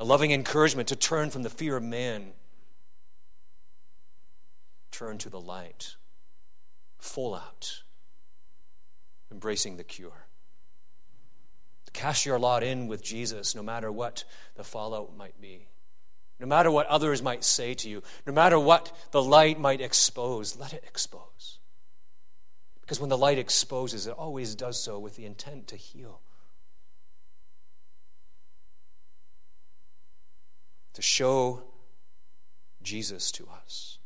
A 0.00 0.04
loving 0.04 0.32
encouragement 0.32 0.88
to 0.88 0.96
turn 0.96 1.30
from 1.30 1.44
the 1.44 1.48
fear 1.48 1.76
of 1.76 1.84
man, 1.84 2.32
turn 4.90 5.18
to 5.18 5.30
the 5.30 5.40
light, 5.40 5.94
full 6.98 7.32
out, 7.32 7.82
embracing 9.30 9.76
the 9.76 9.84
cure. 9.84 10.26
Cast 11.92 12.26
your 12.26 12.40
lot 12.40 12.64
in 12.64 12.88
with 12.88 13.04
Jesus, 13.04 13.54
no 13.54 13.62
matter 13.62 13.92
what 13.92 14.24
the 14.56 14.64
fallout 14.64 15.16
might 15.16 15.40
be. 15.40 15.68
No 16.40 16.46
matter 16.48 16.72
what 16.72 16.88
others 16.88 17.22
might 17.22 17.44
say 17.44 17.72
to 17.74 17.88
you, 17.88 18.02
no 18.26 18.32
matter 18.32 18.58
what 18.58 18.92
the 19.12 19.22
light 19.22 19.60
might 19.60 19.80
expose, 19.80 20.58
let 20.58 20.72
it 20.72 20.82
expose. 20.88 21.60
Because 22.86 23.00
when 23.00 23.10
the 23.10 23.18
light 23.18 23.36
exposes, 23.36 24.06
it 24.06 24.12
always 24.12 24.54
does 24.54 24.80
so 24.80 24.96
with 24.96 25.16
the 25.16 25.24
intent 25.24 25.66
to 25.66 25.76
heal, 25.76 26.20
to 30.94 31.02
show 31.02 31.64
Jesus 32.84 33.32
to 33.32 33.48
us. 33.48 33.98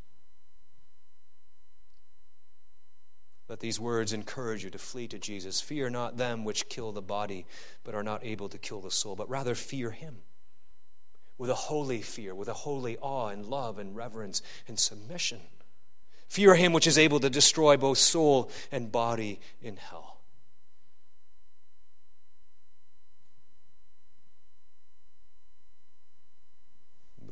Let 3.50 3.60
these 3.60 3.78
words 3.78 4.14
encourage 4.14 4.64
you 4.64 4.70
to 4.70 4.78
flee 4.78 5.08
to 5.08 5.18
Jesus. 5.18 5.60
Fear 5.60 5.90
not 5.90 6.16
them 6.16 6.44
which 6.44 6.70
kill 6.70 6.92
the 6.92 7.02
body, 7.02 7.44
but 7.84 7.94
are 7.94 8.02
not 8.02 8.24
able 8.24 8.48
to 8.48 8.56
kill 8.56 8.80
the 8.80 8.90
soul, 8.90 9.14
but 9.14 9.28
rather 9.28 9.54
fear 9.54 9.90
him 9.90 10.22
with 11.36 11.50
a 11.50 11.54
holy 11.54 12.00
fear, 12.00 12.34
with 12.34 12.48
a 12.48 12.54
holy 12.54 12.96
awe 12.98 13.28
and 13.28 13.44
love 13.44 13.78
and 13.78 13.94
reverence 13.94 14.40
and 14.66 14.78
submission. 14.78 15.40
Fear 16.30 16.54
him 16.54 16.72
which 16.72 16.86
is 16.86 16.96
able 16.96 17.18
to 17.18 17.28
destroy 17.28 17.76
both 17.76 17.98
soul 17.98 18.52
and 18.70 18.92
body 18.92 19.40
in 19.60 19.76
hell. 19.76 20.20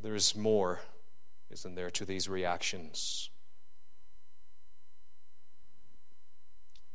There 0.01 0.15
is 0.15 0.35
more, 0.35 0.81
isn't 1.49 1.75
there, 1.75 1.89
to 1.91 2.03
these 2.03 2.27
reactions? 2.27 3.29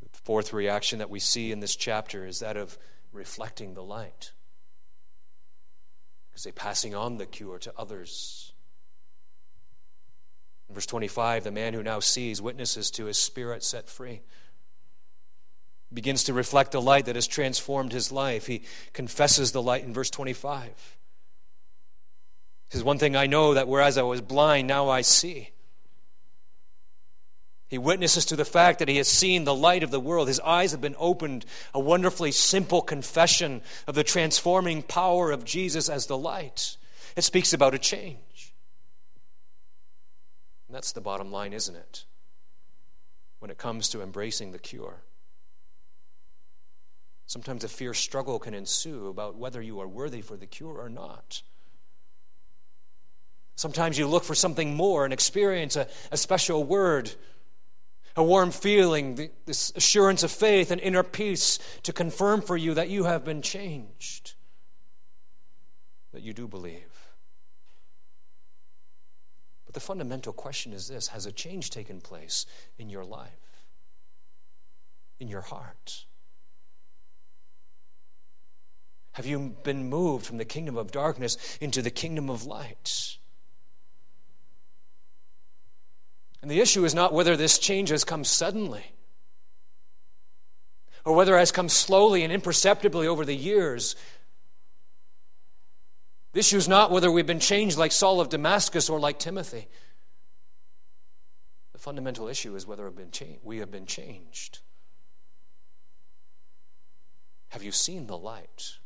The 0.02 0.18
Fourth 0.24 0.52
reaction 0.52 0.98
that 0.98 1.08
we 1.08 1.20
see 1.20 1.52
in 1.52 1.60
this 1.60 1.74
chapter 1.74 2.26
is 2.26 2.40
that 2.40 2.58
of 2.58 2.76
reflecting 3.12 3.72
the 3.72 3.82
light. 3.82 4.32
Because 6.28 6.44
they 6.44 6.52
passing 6.52 6.94
on 6.94 7.16
the 7.16 7.24
cure 7.24 7.58
to 7.60 7.72
others. 7.78 8.53
In 10.68 10.74
verse 10.74 10.86
25, 10.86 11.44
the 11.44 11.50
man 11.50 11.74
who 11.74 11.82
now 11.82 12.00
sees 12.00 12.40
witnesses 12.40 12.90
to 12.92 13.06
his 13.06 13.18
spirit 13.18 13.62
set 13.62 13.88
free. 13.88 14.22
Begins 15.92 16.24
to 16.24 16.32
reflect 16.32 16.72
the 16.72 16.80
light 16.80 17.06
that 17.06 17.14
has 17.14 17.26
transformed 17.26 17.92
his 17.92 18.10
life. 18.10 18.46
He 18.46 18.62
confesses 18.92 19.52
the 19.52 19.62
light 19.62 19.84
in 19.84 19.94
verse 19.94 20.10
25. 20.10 20.64
He 20.64 20.72
says, 22.70 22.82
One 22.82 22.98
thing 22.98 23.14
I 23.14 23.26
know 23.26 23.54
that 23.54 23.68
whereas 23.68 23.96
I 23.98 24.02
was 24.02 24.20
blind, 24.20 24.66
now 24.66 24.88
I 24.88 25.02
see. 25.02 25.50
He 27.68 27.78
witnesses 27.78 28.26
to 28.26 28.36
the 28.36 28.44
fact 28.44 28.78
that 28.78 28.88
he 28.88 28.98
has 28.98 29.08
seen 29.08 29.44
the 29.44 29.54
light 29.54 29.82
of 29.82 29.90
the 29.90 30.00
world. 30.00 30.28
His 30.28 30.40
eyes 30.40 30.72
have 30.72 30.80
been 30.80 30.96
opened. 30.98 31.44
A 31.72 31.80
wonderfully 31.80 32.30
simple 32.30 32.82
confession 32.82 33.62
of 33.86 33.94
the 33.94 34.04
transforming 34.04 34.82
power 34.82 35.32
of 35.32 35.44
Jesus 35.44 35.88
as 35.88 36.06
the 36.06 36.18
light. 36.18 36.76
It 37.16 37.22
speaks 37.22 37.52
about 37.52 37.74
a 37.74 37.78
change. 37.78 38.18
That's 40.74 40.90
the 40.90 41.00
bottom 41.00 41.30
line, 41.30 41.52
isn't 41.52 41.76
it? 41.76 42.04
When 43.38 43.48
it 43.48 43.58
comes 43.58 43.88
to 43.90 44.02
embracing 44.02 44.50
the 44.50 44.58
cure. 44.58 45.04
Sometimes 47.26 47.62
a 47.62 47.68
fierce 47.68 48.00
struggle 48.00 48.40
can 48.40 48.54
ensue 48.54 49.06
about 49.06 49.36
whether 49.36 49.62
you 49.62 49.78
are 49.78 49.86
worthy 49.86 50.20
for 50.20 50.36
the 50.36 50.46
cure 50.46 50.80
or 50.80 50.88
not. 50.88 51.42
Sometimes 53.54 53.96
you 53.96 54.08
look 54.08 54.24
for 54.24 54.34
something 54.34 54.74
more 54.74 55.04
and 55.04 55.12
experience 55.12 55.76
a, 55.76 55.86
a 56.10 56.16
special 56.16 56.64
word, 56.64 57.12
a 58.16 58.24
warm 58.24 58.50
feeling, 58.50 59.30
this 59.46 59.72
assurance 59.76 60.24
of 60.24 60.32
faith 60.32 60.72
and 60.72 60.80
inner 60.80 61.04
peace 61.04 61.60
to 61.84 61.92
confirm 61.92 62.42
for 62.42 62.56
you 62.56 62.74
that 62.74 62.88
you 62.88 63.04
have 63.04 63.24
been 63.24 63.42
changed, 63.42 64.34
that 66.12 66.22
you 66.22 66.32
do 66.32 66.48
believe. 66.48 66.93
But 69.74 69.82
the 69.82 69.86
fundamental 69.86 70.32
question 70.32 70.72
is 70.72 70.86
this 70.86 71.08
Has 71.08 71.26
a 71.26 71.32
change 71.32 71.68
taken 71.68 72.00
place 72.00 72.46
in 72.78 72.88
your 72.88 73.04
life, 73.04 73.66
in 75.18 75.26
your 75.26 75.40
heart? 75.40 76.06
Have 79.14 79.26
you 79.26 79.56
been 79.64 79.88
moved 79.88 80.26
from 80.26 80.38
the 80.38 80.44
kingdom 80.44 80.76
of 80.76 80.92
darkness 80.92 81.58
into 81.60 81.82
the 81.82 81.90
kingdom 81.90 82.30
of 82.30 82.46
light? 82.46 83.16
And 86.40 86.48
the 86.48 86.60
issue 86.60 86.84
is 86.84 86.94
not 86.94 87.12
whether 87.12 87.36
this 87.36 87.58
change 87.58 87.88
has 87.88 88.04
come 88.04 88.22
suddenly 88.22 88.92
or 91.04 91.14
whether 91.14 91.34
it 91.34 91.40
has 91.40 91.52
come 91.52 91.68
slowly 91.68 92.22
and 92.22 92.32
imperceptibly 92.32 93.06
over 93.06 93.24
the 93.24 93.34
years. 93.34 93.96
The 96.34 96.40
issue 96.40 96.56
is 96.56 96.68
not 96.68 96.90
whether 96.90 97.12
we've 97.12 97.26
been 97.26 97.38
changed 97.38 97.78
like 97.78 97.92
Saul 97.92 98.20
of 98.20 98.28
Damascus 98.28 98.90
or 98.90 98.98
like 98.98 99.20
Timothy. 99.20 99.68
The 101.72 101.78
fundamental 101.78 102.26
issue 102.26 102.56
is 102.56 102.66
whether 102.66 102.92
we 103.44 103.58
have 103.58 103.70
been 103.70 103.86
changed. 103.86 104.58
Have 107.50 107.62
you 107.62 107.70
seen 107.70 108.08
the 108.08 108.18
light? 108.18 108.78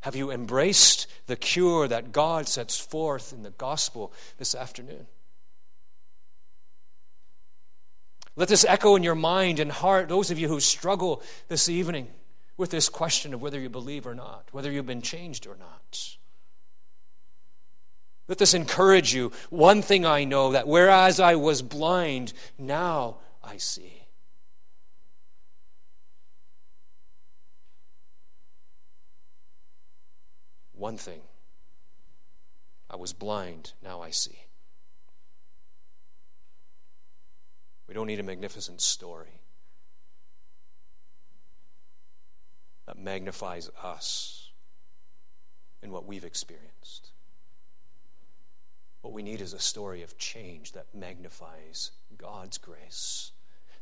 Have 0.00 0.14
you 0.14 0.30
embraced 0.30 1.06
the 1.28 1.36
cure 1.36 1.88
that 1.88 2.12
God 2.12 2.46
sets 2.46 2.78
forth 2.78 3.32
in 3.32 3.42
the 3.42 3.50
gospel 3.50 4.12
this 4.36 4.54
afternoon? 4.54 5.06
Let 8.36 8.48
this 8.48 8.66
echo 8.68 8.96
in 8.96 9.02
your 9.02 9.14
mind 9.14 9.60
and 9.60 9.72
heart, 9.72 10.10
those 10.10 10.30
of 10.30 10.38
you 10.38 10.48
who 10.48 10.60
struggle 10.60 11.22
this 11.48 11.70
evening 11.70 12.08
with 12.56 12.70
this 12.70 12.88
question 12.88 13.34
of 13.34 13.42
whether 13.42 13.60
you 13.60 13.68
believe 13.68 14.06
or 14.06 14.14
not, 14.14 14.48
whether 14.52 14.70
you've 14.70 14.86
been 14.86 15.02
changed 15.02 15.46
or 15.46 15.56
not. 15.56 16.16
Let 18.28 18.38
this 18.38 18.54
encourage 18.54 19.14
you. 19.14 19.30
One 19.50 19.82
thing 19.82 20.04
I 20.04 20.24
know 20.24 20.52
that 20.52 20.66
whereas 20.66 21.20
I 21.20 21.36
was 21.36 21.62
blind, 21.62 22.32
now 22.58 23.18
I 23.42 23.58
see. 23.58 24.02
One 30.72 30.98
thing 30.98 31.20
I 32.90 32.96
was 32.96 33.12
blind, 33.12 33.72
now 33.82 34.02
I 34.02 34.10
see. 34.10 34.38
We 37.88 37.94
don't 37.94 38.06
need 38.06 38.20
a 38.20 38.24
magnificent 38.24 38.80
story 38.80 39.35
that 42.86 42.98
magnifies 42.98 43.70
us 43.82 44.50
in 45.82 45.90
what 45.90 46.06
we've 46.06 46.24
experienced. 46.24 47.10
What 49.02 49.12
we 49.12 49.22
need 49.22 49.40
is 49.40 49.52
a 49.52 49.58
story 49.58 50.02
of 50.02 50.18
change 50.18 50.72
that 50.72 50.94
magnifies 50.94 51.92
God's 52.16 52.58
grace, 52.58 53.32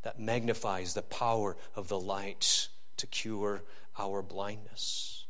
that 0.03 0.19
magnifies 0.19 0.93
the 0.93 1.01
power 1.01 1.57
of 1.75 1.87
the 1.87 1.99
light 1.99 2.67
to 2.97 3.07
cure 3.07 3.63
our 3.97 4.21
blindness. 4.21 5.25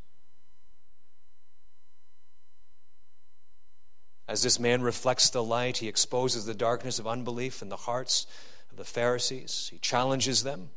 As 4.28 4.42
this 4.42 4.60
man 4.60 4.82
reflects 4.82 5.30
the 5.30 5.44
light, 5.44 5.78
he 5.78 5.88
exposes 5.88 6.46
the 6.46 6.56
darkness 6.56 6.98
of 6.98 7.08
unbelief 7.08 7.62
in 7.62 7.70
the 7.70 7.76
hearts 7.76 8.26
of 8.72 8.78
the 8.78 8.84
Pharisees. 8.84 9.70
He 9.72 9.78
challenges 9.78 10.44
them. 10.44 10.72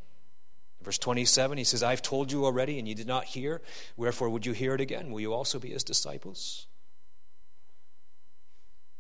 Verse 0.83 0.99
27, 0.99 1.59
he 1.59 1.65
says, 1.65 1.83
I've 1.83 2.03
told 2.03 2.31
you 2.31 2.45
already, 2.45 2.79
and 2.79 2.87
you 2.87 2.95
did 2.95 3.07
not 3.07 3.25
hear. 3.25 3.61
Wherefore 3.97 4.31
would 4.31 4.47
you 4.47 4.53
hear 4.53 4.75
it 4.75 4.81
again? 4.81 5.11
Will 5.11 5.21
you 5.21 5.35
also 5.35 5.59
be 5.59 5.71
his 5.71 5.85
disciples? 5.85 6.67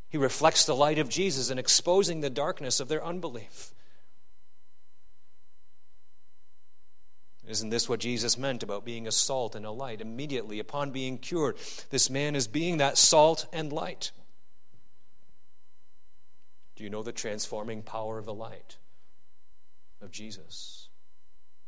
He 0.08 0.18
reflects 0.18 0.64
the 0.64 0.74
light 0.74 0.98
of 0.98 1.08
Jesus 1.08 1.50
in 1.50 1.58
exposing 1.58 2.20
the 2.20 2.30
darkness 2.30 2.80
of 2.80 2.88
their 2.88 3.04
unbelief. 3.04 3.72
Isn't 7.46 7.70
this 7.70 7.88
what 7.88 8.00
Jesus 8.00 8.36
meant 8.36 8.62
about 8.62 8.84
being 8.84 9.06
a 9.06 9.12
salt 9.12 9.54
and 9.54 9.64
a 9.64 9.70
light? 9.70 10.00
Immediately 10.00 10.58
upon 10.58 10.90
being 10.90 11.16
cured, 11.16 11.56
this 11.90 12.10
man 12.10 12.34
is 12.34 12.46
being 12.46 12.76
that 12.78 12.98
salt 12.98 13.46
and 13.52 13.72
light. 13.72 14.10
Do 16.76 16.84
you 16.84 16.90
know 16.90 17.02
the 17.02 17.12
transforming 17.12 17.82
power 17.82 18.18
of 18.18 18.26
the 18.26 18.34
light 18.34 18.76
of 20.02 20.10
Jesus 20.10 20.87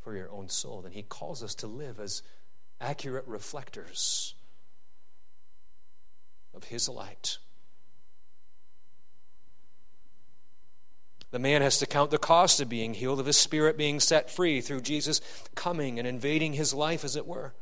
for 0.02 0.16
your 0.16 0.30
own 0.30 0.48
soul? 0.48 0.82
Then 0.82 0.92
He 0.92 1.02
calls 1.02 1.42
us 1.42 1.54
to 1.56 1.66
live 1.66 2.00
as 2.00 2.22
accurate 2.80 3.26
reflectors 3.26 4.34
of 6.54 6.64
His 6.64 6.88
light. 6.88 7.38
The 11.30 11.38
man 11.38 11.62
has 11.62 11.78
to 11.78 11.86
count 11.86 12.10
the 12.10 12.18
cost 12.18 12.60
of 12.60 12.68
being 12.68 12.94
healed, 12.94 13.20
of 13.20 13.26
his 13.26 13.36
spirit 13.36 13.76
being 13.76 14.00
set 14.00 14.30
free 14.30 14.60
through 14.60 14.80
Jesus 14.80 15.20
coming 15.54 15.98
and 15.98 16.06
invading 16.06 16.54
his 16.54 16.74
life, 16.74 17.04
as 17.04 17.14
it 17.14 17.26
were. 17.26 17.54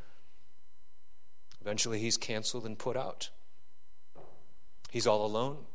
Eventually, 1.61 1.99
he's 1.99 2.17
canceled 2.17 2.65
and 2.65 2.79
put 2.79 2.97
out. 2.97 3.29
He's 4.91 5.07
all 5.07 5.25
alone. 5.25 5.67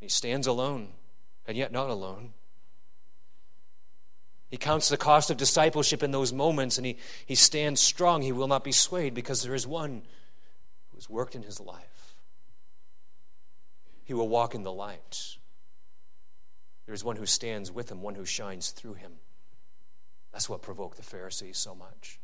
He 0.00 0.08
stands 0.08 0.46
alone, 0.46 0.90
and 1.46 1.56
yet 1.56 1.72
not 1.72 1.90
alone. 1.90 2.32
He 4.52 4.58
counts 4.58 4.90
the 4.90 4.98
cost 4.98 5.30
of 5.30 5.38
discipleship 5.38 6.02
in 6.02 6.10
those 6.10 6.30
moments, 6.30 6.76
and 6.76 6.84
he, 6.84 6.98
he 7.24 7.34
stands 7.34 7.80
strong. 7.80 8.20
He 8.20 8.32
will 8.32 8.48
not 8.48 8.62
be 8.62 8.70
swayed 8.70 9.14
because 9.14 9.42
there 9.42 9.54
is 9.54 9.66
one 9.66 10.02
who 10.90 10.96
has 10.98 11.08
worked 11.08 11.34
in 11.34 11.42
his 11.42 11.58
life. 11.58 12.16
He 14.04 14.12
will 14.12 14.28
walk 14.28 14.54
in 14.54 14.62
the 14.62 14.70
light. 14.70 15.38
There 16.84 16.94
is 16.94 17.02
one 17.02 17.16
who 17.16 17.24
stands 17.24 17.72
with 17.72 17.90
him, 17.90 18.02
one 18.02 18.14
who 18.14 18.26
shines 18.26 18.72
through 18.72 18.92
him. 18.92 19.12
That's 20.32 20.50
what 20.50 20.60
provoked 20.60 20.98
the 20.98 21.02
Pharisees 21.02 21.56
so 21.56 21.74
much. 21.74 22.20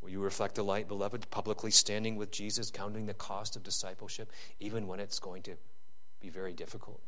Will 0.00 0.10
you 0.10 0.20
reflect 0.20 0.56
the 0.56 0.64
light, 0.64 0.88
beloved, 0.88 1.30
publicly 1.30 1.70
standing 1.70 2.16
with 2.16 2.32
Jesus, 2.32 2.72
counting 2.72 3.06
the 3.06 3.14
cost 3.14 3.54
of 3.54 3.62
discipleship, 3.62 4.32
even 4.58 4.88
when 4.88 4.98
it's 4.98 5.20
going 5.20 5.42
to 5.42 5.54
be 6.20 6.28
very 6.28 6.52
difficult? 6.52 7.00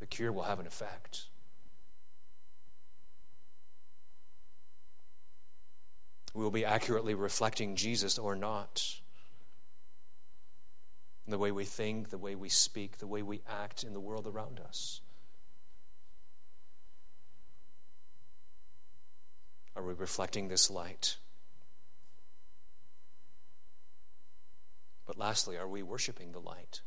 The 0.00 0.06
cure 0.06 0.32
will 0.32 0.42
have 0.42 0.58
an 0.58 0.66
effect. 0.66 1.26
We 6.34 6.42
will 6.42 6.50
be 6.50 6.64
accurately 6.64 7.14
reflecting 7.14 7.76
Jesus 7.76 8.18
or 8.18 8.34
not. 8.34 9.00
In 11.26 11.30
the 11.32 11.38
way 11.38 11.52
we 11.52 11.64
think, 11.64 12.10
the 12.10 12.18
way 12.18 12.34
we 12.34 12.48
speak, 12.48 12.98
the 12.98 13.06
way 13.06 13.22
we 13.22 13.42
act 13.48 13.84
in 13.84 13.92
the 13.92 14.00
world 14.00 14.26
around 14.26 14.58
us. 14.58 15.00
Are 19.76 19.82
we 19.84 19.92
reflecting 19.92 20.48
this 20.48 20.70
light? 20.70 21.16
But 25.06 25.18
lastly, 25.18 25.56
are 25.56 25.68
we 25.68 25.82
worshiping 25.82 26.32
the 26.32 26.40
light? 26.40 26.80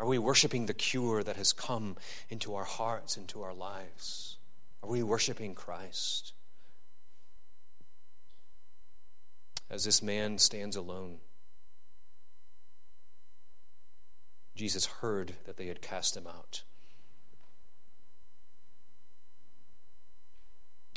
Are 0.00 0.06
we 0.06 0.18
worshiping 0.18 0.66
the 0.66 0.74
cure 0.74 1.22
that 1.22 1.36
has 1.36 1.52
come 1.52 1.96
into 2.30 2.54
our 2.54 2.64
hearts, 2.64 3.16
into 3.16 3.42
our 3.42 3.54
lives? 3.54 4.36
Are 4.82 4.88
we 4.88 5.02
worshiping 5.02 5.54
Christ? 5.54 6.32
As 9.70 9.84
this 9.84 10.02
man 10.02 10.38
stands 10.38 10.76
alone, 10.76 11.18
Jesus 14.54 14.86
heard 14.86 15.34
that 15.46 15.56
they 15.56 15.66
had 15.66 15.82
cast 15.82 16.16
him 16.16 16.26
out. 16.26 16.62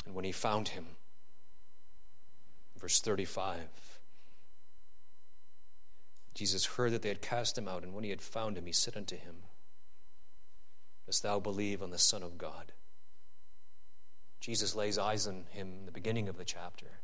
And 0.04 0.14
when 0.14 0.24
he 0.24 0.32
found 0.32 0.68
him, 0.68 0.86
verse 2.76 3.00
35, 3.00 3.60
Jesus 6.42 6.64
heard 6.64 6.90
that 6.90 7.02
they 7.02 7.08
had 7.08 7.22
cast 7.22 7.56
him 7.56 7.68
out, 7.68 7.84
and 7.84 7.94
when 7.94 8.02
he 8.02 8.10
had 8.10 8.20
found 8.20 8.58
him, 8.58 8.66
he 8.66 8.72
said 8.72 8.96
unto 8.96 9.16
him, 9.16 9.44
Dost 11.06 11.22
thou 11.22 11.38
believe 11.38 11.80
on 11.80 11.90
the 11.90 11.98
Son 11.98 12.24
of 12.24 12.36
God? 12.36 12.72
Jesus 14.40 14.74
lays 14.74 14.98
eyes 14.98 15.28
on 15.28 15.44
him 15.50 15.68
in 15.78 15.86
the 15.86 15.92
beginning 15.92 16.28
of 16.28 16.36
the 16.36 16.44
chapter. 16.44 16.98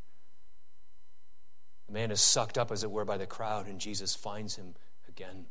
The 1.86 1.93
man 1.93 2.11
is 2.11 2.20
sucked 2.20 2.59
up, 2.59 2.72
as 2.72 2.82
it 2.82 2.91
were, 2.91 3.05
by 3.05 3.16
the 3.16 3.26
crowd, 3.26 3.68
and 3.68 3.78
Jesus 3.78 4.16
finds 4.16 4.57
him 4.57 4.74
again 5.09 5.47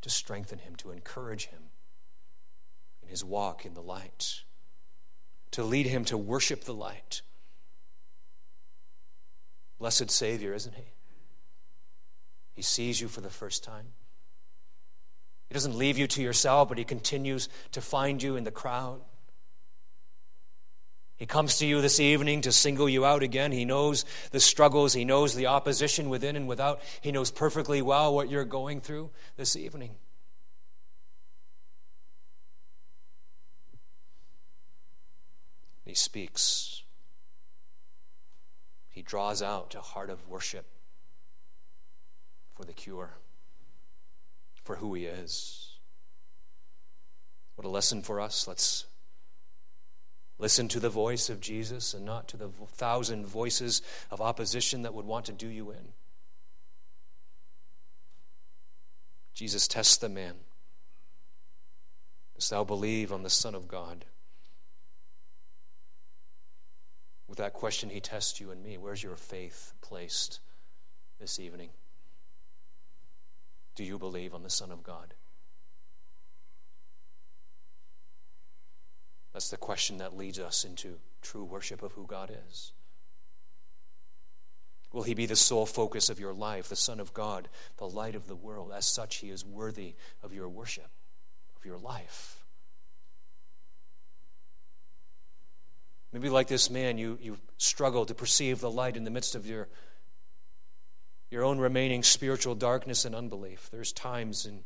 to 0.00 0.08
strengthen 0.08 0.60
him, 0.60 0.76
to 0.76 0.92
encourage 0.92 1.48
him 1.48 1.64
in 3.02 3.10
his 3.10 3.22
walk 3.22 3.66
in 3.66 3.74
the 3.74 3.82
light, 3.82 4.44
to 5.50 5.62
lead 5.62 5.84
him 5.84 6.06
to 6.06 6.16
worship 6.16 6.64
the 6.64 6.72
light. 6.72 7.20
Blessed 9.78 10.10
Savior, 10.10 10.54
isn't 10.54 10.76
he? 10.76 10.95
He 12.56 12.62
sees 12.62 13.00
you 13.02 13.06
for 13.06 13.20
the 13.20 13.30
first 13.30 13.62
time. 13.62 13.84
He 15.48 15.54
doesn't 15.54 15.76
leave 15.76 15.98
you 15.98 16.06
to 16.08 16.22
yourself, 16.22 16.70
but 16.70 16.78
he 16.78 16.84
continues 16.84 17.50
to 17.72 17.82
find 17.82 18.20
you 18.22 18.34
in 18.34 18.44
the 18.44 18.50
crowd. 18.50 19.02
He 21.16 21.26
comes 21.26 21.58
to 21.58 21.66
you 21.66 21.80
this 21.80 22.00
evening 22.00 22.40
to 22.42 22.52
single 22.52 22.88
you 22.88 23.04
out 23.04 23.22
again. 23.22 23.52
He 23.52 23.64
knows 23.64 24.04
the 24.32 24.40
struggles, 24.40 24.94
he 24.94 25.04
knows 25.04 25.34
the 25.34 25.46
opposition 25.46 26.08
within 26.08 26.34
and 26.34 26.48
without. 26.48 26.80
He 27.00 27.12
knows 27.12 27.30
perfectly 27.30 27.82
well 27.82 28.14
what 28.14 28.30
you're 28.30 28.44
going 28.44 28.80
through 28.80 29.10
this 29.36 29.54
evening. 29.54 29.96
He 35.84 35.94
speaks. 35.94 36.82
He 38.88 39.02
draws 39.02 39.42
out 39.42 39.74
a 39.74 39.80
heart 39.80 40.10
of 40.10 40.26
worship 40.26 40.66
for 42.56 42.64
the 42.64 42.72
cure, 42.72 43.10
for 44.64 44.76
who 44.76 44.94
He 44.94 45.04
is. 45.04 45.74
What 47.54 47.66
a 47.66 47.70
lesson 47.70 48.02
for 48.02 48.20
us. 48.20 48.48
Let's 48.48 48.86
Listen 50.38 50.68
to 50.68 50.80
the 50.80 50.90
voice 50.90 51.30
of 51.30 51.40
Jesus 51.40 51.94
and 51.94 52.04
not 52.04 52.28
to 52.28 52.36
the 52.36 52.48
thousand 52.48 53.26
voices 53.26 53.80
of 54.10 54.20
opposition 54.20 54.82
that 54.82 54.92
would 54.92 55.06
want 55.06 55.24
to 55.26 55.32
do 55.32 55.48
you 55.48 55.70
in. 55.70 55.92
Jesus 59.32 59.66
tests 59.66 59.96
the 59.96 60.08
man. 60.08 60.34
Dost 62.34 62.50
thou 62.50 62.64
believe 62.64 63.12
on 63.12 63.22
the 63.22 63.30
Son 63.30 63.54
of 63.54 63.66
God? 63.66 64.04
With 67.28 67.38
that 67.38 67.54
question, 67.54 67.90
he 67.90 68.00
tests 68.00 68.40
you 68.40 68.50
and 68.50 68.62
me. 68.62 68.76
Where's 68.76 69.02
your 69.02 69.16
faith 69.16 69.72
placed 69.80 70.40
this 71.18 71.40
evening? 71.40 71.70
Do 73.76 73.84
you 73.84 73.98
believe 73.98 74.34
on 74.34 74.42
the 74.42 74.50
Son 74.50 74.72
of 74.72 74.82
God? 74.82 75.14
That's 79.32 79.50
the 79.50 79.58
question 79.58 79.98
that 79.98 80.16
leads 80.16 80.38
us 80.38 80.64
into 80.64 80.96
true 81.20 81.44
worship 81.44 81.82
of 81.82 81.92
who 81.92 82.06
God 82.06 82.34
is. 82.48 82.72
Will 84.92 85.02
he 85.02 85.12
be 85.12 85.26
the 85.26 85.36
sole 85.36 85.66
focus 85.66 86.08
of 86.08 86.18
your 86.18 86.32
life, 86.32 86.70
the 86.70 86.76
Son 86.76 87.00
of 87.00 87.12
God, 87.12 87.48
the 87.76 87.86
light 87.86 88.14
of 88.14 88.28
the 88.28 88.34
world? 88.34 88.72
As 88.74 88.86
such, 88.86 89.16
he 89.16 89.28
is 89.28 89.44
worthy 89.44 89.94
of 90.22 90.32
your 90.32 90.48
worship, 90.48 90.88
of 91.58 91.66
your 91.66 91.76
life. 91.76 92.46
Maybe, 96.14 96.30
like 96.30 96.46
this 96.46 96.70
man, 96.70 96.96
you, 96.96 97.18
you 97.20 97.36
struggle 97.58 98.06
to 98.06 98.14
perceive 98.14 98.60
the 98.60 98.70
light 98.70 98.96
in 98.96 99.04
the 99.04 99.10
midst 99.10 99.34
of 99.34 99.46
your, 99.46 99.68
your 101.30 101.44
own 101.44 101.58
remaining 101.58 102.02
spiritual 102.02 102.54
darkness 102.54 103.04
and 103.04 103.14
unbelief. 103.14 103.68
There's 103.70 103.92
times 103.92 104.46
in 104.46 104.60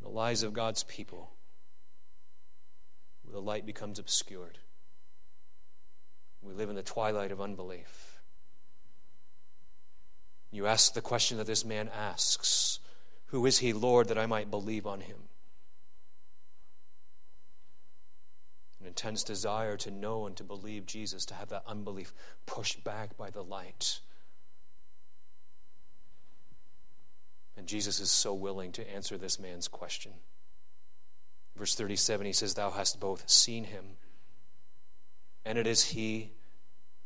the 0.00 0.08
lives 0.08 0.42
of 0.42 0.52
God's 0.52 0.82
people 0.84 1.32
where 3.22 3.32
the 3.32 3.40
light 3.40 3.66
becomes 3.66 3.98
obscured. 3.98 4.58
We 6.42 6.52
live 6.52 6.68
in 6.68 6.76
the 6.76 6.82
twilight 6.82 7.32
of 7.32 7.40
unbelief. 7.40 8.20
You 10.52 10.66
ask 10.66 10.94
the 10.94 11.00
question 11.00 11.38
that 11.38 11.46
this 11.46 11.64
man 11.64 11.88
asks 11.88 12.78
Who 13.26 13.44
is 13.46 13.58
he, 13.58 13.72
Lord, 13.72 14.08
that 14.08 14.18
I 14.18 14.26
might 14.26 14.50
believe 14.50 14.86
on 14.86 15.00
him? 15.00 15.16
An 18.80 18.86
intense 18.86 19.24
desire 19.24 19.76
to 19.78 19.90
know 19.90 20.26
and 20.26 20.36
to 20.36 20.44
believe 20.44 20.86
Jesus, 20.86 21.24
to 21.26 21.34
have 21.34 21.48
that 21.48 21.64
unbelief 21.66 22.12
pushed 22.44 22.84
back 22.84 23.16
by 23.16 23.30
the 23.30 23.42
light. 23.42 24.00
And 27.56 27.66
Jesus 27.66 28.00
is 28.00 28.10
so 28.10 28.34
willing 28.34 28.72
to 28.72 28.90
answer 28.90 29.16
this 29.16 29.38
man's 29.38 29.68
question. 29.68 30.12
Verse 31.56 31.74
37, 31.74 32.26
he 32.26 32.32
says, 32.32 32.54
Thou 32.54 32.70
hast 32.70 32.98
both 32.98 33.28
seen 33.28 33.64
him, 33.64 33.84
and 35.44 35.56
it 35.56 35.66
is 35.66 35.86
he 35.86 36.32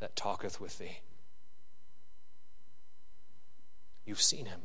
that 0.00 0.16
talketh 0.16 0.60
with 0.60 0.78
thee. 0.78 1.00
You've 4.06 4.22
seen 4.22 4.46
him. 4.46 4.60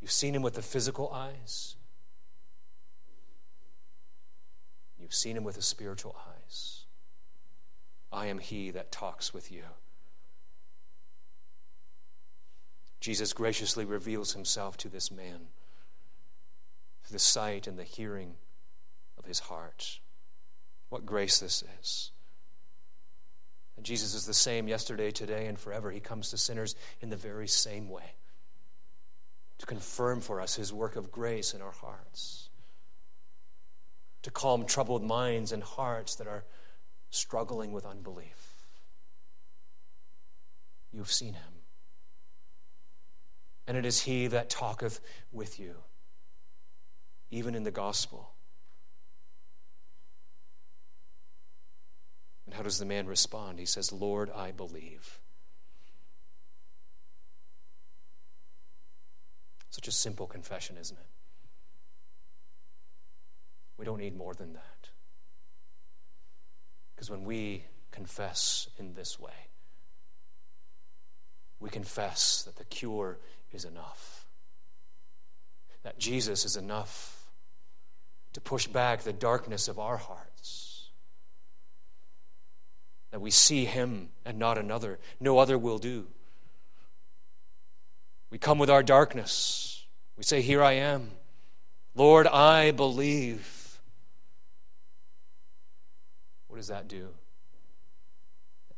You've 0.00 0.12
seen 0.12 0.34
him 0.34 0.42
with 0.42 0.54
the 0.54 0.62
physical 0.62 1.12
eyes. 1.12 1.76
You've 4.98 5.14
seen 5.14 5.36
him 5.36 5.44
with 5.44 5.56
the 5.56 5.62
spiritual 5.62 6.16
eyes. 6.28 6.86
I 8.10 8.26
am 8.26 8.38
he 8.38 8.70
that 8.70 8.90
talks 8.90 9.34
with 9.34 9.52
you. 9.52 9.64
Jesus 13.00 13.32
graciously 13.32 13.84
reveals 13.84 14.32
himself 14.32 14.76
to 14.78 14.88
this 14.88 15.10
man 15.10 15.48
through 17.04 17.14
the 17.14 17.18
sight 17.18 17.66
and 17.66 17.78
the 17.78 17.84
hearing 17.84 18.34
of 19.18 19.24
his 19.24 19.40
heart. 19.40 20.00
What 20.88 21.06
grace 21.06 21.38
this 21.38 21.62
is. 21.80 22.10
And 23.76 23.86
Jesus 23.86 24.14
is 24.14 24.26
the 24.26 24.34
same 24.34 24.66
yesterday, 24.66 25.12
today, 25.12 25.46
and 25.46 25.58
forever. 25.58 25.90
He 25.90 26.00
comes 26.00 26.30
to 26.30 26.36
sinners 26.36 26.74
in 27.00 27.10
the 27.10 27.16
very 27.16 27.46
same 27.46 27.88
way 27.88 28.14
to 29.58 29.66
confirm 29.66 30.20
for 30.20 30.40
us 30.40 30.54
his 30.54 30.72
work 30.72 30.96
of 30.96 31.10
grace 31.12 31.52
in 31.52 31.60
our 31.60 31.72
hearts, 31.72 32.48
to 34.22 34.30
calm 34.30 34.64
troubled 34.64 35.04
minds 35.04 35.52
and 35.52 35.62
hearts 35.62 36.14
that 36.16 36.26
are 36.26 36.44
struggling 37.10 37.72
with 37.72 37.84
unbelief. 37.84 38.54
You've 40.92 41.12
seen 41.12 41.34
him. 41.34 41.57
And 43.68 43.76
it 43.76 43.84
is 43.84 44.00
he 44.00 44.26
that 44.28 44.48
talketh 44.48 44.98
with 45.30 45.60
you 45.60 45.74
even 47.30 47.54
in 47.54 47.64
the 47.64 47.70
gospel. 47.70 48.30
And 52.46 52.54
how 52.54 52.62
does 52.62 52.78
the 52.78 52.86
man 52.86 53.06
respond? 53.06 53.58
He 53.58 53.66
says, 53.66 53.92
Lord, 53.92 54.30
I 54.34 54.52
believe. 54.52 55.20
Such 59.68 59.86
a 59.86 59.92
simple 59.92 60.26
confession, 60.26 60.76
isn't 60.80 60.96
it? 60.96 61.06
We 63.76 63.84
don't 63.84 63.98
need 63.98 64.16
more 64.16 64.32
than 64.32 64.54
that. 64.54 64.88
Because 66.96 67.10
when 67.10 67.24
we 67.24 67.64
confess 67.90 68.68
in 68.78 68.94
this 68.94 69.20
way, 69.20 69.50
we 71.60 71.70
confess 71.70 72.42
that 72.44 72.56
the 72.56 72.64
cure 72.64 73.18
is 73.52 73.64
enough, 73.64 74.26
that 75.82 75.98
Jesus 75.98 76.44
is 76.44 76.56
enough 76.56 77.18
to 78.32 78.40
push 78.40 78.66
back 78.66 79.02
the 79.02 79.12
darkness 79.12 79.68
of 79.68 79.78
our 79.78 79.96
hearts. 79.96 80.90
That 83.10 83.20
we 83.20 83.30
see 83.30 83.64
Him 83.64 84.10
and 84.24 84.38
not 84.38 84.58
another. 84.58 84.98
No 85.18 85.38
other 85.38 85.56
will 85.56 85.78
do. 85.78 86.06
We 88.30 88.38
come 88.38 88.58
with 88.58 88.68
our 88.68 88.82
darkness. 88.82 89.86
We 90.16 90.24
say, 90.24 90.42
Here 90.42 90.62
I 90.62 90.72
am. 90.72 91.12
Lord, 91.94 92.26
I 92.26 92.70
believe. 92.70 93.80
What 96.48 96.58
does 96.58 96.68
that 96.68 96.86
do? 96.86 97.08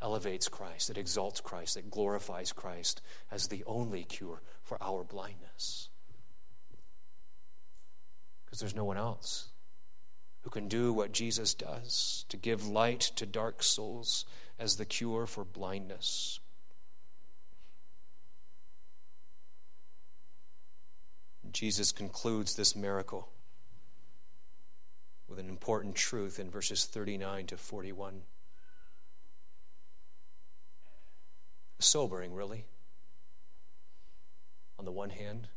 Elevates 0.02 0.48
Christ, 0.48 0.90
it 0.90 0.96
exalts 0.96 1.40
Christ, 1.40 1.76
it 1.76 1.90
glorifies 1.90 2.52
Christ 2.52 3.02
as 3.30 3.48
the 3.48 3.62
only 3.66 4.04
cure 4.04 4.40
for 4.62 4.82
our 4.82 5.04
blindness 5.04 5.90
because 8.50 8.58
there's 8.58 8.74
no 8.74 8.84
one 8.84 8.96
else 8.96 9.46
who 10.40 10.50
can 10.50 10.66
do 10.66 10.92
what 10.92 11.12
Jesus 11.12 11.54
does 11.54 12.24
to 12.28 12.36
give 12.36 12.66
light 12.66 13.00
to 13.14 13.24
dark 13.24 13.62
souls 13.62 14.24
as 14.58 14.76
the 14.76 14.84
cure 14.84 15.26
for 15.26 15.44
blindness. 15.44 16.40
Jesus 21.52 21.92
concludes 21.92 22.56
this 22.56 22.74
miracle 22.74 23.28
with 25.28 25.38
an 25.38 25.48
important 25.48 25.94
truth 25.94 26.40
in 26.40 26.50
verses 26.50 26.86
39 26.86 27.46
to 27.46 27.56
41. 27.56 28.22
Sobering, 31.80 32.34
really. 32.34 32.66
On 34.78 34.84
the 34.84 34.92
one 34.92 35.10
hand, 35.10 35.48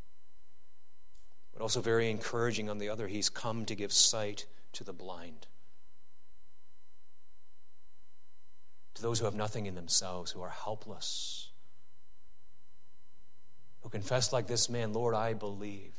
but 1.53 1.61
also 1.61 1.79
very 1.81 2.09
encouraging 2.09 2.69
on 2.69 2.77
the 2.77 2.89
other. 2.89 3.07
He's 3.07 3.29
come 3.29 3.65
to 3.65 3.75
give 3.75 3.93
sight 3.93 4.47
to 4.73 4.83
the 4.83 4.91
blind, 4.91 5.47
to 8.95 9.01
those 9.01 9.19
who 9.19 9.25
have 9.25 9.35
nothing 9.35 9.65
in 9.65 9.75
themselves, 9.75 10.31
who 10.31 10.41
are 10.41 10.49
helpless, 10.49 11.49
who 13.81 13.89
confess 13.89 14.33
like 14.33 14.47
this 14.47 14.69
man, 14.69 14.91
Lord, 14.93 15.15
I 15.15 15.33
believe. 15.33 15.93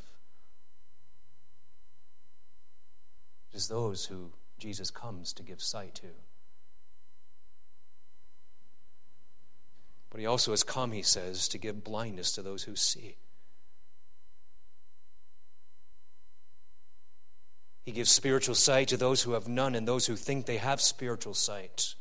It 3.53 3.57
is 3.57 3.69
those 3.69 4.07
who 4.07 4.33
Jesus 4.59 4.91
comes 4.91 5.33
to 5.35 5.43
give 5.43 5.63
sight 5.63 5.95
to. 5.97 6.09
But 10.15 10.21
he 10.21 10.27
also 10.27 10.53
has 10.53 10.63
come, 10.63 10.93
he 10.93 11.03
says, 11.03 11.49
to 11.49 11.59
give 11.59 11.83
blindness 11.83 12.31
to 12.35 12.43
those 12.43 12.63
who 12.63 12.77
see. 12.77 13.17
He 17.83 17.91
gives 17.91 18.13
spiritual 18.13 18.55
sight 18.55 18.87
to 18.89 18.97
those 18.97 19.23
who 19.23 19.33
have 19.33 19.49
none 19.49 19.75
and 19.75 19.89
those 19.89 20.07
who 20.07 20.15
think 20.15 20.47
they 20.47 20.59
have 20.59 20.81
spiritual 20.81 21.35
sight, 21.35 21.97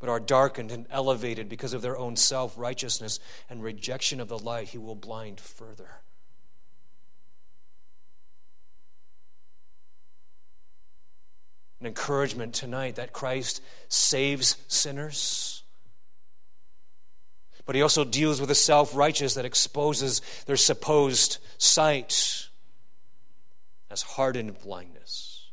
but 0.00 0.08
are 0.08 0.18
darkened 0.18 0.72
and 0.72 0.86
elevated 0.90 1.48
because 1.48 1.74
of 1.74 1.80
their 1.80 1.96
own 1.96 2.16
self 2.16 2.58
righteousness 2.58 3.20
and 3.48 3.62
rejection 3.62 4.18
of 4.18 4.26
the 4.26 4.36
light. 4.36 4.70
He 4.70 4.78
will 4.78 4.96
blind 4.96 5.38
further. 5.38 6.00
An 11.78 11.86
encouragement 11.86 12.52
tonight 12.52 12.96
that 12.96 13.12
Christ 13.12 13.62
saves 13.86 14.56
sinners. 14.66 15.62
But 17.68 17.76
he 17.76 17.82
also 17.82 18.02
deals 18.02 18.40
with 18.40 18.48
the 18.48 18.54
self 18.54 18.96
righteous 18.96 19.34
that 19.34 19.44
exposes 19.44 20.22
their 20.46 20.56
supposed 20.56 21.36
sight 21.58 22.48
as 23.90 24.00
hardened 24.00 24.58
blindness. 24.60 25.50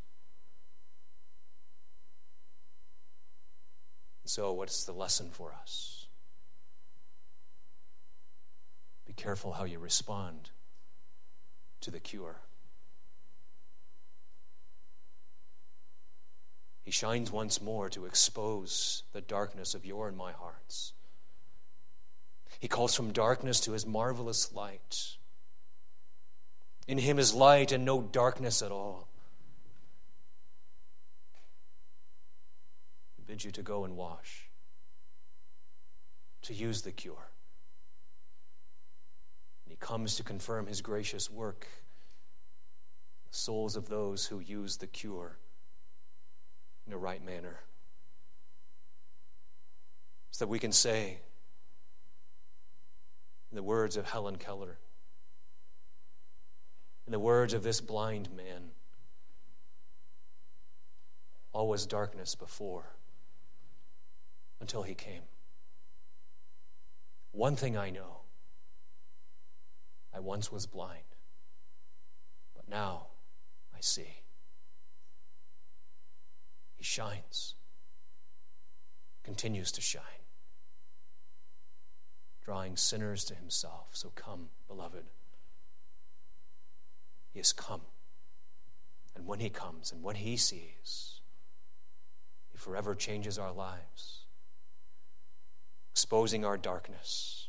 So, 4.24 4.54
what's 4.54 4.86
the 4.86 4.94
lesson 4.94 5.30
for 5.30 5.54
us? 5.62 6.08
Be 9.06 9.12
careful 9.12 9.52
how 9.52 9.66
you 9.66 9.80
respond 9.80 10.52
to 11.82 11.92
the 11.92 12.00
cure. 12.00 12.38
He 16.86 16.92
shines 16.92 17.30
once 17.30 17.62
more 17.62 17.90
to 17.90 18.06
expose 18.06 19.04
the 19.12 19.20
darkness 19.20 19.76
of 19.76 19.86
your 19.86 20.08
and 20.08 20.16
my 20.16 20.32
hearts. 20.32 20.94
He 22.66 22.68
calls 22.68 22.96
from 22.96 23.12
darkness 23.12 23.60
to 23.60 23.74
his 23.74 23.86
marvelous 23.86 24.52
light. 24.52 25.18
In 26.88 26.98
him 26.98 27.20
is 27.20 27.32
light 27.32 27.72
and 27.72 27.86
no 27.86 28.02
darkness 28.02 28.64
at 28.64 28.72
all. 28.72 29.08
He 33.18 33.22
bids 33.22 33.46
you 33.46 33.52
to 33.52 33.62
go 33.62 33.86
and 33.86 33.96
wash, 33.96 34.50
to 36.42 36.56
use 36.56 36.82
the 36.82 36.92
cure. 36.92 37.30
And 39.66 39.72
he 39.72 39.78
comes 39.78 40.16
to 40.16 40.24
confirm 40.24 40.66
his 40.66 40.82
gracious 40.82 41.30
work, 41.30 41.68
the 43.30 43.38
souls 43.38 43.76
of 43.76 43.90
those 43.90 44.26
who 44.26 44.40
use 44.40 44.78
the 44.78 44.88
cure 44.88 45.38
in 46.88 46.94
a 46.94 46.98
right 46.98 47.24
manner. 47.24 47.60
So 50.32 50.46
that 50.46 50.50
we 50.50 50.58
can 50.58 50.72
say, 50.72 51.20
in 53.56 53.58
the 53.58 53.64
words 53.64 53.96
of 53.96 54.10
Helen 54.10 54.36
Keller, 54.36 54.80
in 57.06 57.14
the 57.14 57.20
words 57.20 57.54
of 57.54 57.64
this 57.64 57.80
blind 57.80 58.30
man, 58.36 58.72
all 61.54 61.70
was 61.70 61.86
darkness 61.86 62.36
before 62.36 62.98
until 64.60 64.84
he 64.84 64.94
came. 64.94 65.22
One 67.32 67.56
thing 67.56 67.78
I 67.78 67.92
know 67.92 68.24
I 70.14 70.20
once 70.20 70.52
was 70.52 70.66
blind, 70.66 71.16
but 72.58 72.68
now 72.68 73.08
I 73.74 73.80
see. 73.80 74.24
He 76.76 76.84
shines, 76.84 77.56
continues 79.24 79.72
to 79.72 79.80
shine, 79.80 80.25
drawing 82.46 82.78
sinners 82.78 83.26
to 83.26 83.36
himself. 83.36 83.88
So 83.94 84.12
come, 84.16 84.50
beloved. 84.68 85.04
He 87.34 87.40
has 87.40 87.52
come. 87.52 87.82
And 89.16 89.26
when 89.26 89.40
He 89.40 89.50
comes 89.50 89.92
and 89.92 90.04
when 90.04 90.16
He 90.16 90.38
sees, 90.38 91.22
He 92.52 92.58
forever 92.58 92.96
changes 92.96 93.40
our 93.40 93.52
lives, 93.52 94.26
exposing 95.92 96.46
our 96.46 96.58
darkness, 96.58 97.48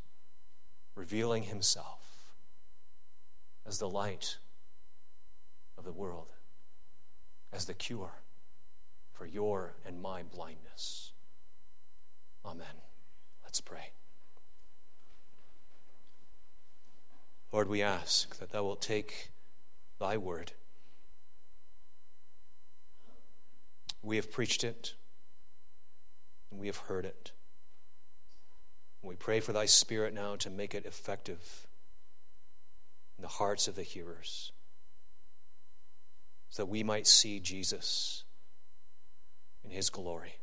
revealing 0.94 1.44
Himself 1.44 2.00
as 3.66 3.78
the 3.78 3.88
light 3.88 4.38
of 5.76 5.84
the 5.84 5.92
world, 5.92 6.32
as 7.52 7.66
the 7.66 7.74
cure 7.74 8.12
for 9.12 9.26
your 9.26 9.74
and 9.84 10.00
my 10.00 10.22
blindness. 10.22 11.12
Amen. 12.44 12.66
Let's 13.44 13.60
pray. 13.60 13.90
Lord, 17.52 17.68
we 17.68 17.82
ask 17.82 18.38
that 18.38 18.50
Thou 18.50 18.64
wilt 18.64 18.82
take 18.82 19.30
thy 19.98 20.16
word. 20.16 20.52
We 24.02 24.16
have 24.16 24.30
preached 24.30 24.62
it, 24.62 24.94
and 26.50 26.60
we 26.60 26.66
have 26.66 26.76
heard 26.76 27.04
it. 27.04 27.32
We 29.02 29.14
pray 29.14 29.40
for 29.40 29.52
thy 29.52 29.66
Spirit 29.66 30.12
now 30.12 30.36
to 30.36 30.50
make 30.50 30.74
it 30.74 30.84
effective 30.84 31.66
in 33.16 33.22
the 33.22 33.28
hearts 33.28 33.68
of 33.68 33.74
the 33.74 33.82
hearers, 33.82 34.52
so 36.50 36.62
that 36.62 36.70
we 36.70 36.82
might 36.82 37.06
see 37.06 37.40
Jesus 37.40 38.24
in 39.64 39.70
his 39.70 39.90
glory 39.90 40.36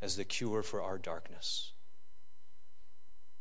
as 0.00 0.16
the 0.16 0.24
cure 0.24 0.62
for 0.62 0.80
our 0.82 0.96
darkness. 0.96 1.72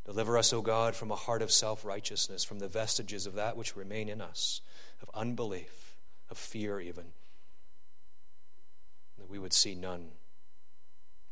Deliver 0.09 0.39
us, 0.39 0.51
O 0.53 0.63
God, 0.63 0.95
from 0.95 1.11
a 1.11 1.15
heart 1.15 1.43
of 1.43 1.51
self 1.51 1.85
righteousness, 1.85 2.43
from 2.43 2.57
the 2.57 2.67
vestiges 2.67 3.27
of 3.27 3.35
that 3.35 3.55
which 3.55 3.75
remain 3.75 4.09
in 4.09 4.21
us, 4.21 4.59
of 5.03 5.09
unbelief, 5.13 5.97
of 6.31 6.37
fear, 6.39 6.79
even. 6.79 7.03
That 9.19 9.29
we 9.29 9.37
would 9.37 9.53
see 9.53 9.75
none 9.75 10.07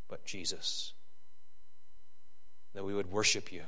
but 0.08 0.26
Jesus. 0.26 0.94
That 2.76 2.86
we 2.86 2.94
would 2.94 3.10
worship 3.10 3.52
you. 3.52 3.64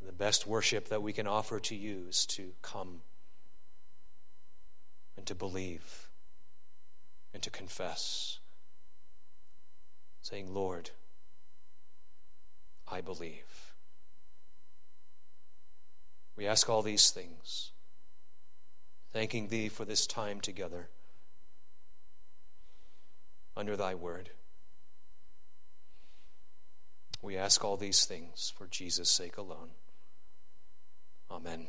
And 0.00 0.08
the 0.08 0.12
best 0.12 0.44
worship 0.44 0.88
that 0.88 1.04
we 1.04 1.12
can 1.12 1.28
offer 1.28 1.60
to 1.60 1.76
you 1.76 2.06
is 2.08 2.26
to 2.26 2.50
come 2.62 3.02
and 5.16 5.24
to 5.26 5.36
believe 5.36 6.08
and 7.32 7.40
to 7.44 7.50
confess, 7.50 8.40
saying, 10.20 10.52
Lord, 10.52 10.90
I 12.88 13.00
believe. 13.00 13.74
We 16.36 16.46
ask 16.46 16.68
all 16.68 16.82
these 16.82 17.10
things, 17.10 17.72
thanking 19.12 19.48
Thee 19.48 19.68
for 19.68 19.84
this 19.84 20.06
time 20.06 20.40
together 20.40 20.88
under 23.56 23.76
Thy 23.76 23.94
word. 23.94 24.30
We 27.22 27.36
ask 27.36 27.64
all 27.64 27.76
these 27.76 28.04
things 28.04 28.52
for 28.56 28.66
Jesus' 28.66 29.08
sake 29.08 29.38
alone. 29.38 29.70
Amen. 31.30 31.68